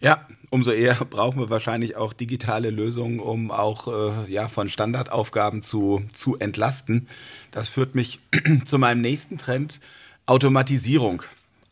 Ja, 0.00 0.26
umso 0.50 0.72
eher 0.72 0.94
brauchen 1.10 1.38
wir 1.38 1.48
wahrscheinlich 1.48 1.94
auch 1.94 2.12
digitale 2.12 2.70
Lösungen, 2.70 3.20
um 3.20 3.52
auch 3.52 3.86
äh, 3.86 4.32
ja, 4.32 4.48
von 4.48 4.68
Standardaufgaben 4.68 5.62
zu, 5.62 6.02
zu 6.12 6.36
entlasten. 6.38 7.06
Das 7.52 7.68
führt 7.68 7.94
mich 7.94 8.18
zu 8.64 8.76
meinem 8.78 9.00
nächsten 9.00 9.38
Trend, 9.38 9.78
Automatisierung. 10.26 11.22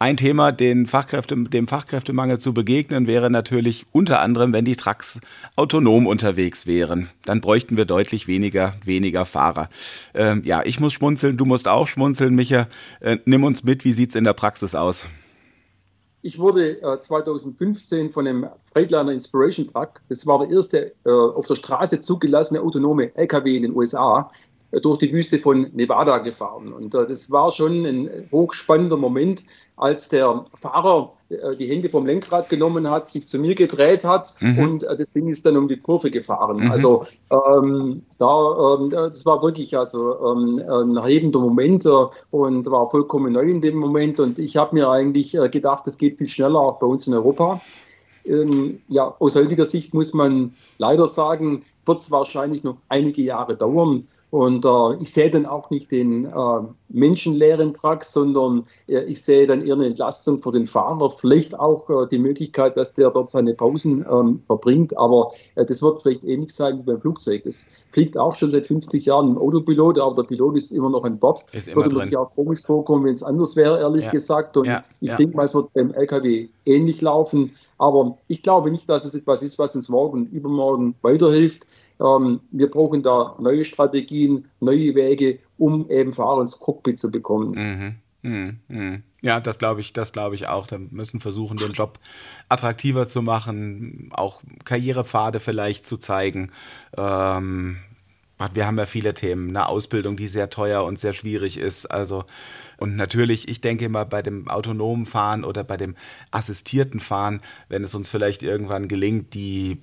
Ein 0.03 0.17
Thema, 0.17 0.51
den 0.51 0.87
Fachkräfte, 0.88 1.37
dem 1.37 1.69
Fachkräftemangel 1.69 2.41
zu 2.41 2.53
begegnen, 2.53 3.07
wäre 3.07 3.31
natürlich 3.31 3.87
unter 3.93 4.21
anderem, 4.21 4.53
wenn 4.53 4.65
die 4.65 4.75
Trucks 4.75 5.21
autonom 5.55 6.09
unterwegs 6.09 6.67
wären. 6.67 7.09
Dann 7.25 7.41
bräuchten 7.41 7.77
wir 7.77 7.85
deutlich 7.85 8.27
weniger, 8.27 8.75
weniger 8.85 9.25
Fahrer. 9.25 9.69
Ähm, 10.12 10.43
ja, 10.45 10.62
ich 10.65 10.81
muss 10.81 10.93
schmunzeln, 10.93 11.37
du 11.37 11.45
musst 11.45 11.69
auch 11.69 11.87
schmunzeln, 11.87 12.35
Micha. 12.35 12.67
Äh, 12.99 13.19
nimm 13.27 13.45
uns 13.45 13.62
mit, 13.62 13.85
wie 13.85 13.93
sieht 13.93 14.11
es 14.11 14.17
in 14.17 14.25
der 14.25 14.33
Praxis 14.33 14.75
aus? 14.75 15.05
Ich 16.23 16.37
wurde 16.37 16.83
äh, 16.83 16.99
2015 16.99 18.11
von 18.11 18.27
einem 18.27 18.49
Freightliner 18.73 19.12
Inspiration 19.12 19.69
Truck, 19.69 20.01
das 20.09 20.27
war 20.27 20.41
der 20.41 20.57
erste 20.57 20.95
äh, 21.05 21.12
auf 21.12 21.47
der 21.47 21.55
Straße 21.55 22.01
zugelassene 22.01 22.61
autonome 22.61 23.15
LKW 23.15 23.57
in 23.57 23.62
den 23.62 23.77
USA, 23.77 24.33
durch 24.80 24.98
die 24.98 25.12
Wüste 25.12 25.38
von 25.38 25.68
Nevada 25.72 26.18
gefahren. 26.18 26.72
Und 26.72 26.94
das 26.94 27.30
war 27.30 27.50
schon 27.50 27.85
ein 27.85 28.28
hochspannender 28.30 28.96
Moment, 28.96 29.44
als 29.76 30.08
der 30.08 30.44
Fahrer 30.61 31.12
äh, 31.28 31.56
die 31.56 31.66
Hände 31.66 31.90
vom 31.90 32.06
Lenkrad 32.06 32.48
genommen 32.48 32.88
hat, 32.88 33.11
sich 33.11 33.26
zu 33.26 33.38
mir 33.38 33.54
gedreht 33.54 34.04
hat 34.04 34.35
mhm. 34.40 34.58
und 34.58 34.82
äh, 34.85 34.96
das 34.96 35.12
Ding 35.12 35.28
ist 35.28 35.44
dann 35.46 35.56
um 35.56 35.68
die 35.68 35.76
Kurve 35.76 36.11
gefahren. 36.11 36.64
Mhm. 36.64 36.70
Also 36.70 37.06
ähm, 37.30 38.02
da, 38.18 38.76
ähm, 38.78 38.90
das 38.90 39.26
war 39.26 39.42
wirklich 39.42 39.76
also 39.76 40.32
ähm, 40.32 40.62
ein 40.68 40.96
erhebender 40.96 41.40
Moment 41.40 41.87
äh, 41.87 41.90
und 42.30 42.70
war 42.70 42.90
vollkommen 42.90 43.32
neu 43.32 43.42
in 43.42 43.61
dem 43.61 43.76
Moment 43.76 44.20
und 44.20 44.38
ich 44.38 44.56
habe 44.56 44.74
mir 44.74 44.88
eigentlich 44.88 45.35
äh, 45.35 45.48
gedacht, 45.48 45.87
das 45.87 45.98
geht 45.98 46.18
viel 46.18 46.28
schneller 46.28 46.61
auch 46.61 46.78
bei 46.78 46.87
uns 46.87 47.06
in 47.06 47.14
Europa. 47.14 47.61
Ähm, 48.24 48.80
ja, 48.88 49.14
aus 49.18 49.35
heutiger 49.35 49.66
Sicht 49.66 49.94
muss 49.94 50.14
man 50.14 50.54
leider 50.78 51.08
sagen, 51.08 51.64
wird 51.87 52.00
es 52.00 52.11
wahrscheinlich 52.11 52.62
noch 52.62 52.76
einige 52.88 53.22
Jahre 53.22 53.56
dauern. 53.56 54.06
Und 54.33 54.64
äh, 54.64 55.03
ich 55.03 55.12
sehe 55.12 55.31
dann 55.31 55.45
auch 55.45 55.68
nicht 55.68 55.90
den 55.90 56.25
äh, 56.25 56.61
menschenleeren 56.88 57.75
Truck, 57.75 58.03
sondern 58.03 58.64
äh, 58.88 59.05
ich 59.05 59.23
sehe 59.23 59.47
dann 59.47 59.61
eher 59.61 59.75
eine 59.75 59.85
Entlastung 59.85 60.42
für 60.42 60.53
den 60.53 60.66
Fahrer. 60.66 61.11
Vielleicht 61.11 61.59
auch 61.61 61.90
äh, 61.90 62.09
die 62.11 62.16
Möglichkeit, 62.16 62.79
dass 62.79 62.95
der 62.95 63.11
dort 63.11 63.31
seine 63.31 63.53
Pausen 63.53 64.07
ähm, 64.11 64.42
verbringt. 64.47 64.97
Aber 64.97 65.33
äh, 65.55 65.66
das 65.66 65.83
wird 65.83 66.01
vielleicht 66.01 66.25
ähnlich 66.25 66.55
sein 66.55 66.79
wie 66.79 66.83
beim 66.83 66.99
Flugzeug. 66.99 67.42
Das 67.45 67.66
fliegt 67.90 68.16
auch 68.16 68.35
schon 68.35 68.51
seit 68.51 68.66
50 68.66 69.05
Jahren 69.05 69.33
im 69.33 69.37
Autopilot, 69.37 69.99
aber 69.99 70.14
der 70.14 70.29
Pilot 70.29 70.57
ist 70.57 70.73
immer 70.73 70.88
noch 70.88 71.05
an 71.05 71.18
Bord. 71.18 71.45
Würde 71.53 71.95
mir 71.95 72.05
sich 72.05 72.16
auch 72.16 72.35
komisch 72.35 72.62
vorkommen, 72.62 73.05
wenn 73.05 73.14
es 73.14 73.23
anders 73.23 73.55
wäre, 73.55 73.81
ehrlich 73.81 74.07
ja. 74.07 74.12
gesagt. 74.12 74.57
Und 74.57 74.64
ja. 74.64 74.83
ich 75.03 75.11
ja. 75.11 75.16
denke 75.16 75.37
mal, 75.37 75.45
es 75.45 75.55
wird 75.55 75.71
beim 75.75 75.92
LKW 75.92 76.49
ähnlich 76.64 77.03
laufen. 77.03 77.53
Aber 77.77 78.16
ich 78.29 78.40
glaube 78.40 78.71
nicht, 78.71 78.88
dass 78.88 79.05
es 79.05 79.14
etwas 79.14 79.42
ist, 79.42 79.59
was 79.59 79.77
uns 79.77 79.90
morgen, 79.90 80.29
übermorgen 80.29 80.95
weiterhilft. 81.03 81.66
Ähm, 82.03 82.41
wir 82.51 82.71
brauchen 82.71 83.03
da 83.03 83.37
neue 83.38 83.65
Strategien, 83.65 84.47
neue 84.61 84.95
Wege, 84.95 85.38
um 85.59 85.88
eben 85.91 86.12
Fahrer 86.12 86.43
ins 86.43 86.59
Cockpit 86.59 86.99
zu 86.99 87.11
bekommen. 87.11 87.53
Mhm. 87.53 88.31
Mhm. 88.31 88.59
mhm. 88.69 89.03
Ja, 89.25 89.38
das 89.38 89.59
glaube 89.59 89.81
ich, 89.81 89.93
das 89.93 90.12
glaube 90.12 90.35
ich 90.35 90.49
auch. 90.49 90.67
Da 90.67 90.79
müssen 90.79 91.21
versuchen, 91.21 91.57
den 91.57 91.73
Job 91.73 92.01
attraktiver 92.49 93.07
zu 93.07 93.23
machen, 93.23 94.11
auch 94.12 94.43
Karrierepfade 94.65 95.38
vielleicht 95.38 95.87
zu 95.87 95.97
zeigen. 95.97 96.51
Ähm, 96.97 97.77
wir 98.55 98.66
haben 98.66 98.78
ja 98.78 98.87
viele 98.87 99.14
Themen, 99.14 99.50
eine 99.50 99.68
Ausbildung, 99.68 100.16
die 100.16 100.28
sehr 100.28 100.50
teuer 100.50 100.85
und 100.85 101.00
sehr 101.00 101.12
schwierig 101.12 101.57
ist. 101.57 101.87
Also 101.87 102.24
und 102.83 102.96
natürlich, 102.96 103.46
ich 103.48 103.61
denke 103.61 103.85
immer 103.85 104.05
bei 104.05 104.22
dem 104.22 104.48
autonomen 104.48 105.07
Fahren 105.07 105.44
oder 105.44 105.62
bei 105.62 105.76
dem 105.76 105.94
assistierten 106.33 106.98
Fahren, 106.98 107.40
wenn 107.68 107.85
es 107.85 107.94
uns 107.94 108.11
vielleicht 108.11 108.42
irgendwann 108.42 108.88
gelingt, 108.88 109.35
die, 109.35 109.78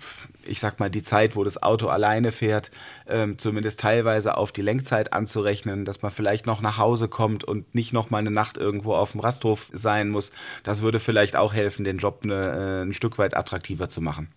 ich 0.46 0.60
sag 0.60 0.82
mal, 0.82 0.90
die 0.90 1.02
Zeit, 1.02 1.38
wo 1.38 1.46
das 1.46 1.64
Auto 1.64 1.88
alleine 1.88 2.34
fährt, 2.34 2.72
ähm, 3.08 3.38
zumindest 3.38 3.80
teilweise 3.80 4.36
auf 4.36 4.52
die 4.52 4.62
Lenkzeit 4.62 5.14
anzurechnen, 5.14 5.86
dass 5.86 6.02
man 6.02 6.12
vielleicht 6.12 6.46
noch 6.46 6.60
nach 6.60 6.78
Hause 6.78 7.08
kommt 7.08 7.46
und 7.46 7.74
nicht 7.74 7.94
noch 7.94 8.10
mal 8.10 8.18
eine 8.18 8.32
Nacht 8.32 8.58
irgendwo 8.58 8.94
auf 8.94 9.14
dem 9.14 9.22
Rasthof 9.22 9.70
sein 9.72 10.10
muss, 10.10 10.34
das 10.64 10.82
würde 10.82 11.00
vielleicht 11.00 11.38
auch 11.38 11.54
helfen, 11.54 11.86
den 11.86 12.00
Job 12.00 12.20
eine, 12.24 12.34
äh, 12.34 12.82
ein 12.82 12.92
Stück 12.92 13.18
weit 13.18 13.34
attraktiver 13.34 13.88
zu 13.88 14.02
machen. 14.02 14.28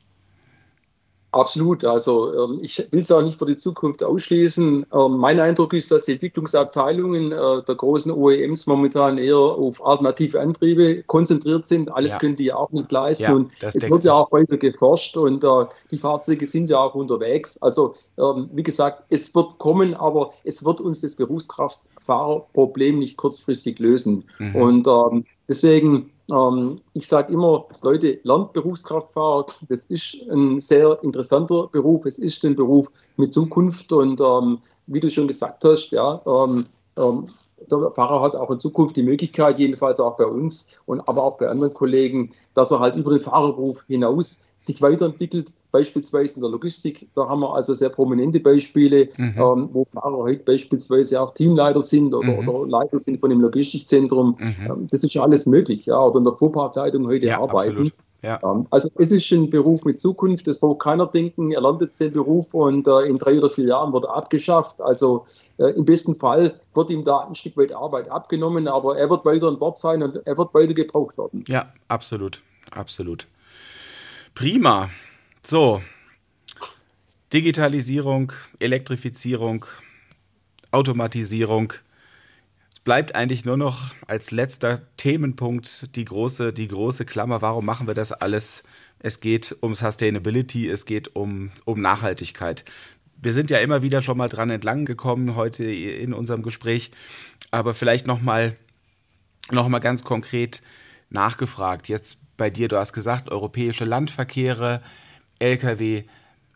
Absolut. 1.33 1.83
Also 1.85 2.35
ähm, 2.35 2.59
ich 2.61 2.87
will 2.91 3.01
es 3.01 3.11
auch 3.11 3.23
nicht 3.23 3.39
für 3.39 3.47
die 3.47 3.57
Zukunft 3.57 4.05
ausschließen. 4.05 4.85
Ähm, 4.93 5.17
mein 5.17 5.41
Eindruck 5.41 5.73
ist, 5.73 5.91
dass 5.91 6.05
die 6.05 6.13
Entwicklungsabteilungen 6.13 7.33
äh, 7.33 7.63
der 7.67 7.75
großen 7.75 8.13
OEMs 8.13 8.67
momentan 8.67 9.17
eher 9.17 9.39
auf 9.39 9.85
alternative 9.85 10.41
Antriebe 10.41 11.03
konzentriert 11.05 11.67
sind. 11.67 11.91
Alles 11.91 12.13
ja. 12.13 12.19
können 12.19 12.37
die 12.37 12.45
ja 12.45 12.57
auch 12.57 12.71
nicht 12.71 12.93
leisten. 12.93 13.25
Ja, 13.25 13.33
und 13.33 13.51
es 13.63 13.89
wird 13.89 14.05
ja 14.05 14.13
auch 14.13 14.31
weiter 14.31 14.59
geforscht 14.59 15.17
und 15.17 15.43
äh, 15.43 15.49
die 15.91 15.99
Fahrzeuge 15.99 16.45
sind 16.45 16.69
ja 16.69 16.79
auch 16.79 16.95
unterwegs. 16.95 17.57
Also 17.63 17.95
ähm, 18.19 18.51
wie 18.53 18.63
gesagt, 18.63 19.05
es 19.09 19.35
wird 19.35 19.59
kommen, 19.59 19.95
aber 19.95 20.33
es 20.45 20.63
wird 20.63 20.83
uns 20.83 21.01
das 21.01 21.17
Berufskraftfahrerproblem 21.17 22.99
nicht 22.99 23.17
kurzfristig 23.17 23.79
lösen. 23.79 24.25
Mhm. 24.39 24.57
Und 24.57 25.25
deswegen 25.49 26.12
ähm, 26.31 26.81
ich 26.95 27.07
sage 27.07 27.33
immer, 27.33 27.67
Leute, 27.83 28.21
lernt 28.23 28.53
Berufskraftfahrer. 28.53 29.47
Das 29.69 29.85
ist 29.87 30.19
ein 30.31 30.61
sehr 30.61 30.99
interessanter 31.03 31.69
Beruf. 31.69 32.07
Es 32.07 32.19
ist 32.19 32.45
ein 32.45 32.57
Beruf 32.57 32.89
mit 33.17 33.33
Zukunft 33.33 33.93
und 33.93 34.21
ähm, 34.21 34.59
wie 34.87 35.01
du 35.01 35.11
schon 35.11 35.29
gesagt 35.29 35.65
hast, 35.65 35.91
ja, 35.91 36.21
ähm, 36.27 36.67
ähm 36.97 37.29
der 37.71 37.91
Fahrer 37.93 38.23
hat 38.23 38.35
auch 38.35 38.51
in 38.51 38.59
Zukunft 38.59 38.97
die 38.97 39.03
Möglichkeit, 39.03 39.59
jedenfalls 39.59 40.01
auch 40.01 40.17
bei 40.17 40.27
uns 40.27 40.69
und 40.87 41.07
aber 41.09 41.23
auch 41.23 41.39
bei 41.39 41.49
anderen 41.49 41.75
Kollegen, 41.75 42.33
dass 42.55 42.71
er 42.71 42.81
halt 42.81 42.97
über 42.97 43.11
den 43.11 43.21
Fahrerberuf 43.21 43.85
hinaus 43.87 44.41
sich 44.59 44.81
weiterentwickelt, 44.81 45.53
beispielsweise 45.73 46.37
in 46.37 46.43
der 46.43 46.51
Logistik. 46.51 47.09
Da 47.15 47.29
haben 47.29 47.41
wir 47.41 47.55
also 47.55 47.75
sehr 47.75 47.89
prominente 47.89 48.39
Beispiele, 48.41 49.09
mhm. 49.17 49.35
ähm, 49.37 49.69
wo 49.73 49.85
Fahrer 49.85 50.19
heute 50.19 50.45
beispielsweise 50.45 51.21
auch 51.21 51.35
Teamleiter 51.35 51.83
sind 51.83 52.15
oder, 52.15 52.41
mhm. 52.41 52.49
oder 52.49 52.69
Leiter 52.69 52.99
sind 52.99 53.21
von 53.21 53.31
dem 53.31 53.41
Logistikzentrum. 53.41 54.37
Mhm. 54.39 54.57
Ähm, 54.71 54.87
das 54.91 55.03
ist 55.03 55.15
ja 55.15 55.23
alles 55.23 55.47
möglich, 55.47 55.87
ja, 55.87 56.01
oder 56.01 56.19
in 56.19 56.25
der 56.25 56.35
Fuhrparkleitung 56.35 57.07
heute 57.07 57.27
ja, 57.27 57.41
arbeiten. 57.41 57.91
Ja. 58.23 58.41
Ähm, 58.45 58.67
also 58.71 58.89
es 58.97 59.11
ist 59.11 59.31
ein 59.33 59.51
Beruf 59.51 59.85
mit 59.85 60.01
Zukunft, 60.01 60.47
das 60.47 60.59
braucht 60.59 60.81
keiner 60.81 61.07
denken, 61.07 61.51
er 61.51 61.61
landet 61.61 61.99
den 61.99 62.13
Beruf 62.13 62.55
und 62.55 62.87
äh, 62.87 63.01
in 63.01 63.19
drei 63.19 63.37
oder 63.39 63.51
vier 63.51 63.67
Jahren 63.67 63.93
wird 63.93 64.05
er 64.05 64.15
abgeschafft. 64.15 64.81
Also 64.81 65.27
äh, 65.59 65.71
im 65.71 65.85
besten 65.85 66.15
Fall 66.15 66.61
wird 66.75 66.91
ihm 66.91 67.03
da 67.03 67.27
ein 67.27 67.35
Stück 67.35 67.57
weit 67.57 67.73
Arbeit 67.73 68.09
abgenommen, 68.09 68.69
aber 68.69 68.97
er 68.97 69.11
wird 69.11 69.25
weiter 69.25 69.49
an 69.49 69.59
Bord 69.59 69.77
sein 69.77 70.03
und 70.03 70.25
er 70.25 70.39
wird 70.39 70.55
weiter 70.55 70.73
gebraucht 70.73 71.19
werden. 71.19 71.45
Ja, 71.49 71.73
absolut, 71.89 72.41
absolut. 72.71 73.27
Prima. 74.35 74.89
So. 75.43 75.81
Digitalisierung, 77.33 78.33
Elektrifizierung, 78.61 79.65
Automatisierung. 80.71 81.73
Bleibt 82.85 83.15
eigentlich 83.15 83.45
nur 83.45 83.57
noch 83.57 83.95
als 84.09 84.33
letzter 84.33 84.83
Themenpunkt 84.97 85.95
die 85.95 86.05
große, 86.05 86.53
die 86.53 86.67
große 86.67 87.05
Klammer. 87.05 87.41
Warum 87.41 87.65
machen 87.65 87.87
wir 87.87 87.95
das 87.95 88.11
alles? 88.11 88.65
Es 88.99 89.21
geht 89.21 89.57
um 89.61 89.75
Sustainability, 89.75 90.69
es 90.69 90.85
geht 90.85 91.15
um, 91.15 91.51
um 91.65 91.81
Nachhaltigkeit. 91.81 92.65
Wir 93.17 93.33
sind 93.33 93.51
ja 93.51 93.59
immer 93.59 93.83
wieder 93.83 94.03
schon 94.03 94.19
mal 94.19 94.29
dran 94.29 94.51
entlang 94.51 94.85
gekommen 94.85 95.37
heute 95.37 95.65
in 95.65 96.13
unserem 96.13 96.43
Gespräch, 96.43 96.91
aber 97.53 97.73
vielleicht 97.75 98.09
noch 98.09 98.21
mal, 98.21 98.57
noch 99.53 99.69
mal 99.69 99.79
ganz 99.79 100.03
konkret 100.03 100.61
nachgefragt. 101.09 101.89
Jetzt 101.89 102.19
bei 102.37 102.51
dir, 102.51 102.67
du 102.67 102.79
hast 102.79 102.93
gesagt, 102.93 103.31
europäische 103.31 103.85
Landverkehre, 103.85 104.83
Lkw. 105.39 106.03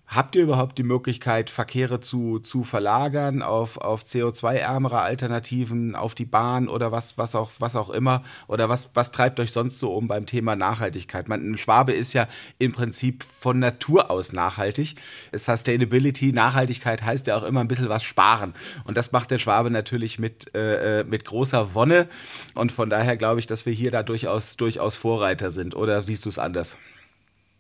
Habt 0.09 0.37
ihr 0.37 0.45
überhaupt 0.45 0.79
die 0.79 0.85
Möglichkeit, 0.85 1.51
Verkehre 1.51 1.99
zu, 1.99 2.39
zu 2.39 2.63
verlagern 2.63 3.43
auf, 3.43 3.77
auf 3.77 4.03
CO2-ärmere 4.03 5.01
Alternativen, 5.01 5.97
auf 5.97 6.15
die 6.15 6.25
Bahn 6.25 6.69
oder 6.69 6.93
was, 6.93 7.19
was, 7.19 7.35
auch, 7.35 7.51
was 7.59 7.75
auch 7.75 7.91
immer? 7.91 8.23
Oder 8.47 8.69
was, 8.69 8.91
was 8.95 9.11
treibt 9.11 9.41
euch 9.41 9.51
sonst 9.51 9.81
so 9.81 9.93
um 9.93 10.07
beim 10.07 10.25
Thema 10.25 10.55
Nachhaltigkeit? 10.55 11.29
Man, 11.29 11.51
ein 11.51 11.59
Schwabe 11.59 11.93
ist 11.93 12.13
ja 12.13 12.29
im 12.59 12.71
Prinzip 12.71 13.25
von 13.25 13.59
Natur 13.59 14.09
aus 14.09 14.33
nachhaltig. 14.33 14.95
Sustainability, 15.33 16.33
Nachhaltigkeit 16.33 17.03
heißt 17.03 17.27
ja 17.27 17.37
auch 17.37 17.43
immer 17.43 17.61
ein 17.61 17.69
bisschen 17.69 17.89
was 17.89 18.05
sparen. 18.05 18.55
Und 18.85 18.97
das 18.97 19.11
macht 19.11 19.33
der 19.33 19.41
Schwabe 19.41 19.73
natürlich 19.73 20.21
mit, 20.21 20.55
äh, 20.55 21.01
äh 21.01 21.05
mit 21.05 21.25
großer 21.25 21.75
Wonne. 21.75 22.07
Und 22.55 22.71
von 22.71 22.91
daher 22.91 23.17
glaube 23.17 23.41
ich, 23.41 23.49
dass 23.49 23.67
wir 23.67 23.73
hier 23.73 23.91
da 23.91 24.05
durchaus, 24.05 24.57
durchaus 24.57 24.95
Vorreiter 24.95 25.51
sind. 25.51 25.75
Oder 25.75 26.05
siehst 26.05 26.27
du 26.27 26.29
es 26.29 26.39
anders? 26.39 26.77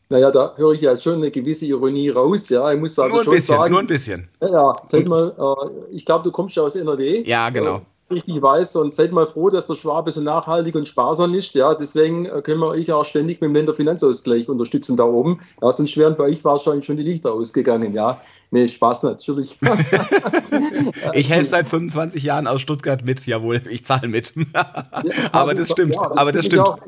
Naja, 0.09 0.31
da 0.31 0.55
höre 0.57 0.73
ich 0.73 0.83
ja 0.83 0.97
schon 0.97 1.15
eine 1.15 1.31
gewisse 1.31 1.67
Ironie 1.67 2.11
raus. 2.11 2.49
Ja, 2.49 2.73
ich 2.73 2.79
muss 2.79 2.99
also 2.99 3.11
nur 3.11 3.21
ein 3.21 3.25
schon 3.25 3.35
bisschen, 3.35 3.57
sagen. 3.57 3.73
Nur 3.73 3.81
ein 3.81 3.87
bisschen. 3.87 4.29
Ja, 4.41 4.73
sag 4.87 5.09
mal, 5.09 5.35
äh, 5.37 5.95
ich 5.95 6.05
glaube, 6.05 6.25
du 6.25 6.31
kommst 6.31 6.55
ja 6.57 6.63
aus 6.63 6.77
NRW. 6.77 7.25
Ja, 7.27 7.51
genau. 7.51 7.79
Äh, 8.09 8.15
richtig 8.15 8.41
weiß 8.41 8.77
und 8.77 8.95
seid 8.95 9.11
mal 9.11 9.27
froh, 9.27 9.51
dass 9.51 9.67
der 9.67 9.75
Schwabe 9.75 10.13
so 10.13 10.21
nachhaltig 10.21 10.77
und 10.77 10.87
sparsam 10.87 11.35
ist. 11.35 11.55
Ja, 11.55 11.75
deswegen 11.75 12.27
äh, 12.27 12.41
können 12.41 12.61
wir 12.61 12.69
euch 12.69 12.93
auch 12.93 13.05
ständig 13.05 13.41
mit 13.41 13.49
dem 13.49 13.55
Länderfinanzausgleich 13.55 14.49
unterstützen 14.49 14.97
da 14.97 15.05
oben. 15.05 15.41
Ja, 15.61 15.73
sonst 15.73 15.97
wären 15.97 16.17
bei 16.17 16.25
euch 16.25 16.45
wahrscheinlich 16.45 16.87
schon 16.87 16.97
die 16.97 17.03
Lichter 17.03 17.33
ausgegangen. 17.33 17.93
Ja, 17.93 18.21
Nee, 18.51 18.69
Spaß 18.69 19.03
natürlich. 19.03 19.59
ich 21.15 21.31
helfe 21.31 21.45
seit 21.45 21.67
25 21.67 22.23
Jahren 22.23 22.47
aus 22.47 22.61
Stuttgart 22.61 23.05
mit, 23.05 23.27
jawohl, 23.27 23.63
ich 23.69 23.85
zahle 23.85 24.09
mit. 24.09 24.35
aber 25.33 25.55
das 25.55 25.71
stimmt, 25.73 25.97
ja, 25.97 26.09
das 26.09 26.17
aber 26.19 26.33
das 26.33 26.47
stimmt. 26.47 26.69
Auch, 26.69 26.79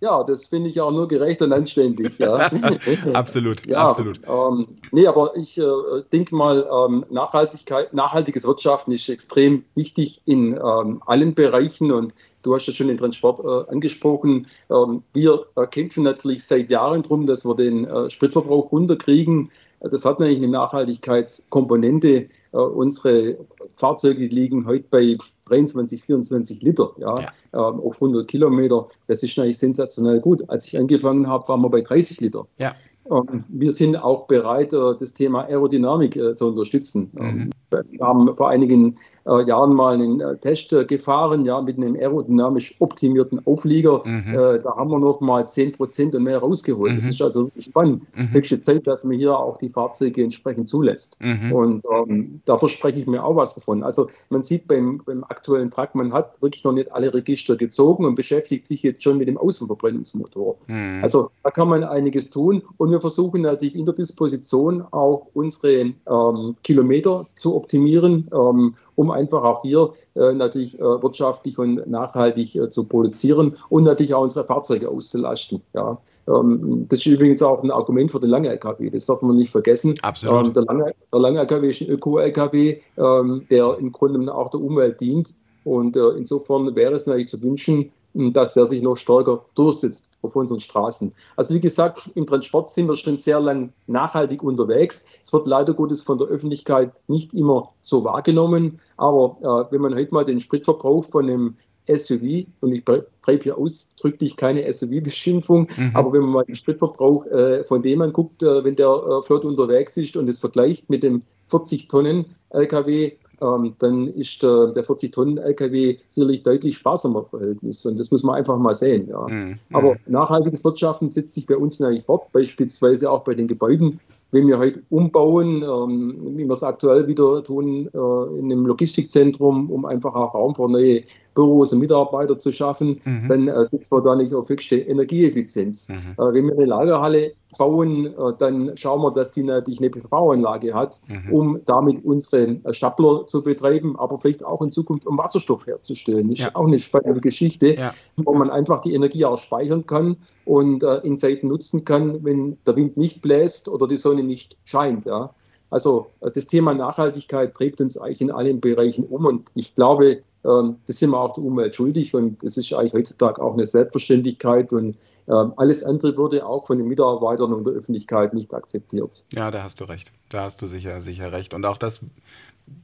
ja, 0.00 0.24
das 0.24 0.46
finde 0.46 0.70
ich 0.70 0.80
auch 0.80 0.90
nur 0.90 1.08
gerecht 1.08 1.42
und 1.42 1.52
anständig. 1.52 2.18
Ja. 2.18 2.36
absolut, 3.12 3.66
ja, 3.66 3.84
absolut. 3.84 4.20
Ähm, 4.26 4.66
nee, 4.92 5.06
aber 5.06 5.36
ich 5.36 5.58
äh, 5.58 5.64
denke 6.12 6.34
mal, 6.34 6.66
ähm, 6.72 7.04
Nachhaltigkeit, 7.10 7.92
nachhaltiges 7.92 8.46
Wirtschaften 8.46 8.92
ist 8.92 9.08
extrem 9.08 9.64
wichtig 9.74 10.22
in 10.24 10.54
ähm, 10.54 11.02
allen 11.04 11.34
Bereichen 11.34 11.92
und 11.92 12.14
du 12.42 12.54
hast 12.54 12.66
ja 12.66 12.72
schon 12.72 12.88
den 12.88 12.96
Transport 12.96 13.40
äh, 13.40 13.70
angesprochen. 13.70 14.46
Ähm, 14.70 15.02
wir 15.12 15.44
äh, 15.56 15.66
kämpfen 15.66 16.02
natürlich 16.02 16.44
seit 16.44 16.70
Jahren 16.70 17.02
darum, 17.02 17.26
dass 17.26 17.44
wir 17.44 17.54
den 17.54 17.84
äh, 17.84 18.08
Spritverbrauch 18.08 18.72
runterkriegen. 18.72 19.50
Das 19.80 20.04
hat 20.04 20.18
natürlich 20.20 20.42
eine 20.42 20.48
Nachhaltigkeitskomponente. 20.48 22.28
Äh, 22.52 22.56
unsere 22.56 23.36
Fahrzeuge 23.76 24.26
liegen 24.26 24.66
heute 24.66 24.84
bei 24.90 25.18
23, 25.50 26.02
24 26.04 26.62
Liter 26.62 26.92
ja, 26.98 27.20
ja. 27.20 27.28
Ähm, 27.52 27.80
auf 27.80 27.96
100 27.96 28.26
Kilometer. 28.28 28.88
Das 29.06 29.22
ist 29.22 29.36
natürlich 29.36 29.58
sensationell 29.58 30.20
gut. 30.20 30.48
Als 30.48 30.66
ich 30.66 30.78
angefangen 30.78 31.26
habe, 31.26 31.48
waren 31.48 31.60
wir 31.60 31.68
bei 31.68 31.80
30 31.80 32.20
Liter. 32.20 32.46
Ja. 32.58 32.74
Ähm, 33.10 33.44
wir 33.48 33.72
sind 33.72 33.96
auch 33.96 34.26
bereit, 34.26 34.72
äh, 34.72 34.94
das 34.98 35.12
Thema 35.12 35.44
Aerodynamik 35.44 36.16
äh, 36.16 36.34
zu 36.34 36.48
unterstützen. 36.48 37.10
Mhm. 37.12 37.20
Ähm, 37.20 37.50
wir 37.90 38.06
haben 38.06 38.36
vor 38.36 38.48
einigen 38.48 38.98
äh, 39.26 39.44
Jahren 39.44 39.74
mal 39.74 39.94
einen 39.94 40.20
äh, 40.20 40.36
Test 40.36 40.72
äh, 40.72 40.84
gefahren, 40.84 41.44
ja, 41.44 41.60
mit 41.60 41.76
einem 41.76 41.94
aerodynamisch 41.94 42.74
optimierten 42.78 43.44
Auflieger. 43.46 44.02
Mhm. 44.04 44.34
Äh, 44.34 44.60
da 44.60 44.76
haben 44.76 44.90
wir 44.90 44.98
noch 44.98 45.20
mal 45.20 45.48
10 45.48 45.72
Prozent 45.72 46.14
und 46.14 46.24
mehr 46.24 46.38
rausgeholt. 46.38 46.92
Mhm. 46.92 46.96
Das 46.96 47.06
ist 47.06 47.22
also 47.22 47.50
spannend. 47.58 48.02
Mhm. 48.16 48.32
Höchste 48.32 48.60
Zeit, 48.60 48.86
dass 48.86 49.04
man 49.04 49.16
hier 49.16 49.36
auch 49.38 49.58
die 49.58 49.68
Fahrzeuge 49.68 50.22
entsprechend 50.22 50.68
zulässt. 50.68 51.16
Mhm. 51.20 51.52
Und 51.52 51.84
ähm, 51.92 52.40
da 52.44 52.58
verspreche 52.58 53.00
ich 53.00 53.06
mir 53.06 53.24
auch 53.24 53.36
was 53.36 53.54
davon. 53.54 53.82
Also 53.82 54.08
man 54.30 54.42
sieht 54.42 54.66
beim, 54.68 55.02
beim 55.04 55.24
aktuellen 55.24 55.70
Truck, 55.70 55.94
man 55.94 56.12
hat 56.12 56.40
wirklich 56.42 56.64
noch 56.64 56.72
nicht 56.72 56.92
alle 56.92 57.12
Register 57.12 57.56
gezogen 57.56 58.04
und 58.04 58.14
beschäftigt 58.14 58.66
sich 58.66 58.82
jetzt 58.82 59.02
schon 59.02 59.18
mit 59.18 59.28
dem 59.28 59.38
Außenverbrennungsmotor. 59.38 60.56
Mhm. 60.66 61.00
Also 61.02 61.30
da 61.42 61.50
kann 61.50 61.68
man 61.68 61.84
einiges 61.84 62.30
tun 62.30 62.62
und 62.76 62.90
wir 62.90 63.00
versuchen 63.00 63.42
natürlich 63.42 63.74
in 63.74 63.84
der 63.84 63.94
Disposition 63.94 64.82
auch 64.90 65.26
unsere 65.34 65.92
ähm, 66.08 66.52
Kilometer 66.62 67.26
zu 67.36 67.54
optimieren. 67.56 68.28
Ähm, 68.32 68.74
um 69.00 69.10
einfach 69.10 69.42
auch 69.44 69.62
hier 69.62 69.94
äh, 70.14 70.34
natürlich 70.34 70.78
äh, 70.78 70.82
wirtschaftlich 70.82 71.58
und 71.58 71.88
nachhaltig 71.88 72.54
äh, 72.54 72.68
zu 72.68 72.84
produzieren 72.84 73.56
und 73.70 73.84
natürlich 73.84 74.12
auch 74.12 74.22
unsere 74.22 74.44
Fahrzeuge 74.44 74.90
auszulasten. 74.90 75.62
Ja. 75.72 75.96
Ähm, 76.28 76.84
das 76.90 76.98
ist 76.98 77.06
übrigens 77.06 77.40
auch 77.40 77.64
ein 77.64 77.70
Argument 77.70 78.10
für 78.10 78.20
den 78.20 78.28
Lang-LKW, 78.28 78.90
das 78.90 79.06
darf 79.06 79.22
man 79.22 79.36
nicht 79.36 79.52
vergessen. 79.52 79.94
Absolut. 80.02 80.54
Ähm, 80.54 80.66
der 81.12 81.18
Lang-LKW 81.18 81.70
ist 81.70 81.80
ein 81.80 81.88
Öko-LKW, 81.88 82.76
ähm, 82.98 83.46
der 83.50 83.78
im 83.78 83.90
Grunde 83.90 84.34
auch 84.34 84.50
der 84.50 84.60
Umwelt 84.60 85.00
dient. 85.00 85.34
Und 85.64 85.94
insofern 85.94 86.74
wäre 86.74 86.94
es 86.94 87.06
natürlich 87.06 87.28
zu 87.28 87.42
wünschen, 87.42 87.92
dass 88.14 88.54
der 88.54 88.66
sich 88.66 88.82
noch 88.82 88.96
stärker 88.96 89.44
durchsetzt 89.54 90.08
auf 90.22 90.36
unseren 90.36 90.60
Straßen. 90.60 91.14
Also 91.36 91.54
wie 91.54 91.60
gesagt, 91.60 92.10
im 92.14 92.26
Transport 92.26 92.70
sind 92.70 92.88
wir 92.88 92.96
schon 92.96 93.16
sehr 93.16 93.40
lang 93.40 93.72
nachhaltig 93.86 94.42
unterwegs. 94.42 95.04
Es 95.22 95.32
wird 95.32 95.46
leider 95.46 95.74
Gottes 95.74 96.02
von 96.02 96.18
der 96.18 96.26
Öffentlichkeit 96.28 96.92
nicht 97.08 97.32
immer 97.32 97.72
so 97.82 98.04
wahrgenommen. 98.04 98.80
Aber 98.96 99.36
äh, 99.40 99.72
wenn 99.72 99.80
man 99.80 99.94
heute 99.94 100.12
mal 100.12 100.24
den 100.24 100.40
Spritverbrauch 100.40 101.06
von 101.06 101.28
einem 101.28 101.56
SUV, 101.88 102.46
und 102.60 102.72
ich 102.72 102.84
treibe 102.84 103.42
hier 103.42 103.58
ausdrücklich 103.58 104.36
keine 104.36 104.70
SUV-Beschimpfung, 104.72 105.68
mhm. 105.76 105.90
aber 105.94 106.12
wenn 106.12 106.22
man 106.22 106.30
mal 106.30 106.44
den 106.44 106.54
Spritverbrauch 106.54 107.26
äh, 107.26 107.64
von 107.64 107.82
dem 107.82 108.02
anguckt, 108.02 108.42
äh, 108.42 108.64
wenn 108.64 108.76
der 108.76 108.88
äh, 108.88 109.22
flott 109.26 109.44
unterwegs 109.44 109.96
ist 109.96 110.16
und 110.16 110.28
es 110.28 110.40
vergleicht 110.40 110.88
mit 110.90 111.02
dem 111.02 111.22
40 111.48 111.88
Tonnen 111.88 112.26
LKW, 112.50 113.12
ähm, 113.40 113.74
dann 113.78 114.08
ist 114.08 114.42
äh, 114.42 114.72
der 114.72 114.84
40-Tonnen-LKW 114.84 115.98
sicherlich 116.08 116.42
deutlich 116.42 116.76
sparsamer 116.76 117.24
Verhältnis. 117.24 117.84
Und 117.86 117.98
das 117.98 118.10
muss 118.10 118.22
man 118.22 118.36
einfach 118.36 118.58
mal 118.58 118.74
sehen. 118.74 119.08
Ja. 119.08 119.26
Mhm. 119.28 119.58
Aber 119.72 119.96
nachhaltiges 120.06 120.64
Wirtschaften 120.64 121.10
setzt 121.10 121.34
sich 121.34 121.46
bei 121.46 121.56
uns 121.56 121.80
natürlich 121.80 122.04
fort, 122.04 122.30
beispielsweise 122.32 123.10
auch 123.10 123.24
bei 123.24 123.34
den 123.34 123.48
Gebäuden. 123.48 124.00
Wenn 124.32 124.46
wir 124.46 124.58
heute 124.58 124.82
umbauen, 124.90 125.62
ähm, 125.62 126.36
wie 126.36 126.44
wir 126.44 126.52
es 126.52 126.62
aktuell 126.62 127.06
wieder 127.06 127.42
tun, 127.42 127.88
äh, 127.92 128.38
in 128.38 128.52
einem 128.52 128.66
Logistikzentrum, 128.66 129.70
um 129.70 129.84
einfach 129.84 130.14
auch 130.14 130.34
Raum 130.34 130.54
für 130.54 130.68
neue 130.68 131.02
Büros 131.34 131.72
und 131.72 131.78
Mitarbeiter 131.78 132.38
zu 132.38 132.52
schaffen, 132.52 133.00
mhm. 133.04 133.28
dann 133.28 133.48
äh, 133.48 133.64
sitzen 133.64 133.90
wir 133.92 134.02
da 134.02 134.14
nicht 134.14 134.34
auf 134.34 134.48
höchste 134.48 134.76
Energieeffizienz. 134.76 135.88
Mhm. 135.88 136.14
Äh, 136.18 136.32
wenn 136.34 136.46
wir 136.46 136.54
eine 136.54 136.66
Lagerhalle 136.66 137.32
bauen, 137.58 138.06
äh, 138.06 138.10
dann 138.38 138.76
schauen 138.76 139.02
wir, 139.02 139.12
dass 139.12 139.30
die 139.32 139.42
natürlich 139.42 139.80
eine 139.80 139.90
PV-Anlage 139.90 140.74
hat, 140.74 141.00
mhm. 141.08 141.32
um 141.32 141.60
damit 141.66 142.04
unsere 142.04 142.60
Stapler 142.72 143.26
zu 143.26 143.42
betreiben, 143.42 143.98
aber 143.98 144.18
vielleicht 144.18 144.44
auch 144.44 144.62
in 144.62 144.70
Zukunft 144.70 145.06
um 145.06 145.18
Wasserstoff 145.18 145.66
herzustellen. 145.66 146.30
Das 146.30 146.40
ja. 146.40 146.46
ist 146.48 146.56
auch 146.56 146.66
eine 146.66 146.78
spannende 146.78 147.20
Geschichte, 147.20 147.74
ja. 147.74 147.94
wo 148.16 148.34
man 148.34 148.50
einfach 148.50 148.80
die 148.80 148.94
Energie 148.94 149.24
auch 149.24 149.38
speichern 149.38 149.86
kann 149.86 150.16
und 150.50 150.82
äh, 150.82 150.96
in 151.04 151.16
Zeiten 151.16 151.46
nutzen 151.46 151.84
kann, 151.84 152.24
wenn 152.24 152.58
der 152.66 152.74
Wind 152.74 152.96
nicht 152.96 153.22
bläst 153.22 153.68
oder 153.68 153.86
die 153.86 153.96
Sonne 153.96 154.24
nicht 154.24 154.56
scheint. 154.64 155.04
Ja. 155.04 155.32
Also 155.70 156.10
äh, 156.20 156.32
das 156.32 156.48
Thema 156.48 156.74
Nachhaltigkeit 156.74 157.54
trägt 157.54 157.80
uns 157.80 157.96
eigentlich 157.96 158.20
in 158.20 158.32
allen 158.32 158.60
Bereichen 158.60 159.04
um 159.04 159.26
und 159.26 159.48
ich 159.54 159.76
glaube, 159.76 160.22
ähm, 160.44 160.76
das 160.88 160.96
sind 160.98 161.10
wir 161.10 161.20
auch 161.20 161.34
der 161.34 161.44
Umwelt 161.44 161.76
schuldig 161.76 162.16
und 162.16 162.42
das 162.42 162.56
ist 162.56 162.72
eigentlich 162.72 162.94
heutzutage 162.94 163.40
auch 163.40 163.52
eine 163.52 163.64
Selbstverständlichkeit 163.64 164.72
und 164.72 164.96
ähm, 165.28 165.52
alles 165.56 165.84
andere 165.84 166.16
würde 166.16 166.44
auch 166.44 166.66
von 166.66 166.78
den 166.78 166.88
Mitarbeitern 166.88 167.52
und 167.52 167.64
der 167.64 167.74
Öffentlichkeit 167.74 168.34
nicht 168.34 168.52
akzeptiert. 168.52 169.22
Ja, 169.32 169.52
da 169.52 169.62
hast 169.62 169.78
du 169.78 169.84
recht. 169.84 170.12
Da 170.30 170.42
hast 170.42 170.60
du 170.62 170.66
sicher, 170.66 171.00
sicher 171.00 171.30
recht. 171.30 171.54
Und 171.54 171.64
auch 171.64 171.76
das, 171.76 172.04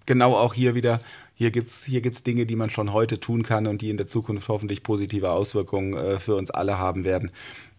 genau 0.05 0.35
auch 0.37 0.55
hier 0.55 0.76
wieder, 0.76 1.00
hier 1.37 1.51
gibt 1.51 1.68
es 1.68 1.85
hier 1.85 2.01
gibt's 2.01 2.22
Dinge, 2.22 2.46
die 2.46 2.57
man 2.57 2.70
schon 2.70 2.92
heute 2.92 3.20
tun 3.20 3.42
kann 3.42 3.66
und 3.66 3.83
die 3.83 3.90
in 3.90 3.99
der 3.99 4.07
Zukunft 4.07 4.49
hoffentlich 4.49 4.83
positive 4.83 5.31
Auswirkungen 5.31 5.94
äh, 5.94 6.18
für 6.18 6.35
uns 6.35 6.51
alle 6.51 6.79
haben 6.79 7.05
werden. 7.05 7.31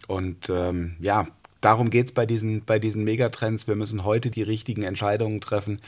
Und 0.07 0.49
ähm, 0.49 0.95
ja, 0.99 1.27
darum 1.59 1.89
geht 1.89 2.05
es 2.05 2.11
bei 2.11 2.27
diesen, 2.27 2.63
bei 2.63 2.77
diesen 2.77 3.03
Megatrends. 3.03 3.67
Wir 3.67 3.75
müssen 3.75 4.05
heute 4.05 4.29
die 4.29 4.43
richtigen 4.43 4.83
Entscheidungen 4.83 5.41
treffen, 5.41 5.79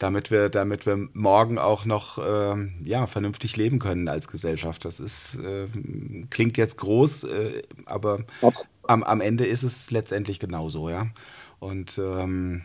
damit 0.00 0.32
wir, 0.32 0.48
damit 0.48 0.84
wir 0.84 1.08
morgen 1.12 1.58
auch 1.58 1.84
noch 1.84 2.18
äh, 2.18 2.68
ja, 2.84 3.06
vernünftig 3.06 3.56
leben 3.56 3.78
können 3.78 4.08
als 4.08 4.26
Gesellschaft. 4.26 4.84
Das 4.84 4.98
ist, 4.98 5.36
äh, 5.36 5.66
klingt 6.30 6.56
jetzt 6.56 6.76
groß, 6.78 7.24
äh, 7.24 7.62
aber 7.84 8.24
am, 8.82 9.04
am 9.04 9.20
Ende 9.20 9.46
ist 9.46 9.62
es 9.62 9.92
letztendlich 9.92 10.40
genauso, 10.40 10.90
ja. 10.90 11.06
Und 11.60 11.98
ähm, 11.98 12.64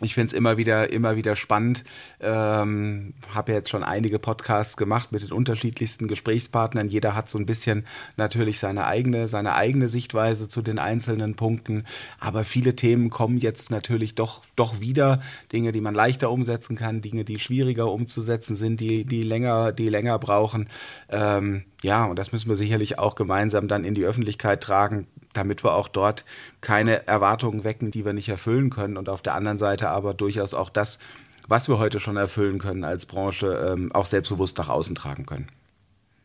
ich 0.00 0.14
finde 0.14 0.26
es 0.26 0.32
immer 0.32 0.56
wieder, 0.56 0.90
immer 0.90 1.14
wieder 1.14 1.36
spannend. 1.36 1.84
Ähm, 2.20 3.14
Habe 3.32 3.52
ja 3.52 3.58
jetzt 3.58 3.70
schon 3.70 3.84
einige 3.84 4.18
Podcasts 4.18 4.76
gemacht 4.76 5.12
mit 5.12 5.22
den 5.22 5.30
unterschiedlichsten 5.30 6.08
Gesprächspartnern. 6.08 6.88
Jeder 6.88 7.14
hat 7.14 7.28
so 7.28 7.38
ein 7.38 7.46
bisschen 7.46 7.86
natürlich 8.16 8.58
seine 8.58 8.86
eigene, 8.86 9.28
seine 9.28 9.54
eigene 9.54 9.88
Sichtweise 9.88 10.48
zu 10.48 10.62
den 10.62 10.80
einzelnen 10.80 11.36
Punkten. 11.36 11.84
Aber 12.18 12.42
viele 12.42 12.74
Themen 12.74 13.08
kommen 13.08 13.38
jetzt 13.38 13.70
natürlich 13.70 14.16
doch, 14.16 14.42
doch 14.56 14.80
wieder. 14.80 15.22
Dinge, 15.52 15.70
die 15.70 15.80
man 15.80 15.94
leichter 15.94 16.28
umsetzen 16.32 16.74
kann, 16.74 17.00
Dinge, 17.00 17.24
die 17.24 17.38
schwieriger 17.38 17.92
umzusetzen 17.92 18.56
sind, 18.56 18.80
die, 18.80 19.04
die 19.04 19.22
länger, 19.22 19.70
die 19.70 19.88
länger 19.88 20.18
brauchen. 20.18 20.68
Ähm, 21.08 21.62
ja, 21.84 22.06
und 22.06 22.18
das 22.18 22.32
müssen 22.32 22.48
wir 22.48 22.56
sicherlich 22.56 22.98
auch 22.98 23.14
gemeinsam 23.14 23.68
dann 23.68 23.84
in 23.84 23.92
die 23.92 24.06
Öffentlichkeit 24.06 24.62
tragen, 24.62 25.06
damit 25.34 25.62
wir 25.62 25.74
auch 25.74 25.86
dort 25.88 26.24
keine 26.62 27.06
Erwartungen 27.06 27.62
wecken, 27.62 27.90
die 27.90 28.06
wir 28.06 28.14
nicht 28.14 28.30
erfüllen 28.30 28.70
können 28.70 28.96
und 28.96 29.10
auf 29.10 29.20
der 29.20 29.34
anderen 29.34 29.58
Seite 29.58 29.90
aber 29.90 30.14
durchaus 30.14 30.54
auch 30.54 30.70
das, 30.70 30.98
was 31.46 31.68
wir 31.68 31.78
heute 31.78 32.00
schon 32.00 32.16
erfüllen 32.16 32.58
können 32.58 32.84
als 32.84 33.04
Branche, 33.04 33.48
ähm, 33.70 33.92
auch 33.92 34.06
selbstbewusst 34.06 34.56
nach 34.56 34.70
außen 34.70 34.94
tragen 34.94 35.26
können. 35.26 35.48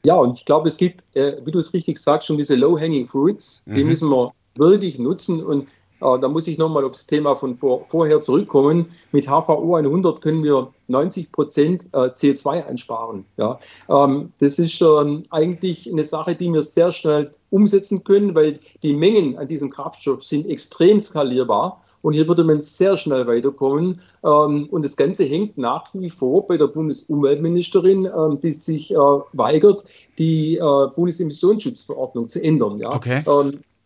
Ja, 0.06 0.16
und 0.16 0.38
ich 0.38 0.46
glaube, 0.46 0.70
es 0.70 0.78
gibt, 0.78 1.04
äh, 1.14 1.36
wie 1.44 1.52
du 1.52 1.60
es 1.60 1.74
richtig 1.74 1.98
sagst, 1.98 2.28
schon 2.28 2.38
diese 2.38 2.56
Low-Hanging 2.56 3.10
Fruits, 3.10 3.66
die 3.66 3.84
mhm. 3.84 3.90
müssen 3.90 4.10
wir 4.10 4.32
wirklich 4.56 4.98
nutzen 4.98 5.44
und 5.44 5.68
da 6.00 6.28
muss 6.28 6.48
ich 6.48 6.58
nochmal 6.58 6.86
auf 6.86 6.94
das 6.94 7.06
Thema 7.06 7.36
von 7.36 7.58
vor, 7.58 7.86
vorher 7.90 8.22
zurückkommen. 8.22 8.88
Mit 9.12 9.28
HVO 9.28 9.76
100 9.76 10.22
können 10.22 10.44
wir 10.44 10.70
90 10.88 11.32
Prozent 11.32 11.86
äh, 11.94 12.10
CO2 12.10 12.66
einsparen. 12.66 13.26
Ja. 13.38 13.60
Ähm, 13.90 14.32
das 14.40 14.60
ist 14.60 14.82
ähm, 14.82 15.24
eigentlich 15.30 15.90
eine 15.90 16.04
Sache, 16.04 16.36
die 16.36 16.52
wir 16.52 16.62
sehr 16.62 16.92
schnell 16.92 17.32
umsetzen 17.52 18.04
können, 18.04 18.36
weil 18.36 18.60
die 18.84 18.94
Mengen 18.94 19.38
an 19.38 19.48
diesem 19.48 19.70
Kraftstoff 19.70 20.24
sind 20.24 20.48
extrem 20.48 21.00
skalierbar. 21.00 21.82
Und 22.02 22.14
hier 22.14 22.30
würde 22.30 22.46
man 22.46 22.62
sehr 22.62 22.96
schnell 22.96 23.28
weiterkommen. 23.28 24.00
Ähm, 24.24 24.68
und 24.72 24.86
das 24.86 24.96
Ganze 24.96 25.26
hängt 25.26 25.58
nach 25.58 25.94
wie 25.94 26.10
vor 26.10 26.48
bei 26.48 26.56
der 26.56 26.68
Bundesumweltministerin, 26.68 28.10
die 28.42 28.54
sich 28.54 28.92
äh, 28.92 28.98
weigert, 29.34 29.84
die 30.18 30.58
Bundesemissionsschutzverordnung 30.96 32.30
zu 32.30 32.42
ändern. 32.42 32.80
Ja. 32.80 32.96
Okay. 32.96 33.22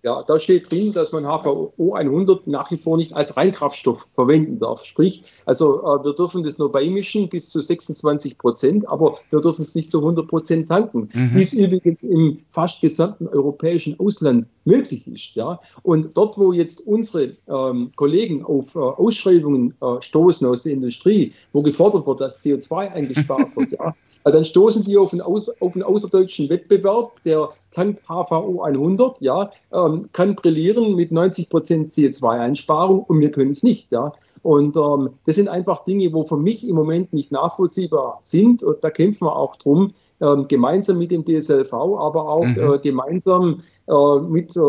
Ja, 0.03 0.21
da 0.21 0.37
steht 0.37 0.69
drin, 0.69 0.91
dass 0.91 1.13
man 1.13 1.23
HVO 1.23 1.93
100 1.93 2.45
nach 2.45 2.69
wie 2.71 2.77
vor 2.77 2.97
nicht 2.97 3.13
als 3.13 3.37
Reinkraftstoff 3.37 4.05
verwenden 4.15 4.59
darf. 4.59 4.83
Sprich, 4.83 5.23
also 5.45 5.79
äh, 5.79 6.03
wir 6.03 6.13
dürfen 6.13 6.43
das 6.43 6.57
nur 6.57 6.73
beimischen 6.73 7.29
bis 7.29 7.49
zu 7.49 7.61
26 7.61 8.37
Prozent, 8.37 8.85
aber 8.89 9.17
wir 9.29 9.39
dürfen 9.39 9.61
es 9.61 9.75
nicht 9.75 9.93
zu 9.93 9.99
100 9.99 10.27
Prozent 10.27 10.67
tanken. 10.67 11.09
Mhm. 11.13 11.31
Wie 11.33 11.39
es 11.39 11.53
übrigens 11.53 12.03
im 12.03 12.39
fast 12.51 12.81
gesamten 12.81 13.29
europäischen 13.29 13.97
Ausland 13.97 14.47
möglich 14.65 15.07
ist. 15.07 15.35
Ja? 15.35 15.61
Und 15.83 16.17
dort, 16.17 16.37
wo 16.37 16.51
jetzt 16.51 16.85
unsere 16.85 17.37
ähm, 17.47 17.93
Kollegen 17.95 18.43
auf 18.43 18.75
äh, 18.75 18.79
Ausschreibungen 18.79 19.73
äh, 19.81 20.01
stoßen 20.01 20.45
aus 20.45 20.63
der 20.63 20.73
Industrie, 20.73 21.31
wo 21.53 21.61
gefordert 21.61 22.05
wird, 22.05 22.19
dass 22.19 22.43
CO2 22.43 22.91
eingespart 22.91 23.55
wird, 23.55 23.71
ja, 23.79 23.95
dann 24.31 24.45
stoßen 24.45 24.83
die 24.83 24.97
auf 24.97 25.11
einen, 25.11 25.21
aus, 25.21 25.49
auf 25.61 25.73
einen 25.73 25.83
außerdeutschen 25.83 26.49
Wettbewerb, 26.49 27.21
der 27.23 27.49
tankt 27.71 28.03
HVO 28.07 28.61
100, 28.61 29.19
ja, 29.19 29.51
ähm, 29.73 30.09
kann 30.13 30.35
brillieren 30.35 30.95
mit 30.95 31.11
90 31.11 31.49
Prozent 31.49 31.89
CO2-Einsparung 31.89 33.03
und 33.03 33.19
wir 33.19 33.31
können 33.31 33.51
es 33.51 33.63
nicht, 33.63 33.91
ja. 33.91 34.13
Und 34.41 34.75
ähm, 34.75 35.11
das 35.25 35.35
sind 35.35 35.47
einfach 35.47 35.85
Dinge, 35.85 36.11
wo 36.11 36.25
für 36.25 36.35
mich 36.35 36.67
im 36.67 36.75
Moment 36.75 37.13
nicht 37.13 37.31
nachvollziehbar 37.31 38.17
sind. 38.19 38.61
Und 38.61 38.83
da 38.83 38.89
kämpfen 38.89 39.25
wir 39.25 39.37
auch 39.37 39.55
drum, 39.55 39.93
ähm, 40.19 40.49
gemeinsam 40.49 40.97
mit 40.97 41.11
dem 41.11 41.23
DSLV, 41.23 41.71
aber 41.71 42.27
auch 42.27 42.45
mhm. 42.45 42.73
äh, 42.73 42.77
gemeinsam 42.79 43.61
äh, 43.87 44.19
mit 44.19 44.53
äh, 44.57 44.59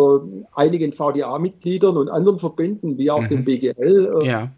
einigen 0.55 0.92
VDA-Mitgliedern 0.92 1.96
und 1.96 2.09
anderen 2.09 2.38
Verbänden, 2.38 2.98
wie 2.98 3.11
auch 3.11 3.22
mhm. 3.22 3.28
dem 3.28 3.44
BGL, 3.44 4.20
äh, 4.22 4.26
ja 4.26 4.52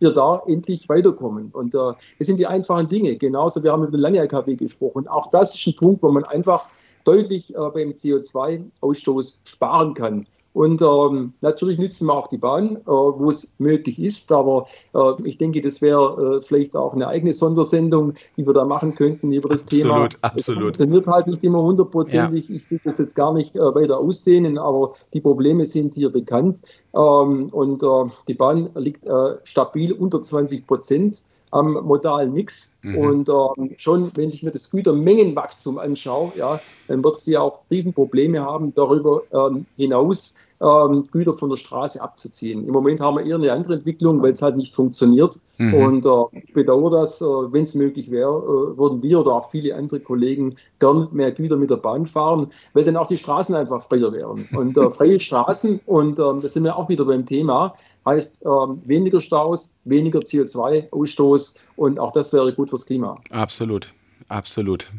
wir 0.00 0.12
da 0.12 0.42
endlich 0.46 0.88
weiterkommen. 0.88 1.50
Und 1.52 1.74
äh, 1.74 1.92
das 2.18 2.26
sind 2.26 2.38
die 2.38 2.46
einfachen 2.46 2.88
Dinge. 2.88 3.16
Genauso, 3.16 3.62
wir 3.62 3.72
haben 3.72 3.82
über 3.82 3.96
den 3.96 4.00
Lang-LKW 4.00 4.56
gesprochen. 4.56 5.08
Auch 5.08 5.30
das 5.30 5.54
ist 5.54 5.66
ein 5.66 5.76
Punkt, 5.76 6.02
wo 6.02 6.10
man 6.10 6.24
einfach 6.24 6.66
deutlich 7.04 7.54
äh, 7.54 7.58
beim 7.72 7.90
CO2-Ausstoß 7.90 9.36
sparen 9.44 9.94
kann. 9.94 10.26
Und 10.56 10.80
ähm, 10.80 11.34
natürlich 11.42 11.78
nützen 11.78 12.06
wir 12.06 12.14
auch 12.14 12.28
die 12.28 12.38
Bahn, 12.38 12.76
äh, 12.76 12.86
wo 12.86 13.28
es 13.28 13.52
möglich 13.58 13.98
ist. 13.98 14.32
Aber 14.32 14.66
äh, 14.94 15.12
ich 15.24 15.36
denke, 15.36 15.60
das 15.60 15.82
wäre 15.82 16.38
äh, 16.38 16.42
vielleicht 16.46 16.74
auch 16.74 16.94
eine 16.94 17.08
eigene 17.08 17.34
Sondersendung, 17.34 18.14
die 18.38 18.46
wir 18.46 18.54
da 18.54 18.64
machen 18.64 18.94
könnten 18.94 19.32
über 19.32 19.50
das 19.50 19.64
absolut, 19.64 19.82
Thema. 19.82 20.08
Absolut, 20.22 20.72
Es 20.72 20.78
funktioniert 20.78 21.06
halt 21.08 21.26
nicht 21.26 21.44
immer 21.44 21.62
hundertprozentig. 21.62 22.48
Ja. 22.48 22.56
Ich 22.56 22.70
will 22.70 22.80
das 22.84 22.96
jetzt 22.96 23.14
gar 23.14 23.34
nicht 23.34 23.54
äh, 23.54 23.74
weiter 23.74 23.98
ausdehnen, 23.98 24.56
aber 24.56 24.94
die 25.12 25.20
Probleme 25.20 25.66
sind 25.66 25.92
hier 25.92 26.08
bekannt. 26.08 26.62
Ähm, 26.94 27.50
und 27.52 27.82
äh, 27.82 28.10
die 28.26 28.34
Bahn 28.34 28.70
liegt 28.76 29.04
äh, 29.04 29.34
stabil 29.44 29.92
unter 29.92 30.22
20 30.22 30.66
Prozent 30.66 31.22
am 31.50 31.74
modalen 31.74 32.32
Mix. 32.32 32.74
Mhm. 32.80 32.96
Und 32.96 33.28
ähm, 33.28 33.74
schon, 33.76 34.10
wenn 34.14 34.30
ich 34.30 34.42
mir 34.42 34.52
das 34.52 34.70
Gütermengenwachstum 34.70 35.78
anschaue, 35.78 36.32
ja, 36.34 36.60
dann 36.88 37.04
wird 37.04 37.18
sie 37.18 37.36
auch 37.36 37.64
Riesenprobleme 37.70 38.40
haben, 38.40 38.74
darüber 38.74 39.22
ähm, 39.32 39.66
hinaus 39.76 40.36
ähm, 40.60 41.04
Güter 41.10 41.36
von 41.36 41.50
der 41.50 41.56
Straße 41.56 42.00
abzuziehen. 42.00 42.66
Im 42.66 42.72
Moment 42.72 43.00
haben 43.00 43.16
wir 43.16 43.24
eher 43.24 43.36
eine 43.36 43.52
andere 43.52 43.74
Entwicklung, 43.74 44.22
weil 44.22 44.32
es 44.32 44.42
halt 44.42 44.56
nicht 44.56 44.74
funktioniert. 44.74 45.38
Mhm. 45.58 45.74
Und 45.74 46.06
äh, 46.06 46.40
ich 46.46 46.52
bedauere 46.52 46.90
das, 46.90 47.20
äh, 47.20 47.24
wenn 47.24 47.64
es 47.64 47.74
möglich 47.74 48.10
wäre, 48.10 48.30
äh, 48.30 48.78
würden 48.78 49.02
wir 49.02 49.20
oder 49.20 49.34
auch 49.34 49.50
viele 49.50 49.74
andere 49.74 50.00
Kollegen 50.00 50.56
gern 50.78 51.08
mehr 51.12 51.32
Güter 51.32 51.56
mit 51.56 51.70
der 51.70 51.76
Bahn 51.76 52.06
fahren, 52.06 52.48
weil 52.72 52.84
dann 52.84 52.96
auch 52.96 53.08
die 53.08 53.16
Straßen 53.16 53.54
einfach 53.54 53.82
freier 53.82 54.12
wären. 54.12 54.48
Und 54.56 54.76
äh, 54.76 54.90
freie 54.90 55.20
Straßen, 55.20 55.80
und 55.86 56.18
ähm, 56.18 56.40
da 56.40 56.48
sind 56.48 56.64
wir 56.64 56.76
auch 56.76 56.88
wieder 56.88 57.04
beim 57.04 57.26
Thema, 57.26 57.74
heißt 58.04 58.38
ähm, 58.44 58.80
weniger 58.84 59.20
Staus, 59.20 59.70
weniger 59.84 60.20
CO2-Ausstoß 60.20 61.54
und 61.76 61.98
auch 61.98 62.12
das 62.12 62.32
wäre 62.32 62.52
gut 62.52 62.70
fürs 62.70 62.86
Klima. 62.86 63.18
Absolut, 63.30 63.92
absolut. 64.28 64.90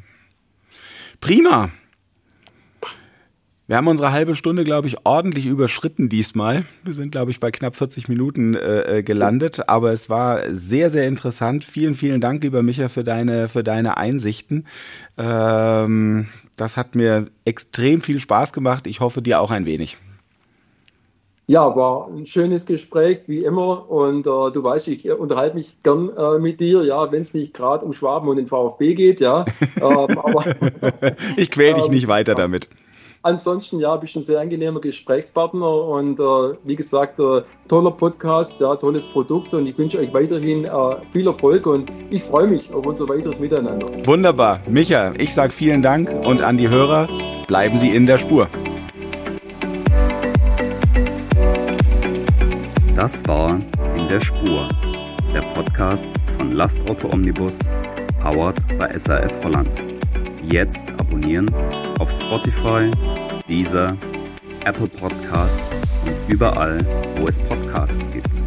Prima. 1.19 1.69
Wir 3.69 3.75
haben 3.75 3.87
unsere 3.89 4.13
halbe 4.13 4.37
Stunde, 4.37 4.63
glaube 4.63 4.87
ich, 4.87 4.95
ordentlich 5.03 5.45
überschritten 5.45 6.07
diesmal. 6.07 6.63
Wir 6.85 6.93
sind, 6.93 7.11
glaube 7.11 7.31
ich, 7.31 7.41
bei 7.41 7.51
knapp 7.51 7.75
40 7.75 8.07
Minuten 8.07 8.55
äh, 8.55 8.99
äh, 8.99 9.03
gelandet, 9.03 9.67
aber 9.67 9.91
es 9.91 10.09
war 10.09 10.39
sehr, 10.49 10.89
sehr 10.89 11.05
interessant. 11.05 11.65
Vielen, 11.65 11.95
vielen 11.95 12.21
Dank, 12.21 12.41
lieber 12.43 12.63
Micha, 12.63 12.87
für 12.87 13.03
deine, 13.03 13.49
für 13.49 13.65
deine 13.65 13.97
Einsichten. 13.97 14.65
Ähm, 15.17 16.27
das 16.55 16.77
hat 16.77 16.95
mir 16.95 17.27
extrem 17.43 18.01
viel 18.01 18.21
Spaß 18.21 18.53
gemacht. 18.53 18.87
Ich 18.87 19.01
hoffe, 19.01 19.21
dir 19.21 19.41
auch 19.41 19.51
ein 19.51 19.65
wenig. 19.65 19.97
Ja, 21.47 21.75
war 21.75 22.07
ein 22.07 22.25
schönes 22.25 22.65
Gespräch, 22.65 23.23
wie 23.27 23.43
immer. 23.43 23.91
Und 23.91 24.21
äh, 24.27 24.51
du 24.51 24.63
weißt, 24.63 24.87
ich 24.87 25.11
unterhalte 25.11 25.57
mich 25.57 25.75
gern 25.83 26.09
äh, 26.15 26.39
mit 26.39 26.61
dir, 26.61 26.83
ja, 26.85 27.11
wenn 27.11 27.21
es 27.21 27.33
nicht 27.33 27.53
gerade 27.53 27.83
um 27.83 27.91
Schwaben 27.91 28.29
und 28.29 28.37
den 28.37 28.47
VfB 28.47 28.93
geht, 28.93 29.19
ja. 29.19 29.43
ähm, 29.75 30.17
aber, 30.19 30.55
ich 31.35 31.51
quäl 31.51 31.73
dich 31.73 31.85
ähm, 31.87 31.91
nicht 31.91 32.07
weiter 32.07 32.33
damit. 32.33 32.69
Ansonsten, 33.27 33.81
ja, 33.81 33.93
bist 33.97 34.15
ein 34.15 34.21
sehr 34.21 34.39
angenehmer 34.39 34.79
Gesprächspartner 34.79 35.69
und 35.69 36.17
äh, 36.17 36.23
wie 36.63 36.77
gesagt, 36.77 37.19
äh, 37.19 37.41
toller 37.67 37.91
Podcast, 37.91 38.61
ja, 38.61 38.73
tolles 38.77 39.05
Produkt 39.05 39.53
und 39.53 39.67
ich 39.67 39.77
wünsche 39.77 39.99
euch 39.99 40.13
weiterhin 40.13 40.63
äh, 40.63 40.71
viel 41.11 41.27
Erfolg 41.27 41.67
und 41.67 41.91
ich 42.09 42.23
freue 42.23 42.47
mich 42.47 42.73
auf 42.73 42.85
unser 42.85 43.09
weiteres 43.09 43.37
Miteinander. 43.37 43.85
Wunderbar. 44.07 44.61
Micha, 44.69 45.11
ich 45.17 45.33
sage 45.33 45.51
vielen 45.51 45.81
Dank 45.81 46.09
und 46.25 46.41
an 46.41 46.57
die 46.57 46.69
Hörer, 46.69 47.09
bleiben 47.47 47.77
Sie 47.77 47.93
in 47.93 48.05
der 48.05 48.17
Spur. 48.17 48.47
Das 52.95 53.27
war 53.27 53.59
In 53.97 54.07
der 54.07 54.21
Spur, 54.21 54.69
der 55.33 55.41
Podcast 55.53 56.11
von 56.37 56.53
Lastauto 56.53 57.09
Omnibus, 57.09 57.59
powered 58.21 58.55
bei 58.79 58.97
SAF 58.97 59.43
Holland. 59.43 59.96
Jetzt 60.49 60.89
abonnieren 60.97 61.53
auf 61.99 62.09
Spotify, 62.09 62.89
Deezer, 63.49 63.97
Apple 64.63 64.87
Podcasts 64.87 65.75
und 66.05 66.33
überall, 66.33 66.79
wo 67.17 67.27
es 67.27 67.37
Podcasts 67.37 68.09
gibt. 68.09 68.46